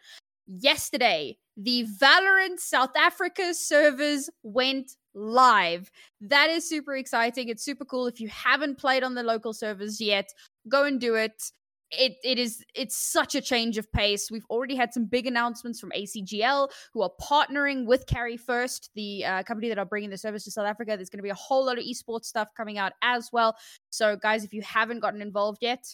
Yesterday, 0.48 1.38
the 1.58 1.86
Valorant 2.00 2.60
South 2.60 2.96
Africa 2.96 3.54
servers 3.54 4.30
went 4.44 4.96
live. 5.14 5.92
That 6.22 6.50
is 6.50 6.68
super 6.68 6.96
exciting. 6.96 7.50
It's 7.50 7.64
super 7.64 7.84
cool. 7.84 8.08
If 8.08 8.22
you 8.22 8.30
haven't 8.30 8.78
played 8.78 9.04
on 9.04 9.16
the 9.16 9.24
local 9.24 9.54
servers 9.54 10.00
yet, 10.00 10.30
go 10.70 10.86
and 10.86 11.00
do 11.00 11.16
it. 11.16 11.52
It 11.92 12.14
it 12.24 12.40
is 12.40 12.64
it's 12.74 12.96
such 12.96 13.36
a 13.36 13.42
change 13.42 13.78
of 13.78 13.92
pace. 13.92 14.32
We've 14.32 14.46
already 14.50 14.76
had 14.76 14.94
some 14.94 15.06
big 15.06 15.28
announcements 15.28 15.80
from 15.80 15.92
ACGL 15.92 16.70
who 16.94 17.02
are 17.02 17.12
partnering 17.22 17.86
with 17.86 18.06
Carry1st, 18.06 18.90
the 18.96 19.26
uh, 19.26 19.44
company 19.44 19.70
that 19.70 19.78
are 19.78 19.86
bringing 19.86 20.10
the 20.10 20.18
service 20.18 20.44
to 20.46 20.52
South 20.52 20.68
Africa. 20.68 20.96
There's 20.96 21.10
going 21.10 21.20
to 21.20 21.24
be 21.24 21.30
a 21.30 21.36
whole 21.36 21.66
lot 21.66 21.78
of 21.78 21.84
esports 21.84 22.26
stuff 22.26 22.50
coming 22.56 22.78
out 22.78 22.94
as 23.02 23.30
well. 23.34 23.56
So, 23.90 24.16
guys, 24.16 24.44
if 24.44 24.54
you 24.54 24.62
haven't 24.62 25.00
gotten 25.00 25.22
involved 25.22 25.60
yet, 25.62 25.86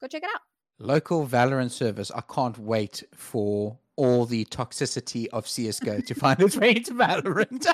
go 0.00 0.06
check 0.06 0.22
it 0.22 0.30
out. 0.32 0.40
Local 0.78 1.26
Valorant 1.26 1.70
service. 1.70 2.10
I 2.10 2.22
can't 2.22 2.58
wait 2.58 3.02
for 3.14 3.78
all 3.96 4.24
the 4.26 4.44
toxicity 4.46 5.26
of 5.32 5.44
CSGO 5.46 6.04
to 6.06 6.14
find 6.14 6.40
its 6.40 6.56
way 6.56 6.76
into 6.76 6.94
Valorant. 6.94 7.66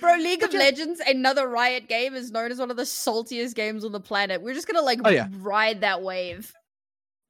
Bro, 0.00 0.16
League 0.16 0.42
of 0.42 0.52
Legends, 0.52 1.00
another 1.00 1.48
Riot 1.48 1.88
game, 1.88 2.14
is 2.14 2.30
known 2.30 2.50
as 2.52 2.58
one 2.58 2.70
of 2.70 2.76
the 2.76 2.82
saltiest 2.84 3.54
games 3.54 3.84
on 3.84 3.92
the 3.92 4.00
planet. 4.00 4.42
We're 4.42 4.54
just 4.54 4.66
gonna 4.66 4.82
like 4.82 5.00
Oh, 5.04 5.08
yeah. 5.10 5.28
ride 5.38 5.80
that 5.80 6.02
wave. 6.02 6.52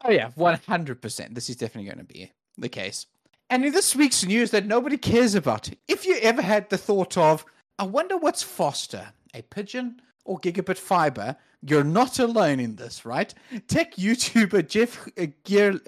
oh, 0.05 0.11
yeah, 0.11 0.31
100%. 0.37 1.35
This 1.35 1.49
is 1.49 1.57
definitely 1.57 1.88
going 1.90 2.05
to 2.07 2.12
be 2.12 2.33
the 2.59 2.68
case. 2.68 3.07
And 3.49 3.64
in 3.64 3.72
this 3.72 3.94
week's 3.96 4.25
news 4.25 4.51
that 4.51 4.66
nobody 4.66 4.96
cares 4.99 5.35
about, 5.35 5.70
if 5.88 6.05
you 6.05 6.18
ever 6.20 6.42
had 6.42 6.68
the 6.68 6.77
thought 6.79 7.16
of, 7.16 7.44
I 7.79 7.85
wonder 7.85 8.16
what's 8.16 8.42
faster, 8.42 9.07
a 9.35 9.42
pigeon 9.42 10.01
or 10.25 10.38
gigabit 10.40 10.79
fiber, 10.79 11.37
you're 11.62 11.85
not 11.85 12.18
alone 12.18 12.59
in 12.61 12.77
this, 12.77 13.05
right? 13.07 13.33
Tech 13.68 13.94
YouTuber 13.96 14.68
Jeff 14.68 15.09
uh, 15.18 15.27
Geer- 15.44 15.81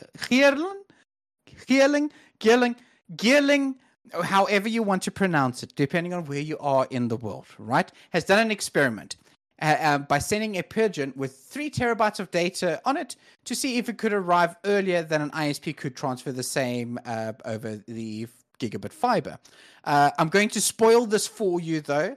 Geerling, 1.67 2.11
Geerling, 2.41 2.77
Geerling, 3.17 3.75
Geerling, 4.13 4.25
however 4.25 4.69
you 4.69 4.83
want 4.83 5.03
to 5.03 5.11
pronounce 5.11 5.63
it, 5.63 5.75
depending 5.77 6.13
on 6.13 6.25
where 6.25 6.41
you 6.41 6.59
are 6.59 6.87
in 6.91 7.09
the 7.09 7.17
world, 7.17 7.47
right, 7.59 7.91
has 8.11 8.25
done 8.25 8.39
an 8.39 8.51
experiment 8.51 9.17
uh, 9.61 9.77
um, 9.81 10.03
by 10.05 10.19
sending 10.19 10.57
a 10.57 10.63
pigeon 10.63 11.13
with 11.17 11.37
three 11.37 11.71
terabytes 11.71 12.21
of 12.21 12.31
data 12.31 12.81
on 12.85 12.97
it 12.97 13.17
to 13.45 13.55
see 13.55 13.79
if 13.79 13.89
it 13.89 13.99
could 13.99 14.13
arrive 14.13 14.57
earlier 14.65 15.03
than 15.03 15.21
an 15.21 15.31
ISP 15.31 15.77
could 15.77 15.97
transfer 15.97 16.33
the 16.33 16.43
same 16.43 16.99
uh, 17.05 17.33
over 17.45 17.77
the 17.87 18.27
gigabit 18.59 18.93
fiber. 18.93 19.39
Uh, 19.85 20.11
I'm 20.19 20.29
going 20.29 20.49
to 20.51 20.61
spoil 20.61 21.07
this 21.07 21.27
for 21.27 21.61
you, 21.61 21.81
though. 21.81 22.17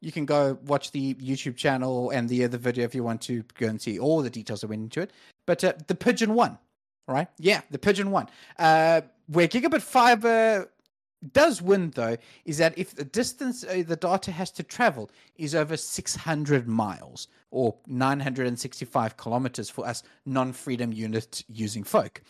You 0.00 0.12
can 0.12 0.26
go 0.26 0.58
watch 0.64 0.92
the 0.92 1.14
YouTube 1.14 1.56
channel 1.56 2.10
and 2.10 2.28
the 2.28 2.44
other 2.44 2.58
video 2.58 2.84
if 2.84 2.94
you 2.94 3.02
want 3.02 3.20
to 3.22 3.42
go 3.58 3.66
and 3.66 3.80
see 3.80 3.98
all 3.98 4.22
the 4.22 4.30
details 4.30 4.60
that 4.60 4.68
went 4.68 4.82
into 4.82 5.00
it. 5.00 5.12
But 5.44 5.64
uh, 5.64 5.72
the 5.88 5.94
pigeon 5.94 6.34
won, 6.34 6.58
right? 7.08 7.28
Yeah, 7.38 7.62
the 7.70 7.78
pigeon 7.78 8.10
won. 8.10 8.28
Uh, 8.58 9.00
where 9.26 9.48
gigabit 9.48 9.82
fiber 9.82 10.70
does 11.32 11.60
win 11.60 11.90
though 11.90 12.16
is 12.44 12.58
that 12.58 12.76
if 12.78 12.94
the 12.94 13.04
distance 13.04 13.64
uh, 13.64 13.82
the 13.86 13.96
data 13.96 14.30
has 14.30 14.50
to 14.52 14.62
travel 14.62 15.10
is 15.36 15.54
over 15.54 15.76
600 15.76 16.68
miles 16.68 17.26
or 17.50 17.74
965 17.88 19.16
kilometers 19.16 19.68
for 19.68 19.84
us 19.84 20.04
non-freedom 20.26 20.92
unit 20.92 21.42
using 21.48 21.82
folk 21.82 22.22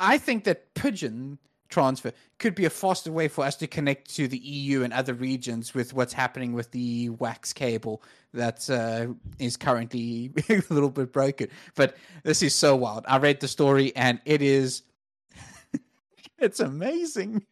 i 0.00 0.16
think 0.16 0.44
that 0.44 0.72
pigeon 0.72 1.38
transfer 1.68 2.12
could 2.38 2.54
be 2.54 2.64
a 2.64 2.70
faster 2.70 3.10
way 3.10 3.28
for 3.28 3.44
us 3.44 3.56
to 3.56 3.66
connect 3.66 4.14
to 4.14 4.28
the 4.28 4.38
eu 4.38 4.82
and 4.82 4.92
other 4.92 5.14
regions 5.14 5.74
with 5.74 5.92
what's 5.94 6.12
happening 6.12 6.52
with 6.52 6.70
the 6.70 7.08
WACS 7.10 7.54
cable 7.54 8.02
that 8.32 8.68
uh, 8.70 9.12
is 9.38 9.56
currently 9.56 10.30
a 10.48 10.62
little 10.70 10.90
bit 10.90 11.12
broken 11.12 11.48
but 11.74 11.96
this 12.22 12.42
is 12.42 12.54
so 12.54 12.76
wild 12.76 13.04
i 13.08 13.16
read 13.16 13.40
the 13.40 13.48
story 13.48 13.94
and 13.96 14.20
it 14.24 14.42
is 14.42 14.82
it's 16.38 16.60
amazing 16.60 17.44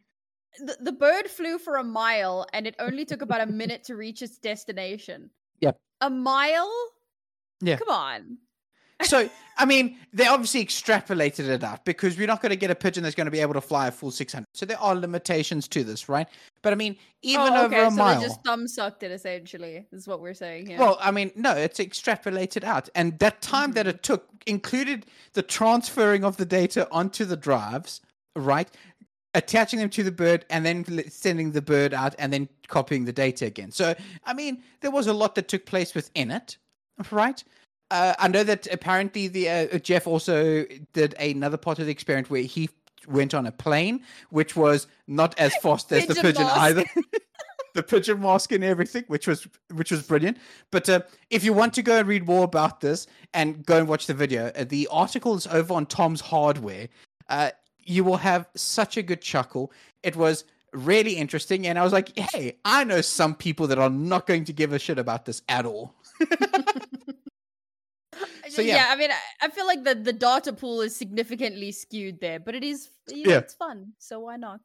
The, 0.59 0.77
the 0.81 0.93
bird 0.93 1.29
flew 1.29 1.59
for 1.59 1.77
a 1.77 1.85
mile 1.85 2.47
and 2.53 2.67
it 2.67 2.77
only 2.79 3.05
took 3.05 3.23
about 3.23 3.41
a 3.41 3.47
minute 3.47 3.83
to 3.85 3.97
reach 3.97 4.23
its 4.23 4.39
destination. 4.39 5.31
Yep. 5.61 5.79
A 6.01 6.11
mile? 6.11 6.73
Yeah. 7.61 7.77
Come 7.77 7.89
on. 7.89 8.39
So, 9.03 9.29
I 9.57 9.65
mean, 9.65 9.99
they 10.13 10.27
obviously 10.27 10.65
extrapolated 10.65 11.49
it 11.49 11.63
out 11.63 11.85
because 11.85 12.17
we're 12.17 12.27
not 12.27 12.41
going 12.41 12.51
to 12.51 12.57
get 12.57 12.71
a 12.71 12.75
pigeon 12.75 13.03
that's 13.03 13.15
going 13.15 13.27
to 13.27 13.31
be 13.31 13.41
able 13.41 13.55
to 13.55 13.61
fly 13.61 13.89
a 13.89 13.91
full 13.91 14.11
600. 14.11 14.45
So 14.55 14.67
there 14.67 14.81
are 14.81 14.95
limitations 14.95 15.69
to 15.69 15.85
this, 15.85 16.09
right? 16.09 16.27
But 16.63 16.73
I 16.73 16.77
mean, 16.77 16.97
even 17.23 17.53
oh, 17.53 17.65
over 17.65 17.75
okay, 17.75 17.87
a 17.87 17.91
so 17.91 17.97
mile. 17.97 18.21
they 18.21 18.27
just 18.27 18.43
thumb 18.45 18.67
sucked 18.67 19.03
it 19.03 19.11
essentially. 19.11 19.87
Is 19.93 20.09
what 20.09 20.21
we're 20.21 20.35
saying 20.35 20.67
here. 20.67 20.79
Well, 20.79 20.99
I 21.01 21.11
mean, 21.11 21.31
no, 21.37 21.53
it's 21.53 21.79
extrapolated 21.79 22.65
out. 22.65 22.89
And 22.95 23.19
that 23.21 23.41
time 23.43 23.73
that 23.73 23.85
Mm-hmm. 23.87 23.97
it 23.97 24.03
took 24.03 24.29
included 24.47 25.07
the 25.35 25.43
transferring 25.43 26.25
of 26.25 26.37
the 26.37 26.47
data 26.47 26.89
onto 26.91 27.25
the 27.25 27.37
drives, 27.37 28.01
right? 28.37 28.69
Attaching 29.35 29.79
them 29.79 29.91
to 29.91 30.03
the 30.03 30.13
bird 30.13 30.45
and 30.49 30.65
then 30.65 30.85
sending 31.11 31.53
the 31.53 31.63
bird 31.63 31.93
out 31.93 32.15
and 32.19 32.33
then 32.33 32.49
copying 32.69 33.05
the 33.05 33.13
data 33.13 33.47
again. 33.47 33.71
So, 33.73 33.95
I 34.25 34.33
mean, 34.33 34.63
there 34.81 34.91
was 34.91 35.07
a 35.07 35.13
lot 35.13 35.35
that 35.35 35.49
took 35.49 35.67
place 35.67 35.95
within 35.95 36.31
it, 36.31 36.57
right? 37.11 37.43
Uh, 37.95 38.13
I 38.19 38.27
know 38.27 38.43
that 38.43 38.67
apparently 38.73 39.29
the 39.29 39.49
uh, 39.49 39.79
Jeff 39.79 40.09
also 40.09 40.65
did 40.95 41.15
another 41.15 41.57
part 41.57 41.79
of 41.79 41.87
the 41.87 41.93
experiment 41.93 42.29
where 42.29 42.43
he 42.43 42.69
went 43.07 43.35
on 43.35 43.47
a 43.47 43.53
plane, 43.53 44.03
which 44.31 44.57
was 44.57 44.89
not 45.07 45.39
as 45.39 45.55
fast 45.63 45.93
as 45.93 46.05
the 46.09 46.15
Pigeon 46.17 46.23
pigeon 46.23 46.43
mask. 46.43 46.61
either. 46.61 46.85
the 47.75 47.85
pigeon 47.85 48.21
mask 48.21 48.51
and 48.51 48.65
everything, 48.65 49.05
which 49.07 49.29
was 49.29 49.47
which 49.75 49.93
was 49.93 50.03
brilliant. 50.03 50.39
But 50.73 50.89
uh, 50.89 51.03
if 51.31 51.45
you 51.45 51.53
want 51.53 51.73
to 51.75 51.83
go 51.83 51.97
and 51.97 52.09
read 52.09 52.27
more 52.27 52.43
about 52.43 52.81
this 52.81 53.07
and 53.33 53.65
go 53.65 53.79
and 53.79 53.87
watch 53.87 54.09
the 54.09 54.15
video, 54.15 54.51
uh, 54.57 54.65
the 54.65 54.89
article 54.91 55.37
is 55.37 55.47
over 55.47 55.73
on 55.73 55.87
Tom's 55.87 56.21
Hardware. 56.21 56.89
Uh, 57.29 57.51
you 57.79 58.03
will 58.03 58.17
have 58.17 58.49
such 58.57 58.97
a 58.97 59.03
good 59.03 59.21
chuckle. 59.21 59.71
It 60.03 60.17
was 60.17 60.43
really 60.73 61.13
interesting, 61.13 61.69
and 61.69 61.79
I 61.79 61.85
was 61.85 61.93
like, 61.93 62.19
"Hey, 62.19 62.57
I 62.65 62.83
know 62.83 63.03
some 63.03 63.37
people 63.37 63.69
that 63.69 63.79
are 63.79 63.89
not 63.89 64.27
going 64.27 64.47
to 64.47 64.53
give 64.53 64.73
a 64.73 64.81
shit 64.81 64.99
about 64.99 65.27
this 65.27 65.43
at 65.49 65.65
all." 65.65 65.95
so, 68.49 68.63
yeah. 68.63 68.77
yeah. 68.77 68.87
I 68.91 68.97
mean, 68.97 69.11
I, 69.11 69.47
I 69.47 69.49
feel 69.49 69.67
like 69.67 69.85
the 69.85 69.95
the 69.95 70.13
data 70.13 70.53
pool 70.53 70.81
is 70.81 70.95
significantly 70.97 71.73
skewed 71.73 72.21
there, 72.21 72.39
but 72.41 72.55
it 72.55 72.65
is 72.65 72.91
you 73.09 73.25
know, 73.25 73.31
Yeah. 73.33 73.39
it's 73.39 73.55
fun, 73.55 73.93
so 73.99 74.21
why 74.21 74.37
not? 74.37 74.61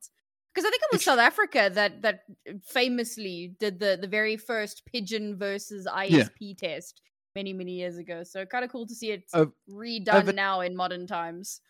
Because 0.53 0.65
I 0.65 0.71
think 0.71 0.81
it 0.83 0.89
was 0.91 1.01
It's- 1.01 1.05
South 1.05 1.19
Africa 1.19 1.69
that 1.73 2.01
that 2.01 2.23
famously 2.65 3.55
did 3.59 3.79
the 3.79 3.97
the 3.99 4.07
very 4.07 4.37
first 4.37 4.83
pigeon 4.85 5.37
versus 5.37 5.87
ISP 5.87 6.57
test 6.57 7.01
many 7.35 7.53
many 7.53 7.73
years 7.73 7.97
ago. 7.97 8.23
So 8.23 8.45
kind 8.45 8.65
of 8.65 8.71
cool 8.71 8.87
to 8.87 8.95
see 8.95 9.11
it 9.11 9.23
redone 9.69 10.13
over- 10.13 10.33
now 10.33 10.61
in 10.61 10.75
modern 10.75 11.07
times. 11.07 11.61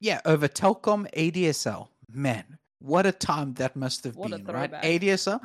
Yeah, 0.00 0.20
over 0.24 0.48
Telkom 0.48 1.06
ADSL. 1.16 1.88
Man, 2.10 2.58
what 2.80 3.06
a 3.06 3.12
time 3.12 3.54
that 3.54 3.74
must 3.76 4.04
have 4.04 4.16
What 4.16 4.30
been, 4.30 4.44
right? 4.44 4.70
ADSL. 4.72 5.40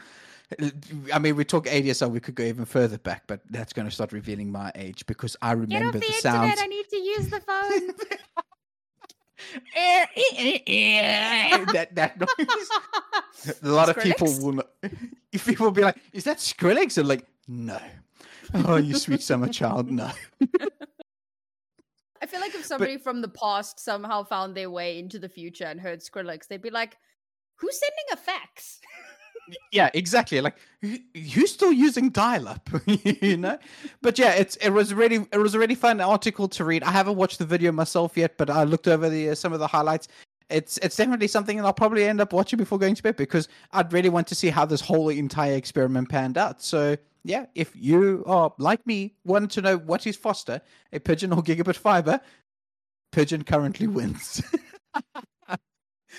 I 1.14 1.20
mean, 1.20 1.36
we 1.36 1.46
talk 1.46 1.66
ADSL, 1.68 2.10
we 2.10 2.20
could 2.20 2.34
go 2.34 2.44
even 2.44 2.66
further 2.66 2.98
back, 2.98 3.24
but 3.28 3.42
that's 3.50 3.72
going 3.72 3.88
to 3.88 3.94
start 3.94 4.12
revealing 4.12 4.52
my 4.52 4.72
age 4.74 5.06
because 5.06 5.38
I 5.42 5.52
remember 5.52 6.00
the, 6.00 6.06
sounds. 6.14 6.60
I 6.60 6.66
need 6.66 6.90
to 6.90 6.98
use 6.98 7.30
the 7.30 7.40
phone. 7.40 7.94
that 11.74 11.90
that 11.94 12.20
noise. 12.20 13.58
A 13.64 13.70
lot 13.70 13.90
of 13.90 13.98
people 14.00 14.28
will. 14.42 14.54
Not, 14.54 14.68
if 15.32 15.46
people 15.46 15.66
will 15.66 15.72
be 15.72 15.82
like, 15.82 15.98
"Is 16.12 16.26
that 16.26 16.38
Skrillex?" 16.38 16.98
and 16.98 17.08
like, 17.08 17.26
no. 17.48 17.80
Oh, 18.54 18.76
you 18.78 18.96
sweet 18.96 19.22
summer 19.22 19.48
child, 19.48 19.90
no. 19.90 20.12
I 22.22 22.26
feel 22.26 22.42
like 22.42 22.54
if 22.56 22.66
somebody 22.66 22.98
from 22.98 23.22
the 23.22 23.30
past 23.30 23.80
somehow 23.80 24.24
found 24.24 24.56
their 24.56 24.70
way 24.70 25.00
into 25.00 25.20
the 25.20 25.30
future 25.30 25.66
and 25.66 25.80
heard 25.80 26.02
Skrillex, 26.02 26.48
they'd 26.48 26.62
be 26.62 26.70
like, 26.70 26.98
"Who's 27.56 27.80
sending 27.80 28.06
a 28.12 28.18
fax?" 28.18 28.82
Yeah, 29.72 29.90
exactly. 29.94 30.42
Like, 30.42 30.56
who- 30.82 30.98
who's 31.34 31.52
still 31.52 31.72
using 31.72 32.10
dial-up? 32.10 32.70
you 32.86 33.38
know. 33.38 33.58
But 34.02 34.20
yeah, 34.20 34.34
it's 34.34 34.56
it 34.58 34.70
was 34.70 34.94
really 34.94 35.26
it 35.32 35.38
was 35.38 35.56
a 35.56 35.60
really 35.60 35.76
fun 35.76 36.02
article 36.02 36.48
to 36.50 36.64
read. 36.66 36.84
I 36.84 36.92
haven't 36.92 37.16
watched 37.16 37.40
the 37.40 37.46
video 37.46 37.72
myself 37.72 38.18
yet, 38.18 38.38
but 38.38 38.50
I 38.50 38.64
looked 38.64 38.88
over 38.88 39.10
the 39.10 39.30
uh, 39.30 39.36
some 39.36 39.54
of 39.54 39.60
the 39.60 39.68
highlights. 39.68 40.08
It's 40.50 40.78
it's 40.80 40.96
definitely 40.96 41.28
something 41.28 41.58
that 41.58 41.66
I'll 41.66 41.74
probably 41.74 42.06
end 42.06 42.20
up 42.22 42.34
watching 42.34 42.58
before 42.58 42.80
going 42.80 42.96
to 42.96 43.04
bed 43.04 43.16
because 43.18 43.48
I'd 43.72 43.94
really 43.94 44.10
want 44.10 44.28
to 44.28 44.36
see 44.36 44.50
how 44.50 44.66
this 44.66 44.82
whole 44.82 45.10
entire 45.10 45.54
experiment 45.54 46.10
panned 46.10 46.38
out. 46.38 46.62
So 46.62 46.98
yeah, 47.24 47.46
if 47.56 47.72
you 47.76 48.24
are 48.26 48.54
like 48.58 48.86
me, 48.88 49.14
wanting 49.26 49.50
to 49.50 49.62
know 49.62 49.78
what 49.78 50.08
is 50.08 50.16
faster, 50.16 50.62
a 50.92 51.00
pigeon 51.00 51.34
or 51.34 51.44
gigabit 51.44 51.76
fiber, 51.76 52.20
pigeon 53.12 53.44
currently 53.44 53.88
wins. 53.88 54.42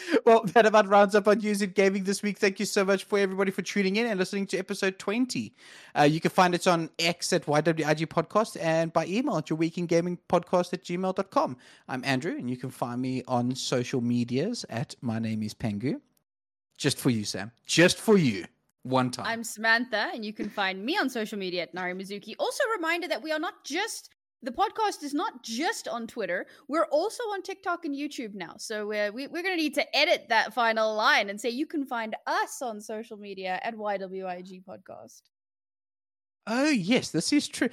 well, 0.25 0.45
that 0.45 0.67
about 0.67 0.89
rounds 0.89 1.15
up 1.15 1.29
on 1.29 1.39
news 1.39 1.63
in 1.63 1.71
gaming 1.71 2.05
this 2.05 2.23
week. 2.23 2.39
Thank 2.39 2.61
you 2.61 2.67
so 2.67 2.85
much 2.85 3.05
for 3.05 3.19
everybody 3.19 3.51
for 3.51 3.63
tuning 3.63 3.97
in 3.97 4.07
and 4.07 4.19
listening 4.19 4.47
to 4.49 4.59
episode 4.59 4.99
20. 4.99 5.55
Uh, 5.99 6.03
you 6.03 6.21
can 6.21 6.31
find 6.31 6.55
us 6.55 6.67
on 6.67 6.91
X 6.99 7.33
at 7.33 7.47
YWIG 7.47 8.07
Podcast 8.07 8.57
and 8.61 8.93
by 8.93 9.07
email 9.07 9.39
at 9.39 9.51
your 9.51 9.57
week 9.57 9.79
in 9.79 9.87
gaming 9.87 10.19
podcast 10.29 10.73
at 10.73 10.85
gmail.com. 10.85 11.57
I'm 11.89 12.05
Andrew, 12.05 12.37
and 12.37 12.49
you 12.49 12.57
can 12.57 12.71
find 12.71 13.01
me 13.01 13.23
on 13.27 13.55
social 13.55 14.01
medias 14.01 14.65
at 14.69 14.95
my 15.01 15.19
name 15.19 15.43
is 15.43 15.55
Pengu. 15.55 16.01
Just 16.77 16.99
for 16.99 17.11
you, 17.11 17.25
Sam. 17.25 17.53
Just 17.67 17.99
for 17.99 18.17
you. 18.17 18.47
One 18.83 19.11
time. 19.11 19.27
I'm 19.27 19.45
Samantha, 19.45 20.09
and 20.15 20.25
you 20.25 20.33
can 20.33 20.49
find 20.49 20.83
me 20.83 20.97
on 20.97 21.11
social 21.11 21.39
media 21.39 21.63
at 21.63 21.75
Nari 21.75 21.93
Mizuki. 21.93 22.35
Also, 22.39 22.65
a 22.65 22.77
reminder 22.77 23.09
that 23.09 23.23
we 23.23 23.31
are 23.31 23.39
not 23.39 23.63
just 23.63 24.09
the 24.43 24.51
podcast 24.51 25.03
is 25.03 25.13
not 25.15 25.43
just 25.43 25.87
on 25.89 26.07
Twitter. 26.07 26.47
We're 26.69 26.87
also 26.87 27.23
on 27.25 27.43
TikTok 27.43 27.85
and 27.85 27.95
YouTube 27.95 28.35
now. 28.35 28.55
So 28.59 28.93
uh, 28.93 29.11
we, 29.13 29.27
we're 29.27 29.43
going 29.43 29.57
to 29.57 29.63
need 29.63 29.75
to 29.75 29.97
edit 29.97 30.27
that 30.29 30.55
final 30.55 30.95
line 30.95 31.29
and 31.29 31.41
say 31.41 31.51
you 31.51 31.67
can 31.67 31.85
find 31.85 32.17
us 32.27 32.63
on 32.63 32.81
social 32.81 33.17
media 33.17 33.61
at 33.63 33.77
YWIG 33.77 34.65
Podcast. 34.65 35.23
Oh 36.47 36.71
yes, 36.71 37.11
this 37.11 37.33
is 37.33 37.47
true. 37.49 37.69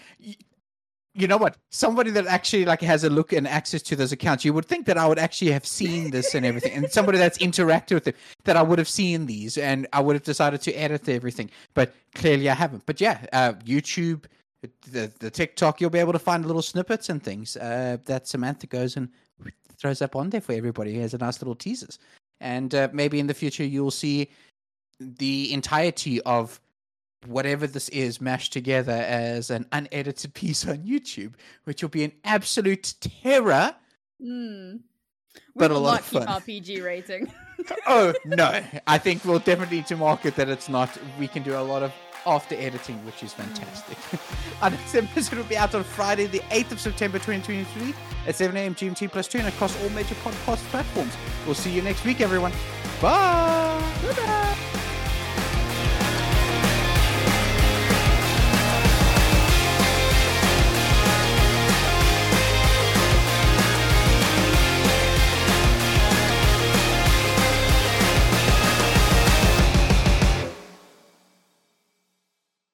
You 1.14 1.28
know 1.28 1.38
what? 1.38 1.58
Somebody 1.72 2.12
that 2.12 2.28
actually 2.28 2.66
like 2.66 2.82
has 2.82 3.04
a 3.04 3.10
look 3.10 3.34
and 3.34 3.48
access 3.48 3.82
to 3.84 3.96
those 3.96 4.12
accounts, 4.12 4.46
you 4.46 4.54
would 4.54 4.66
think 4.66 4.86
that 4.86 5.00
I 5.00 5.08
would 5.08 5.18
actually 5.18 5.52
have 5.52 5.66
seen 5.66 6.12
this 6.12 6.36
and 6.36 6.46
everything, 6.46 6.74
and 6.74 6.92
somebody 6.92 7.18
that's 7.18 7.40
interacted 7.40 7.96
with 7.96 8.08
it, 8.10 8.18
that 8.44 8.56
I 8.56 8.62
would 8.62 8.78
have 8.78 8.90
seen 8.90 9.26
these 9.26 9.58
and 9.58 9.88
I 9.94 10.02
would 10.02 10.16
have 10.16 10.24
decided 10.24 10.62
to 10.62 10.74
edit 10.74 11.10
everything. 11.10 11.50
But 11.74 11.96
clearly, 12.14 12.50
I 12.50 12.54
haven't. 12.54 12.86
But 12.86 13.02
yeah, 13.02 13.26
uh, 13.34 13.54
YouTube, 13.66 14.26
the 14.92 15.12
the 15.20 15.30
TikTok, 15.30 15.80
you'll 15.80 15.90
be 15.90 16.00
able 16.00 16.14
to 16.14 16.20
find 16.20 16.46
little 16.46 16.62
snippets 16.62 17.10
and 17.10 17.22
things 17.22 17.58
uh, 17.58 17.98
that 18.06 18.28
Samantha 18.28 18.68
goes 18.68 18.98
and 18.98 19.10
throws 19.78 20.02
up 20.02 20.16
on 20.16 20.30
there 20.30 20.42
for 20.42 20.54
everybody 20.54 21.00
as 21.02 21.14
a 21.14 21.18
nice 21.18 21.42
little 21.42 21.56
teasers. 21.56 22.00
And 22.40 22.74
uh, 22.74 22.90
maybe 22.92 23.20
in 23.20 23.28
the 23.28 23.34
future, 23.34 23.64
you'll 23.64 23.92
see 23.92 24.30
the 25.00 25.54
entirety 25.54 26.22
of 26.22 26.60
whatever 27.26 27.68
this 27.68 27.90
is 27.90 28.22
mashed 28.22 28.54
together 28.54 28.92
as 28.92 29.50
an 29.50 29.66
unedited 29.72 30.34
piece 30.34 30.68
on 30.68 30.78
YouTube, 30.80 31.34
which 31.66 31.82
will 31.82 31.90
be 31.90 32.04
an 32.04 32.12
absolute 32.24 32.94
terror. 33.02 33.76
We 35.54 35.60
But 35.62 35.72
a 35.72 35.78
lot 35.78 36.00
of 36.00 36.06
fun. 36.06 36.28
our 36.28 36.42
PG 36.42 36.82
rating. 36.82 37.32
oh 37.88 38.14
no! 38.26 38.64
I 38.88 38.98
think 38.98 39.26
we'll 39.26 39.40
definitely 39.40 39.78
need 39.78 39.88
to 39.88 39.98
market 39.98 40.36
that 40.36 40.50
it's 40.50 40.70
not. 40.70 40.90
We 41.20 41.28
can 41.28 41.44
do 41.44 41.56
a 41.56 41.62
lot 41.62 41.84
of 41.84 41.92
after 42.28 42.56
editing, 42.56 43.04
which 43.06 43.24
is 43.24 43.34
fantastic. 43.34 43.98
Our 44.62 44.70
next 44.70 44.94
episode 44.94 45.38
will 45.38 45.46
be 45.46 45.58
out 45.58 45.74
on 45.74 45.84
Friday, 45.84 46.26
the 46.28 46.40
8th 46.52 46.74
of 46.74 46.80
September 46.82 47.18
2023 47.18 47.94
at 48.28 48.36
7 48.36 48.56
a.m. 48.58 48.76
GMT 48.76 49.12
plus 49.12 49.28
2 49.28 49.40
and 49.40 49.48
across 49.48 49.82
all 49.82 49.90
major 49.90 50.16
podcast 50.16 50.64
platforms. 50.70 51.14
We'll 51.46 51.56
see 51.56 51.72
you 51.72 51.82
next 51.82 52.04
week, 52.06 52.22
everyone. 52.22 52.52
Bye! 53.02 53.98
Goodbye. 54.02 54.67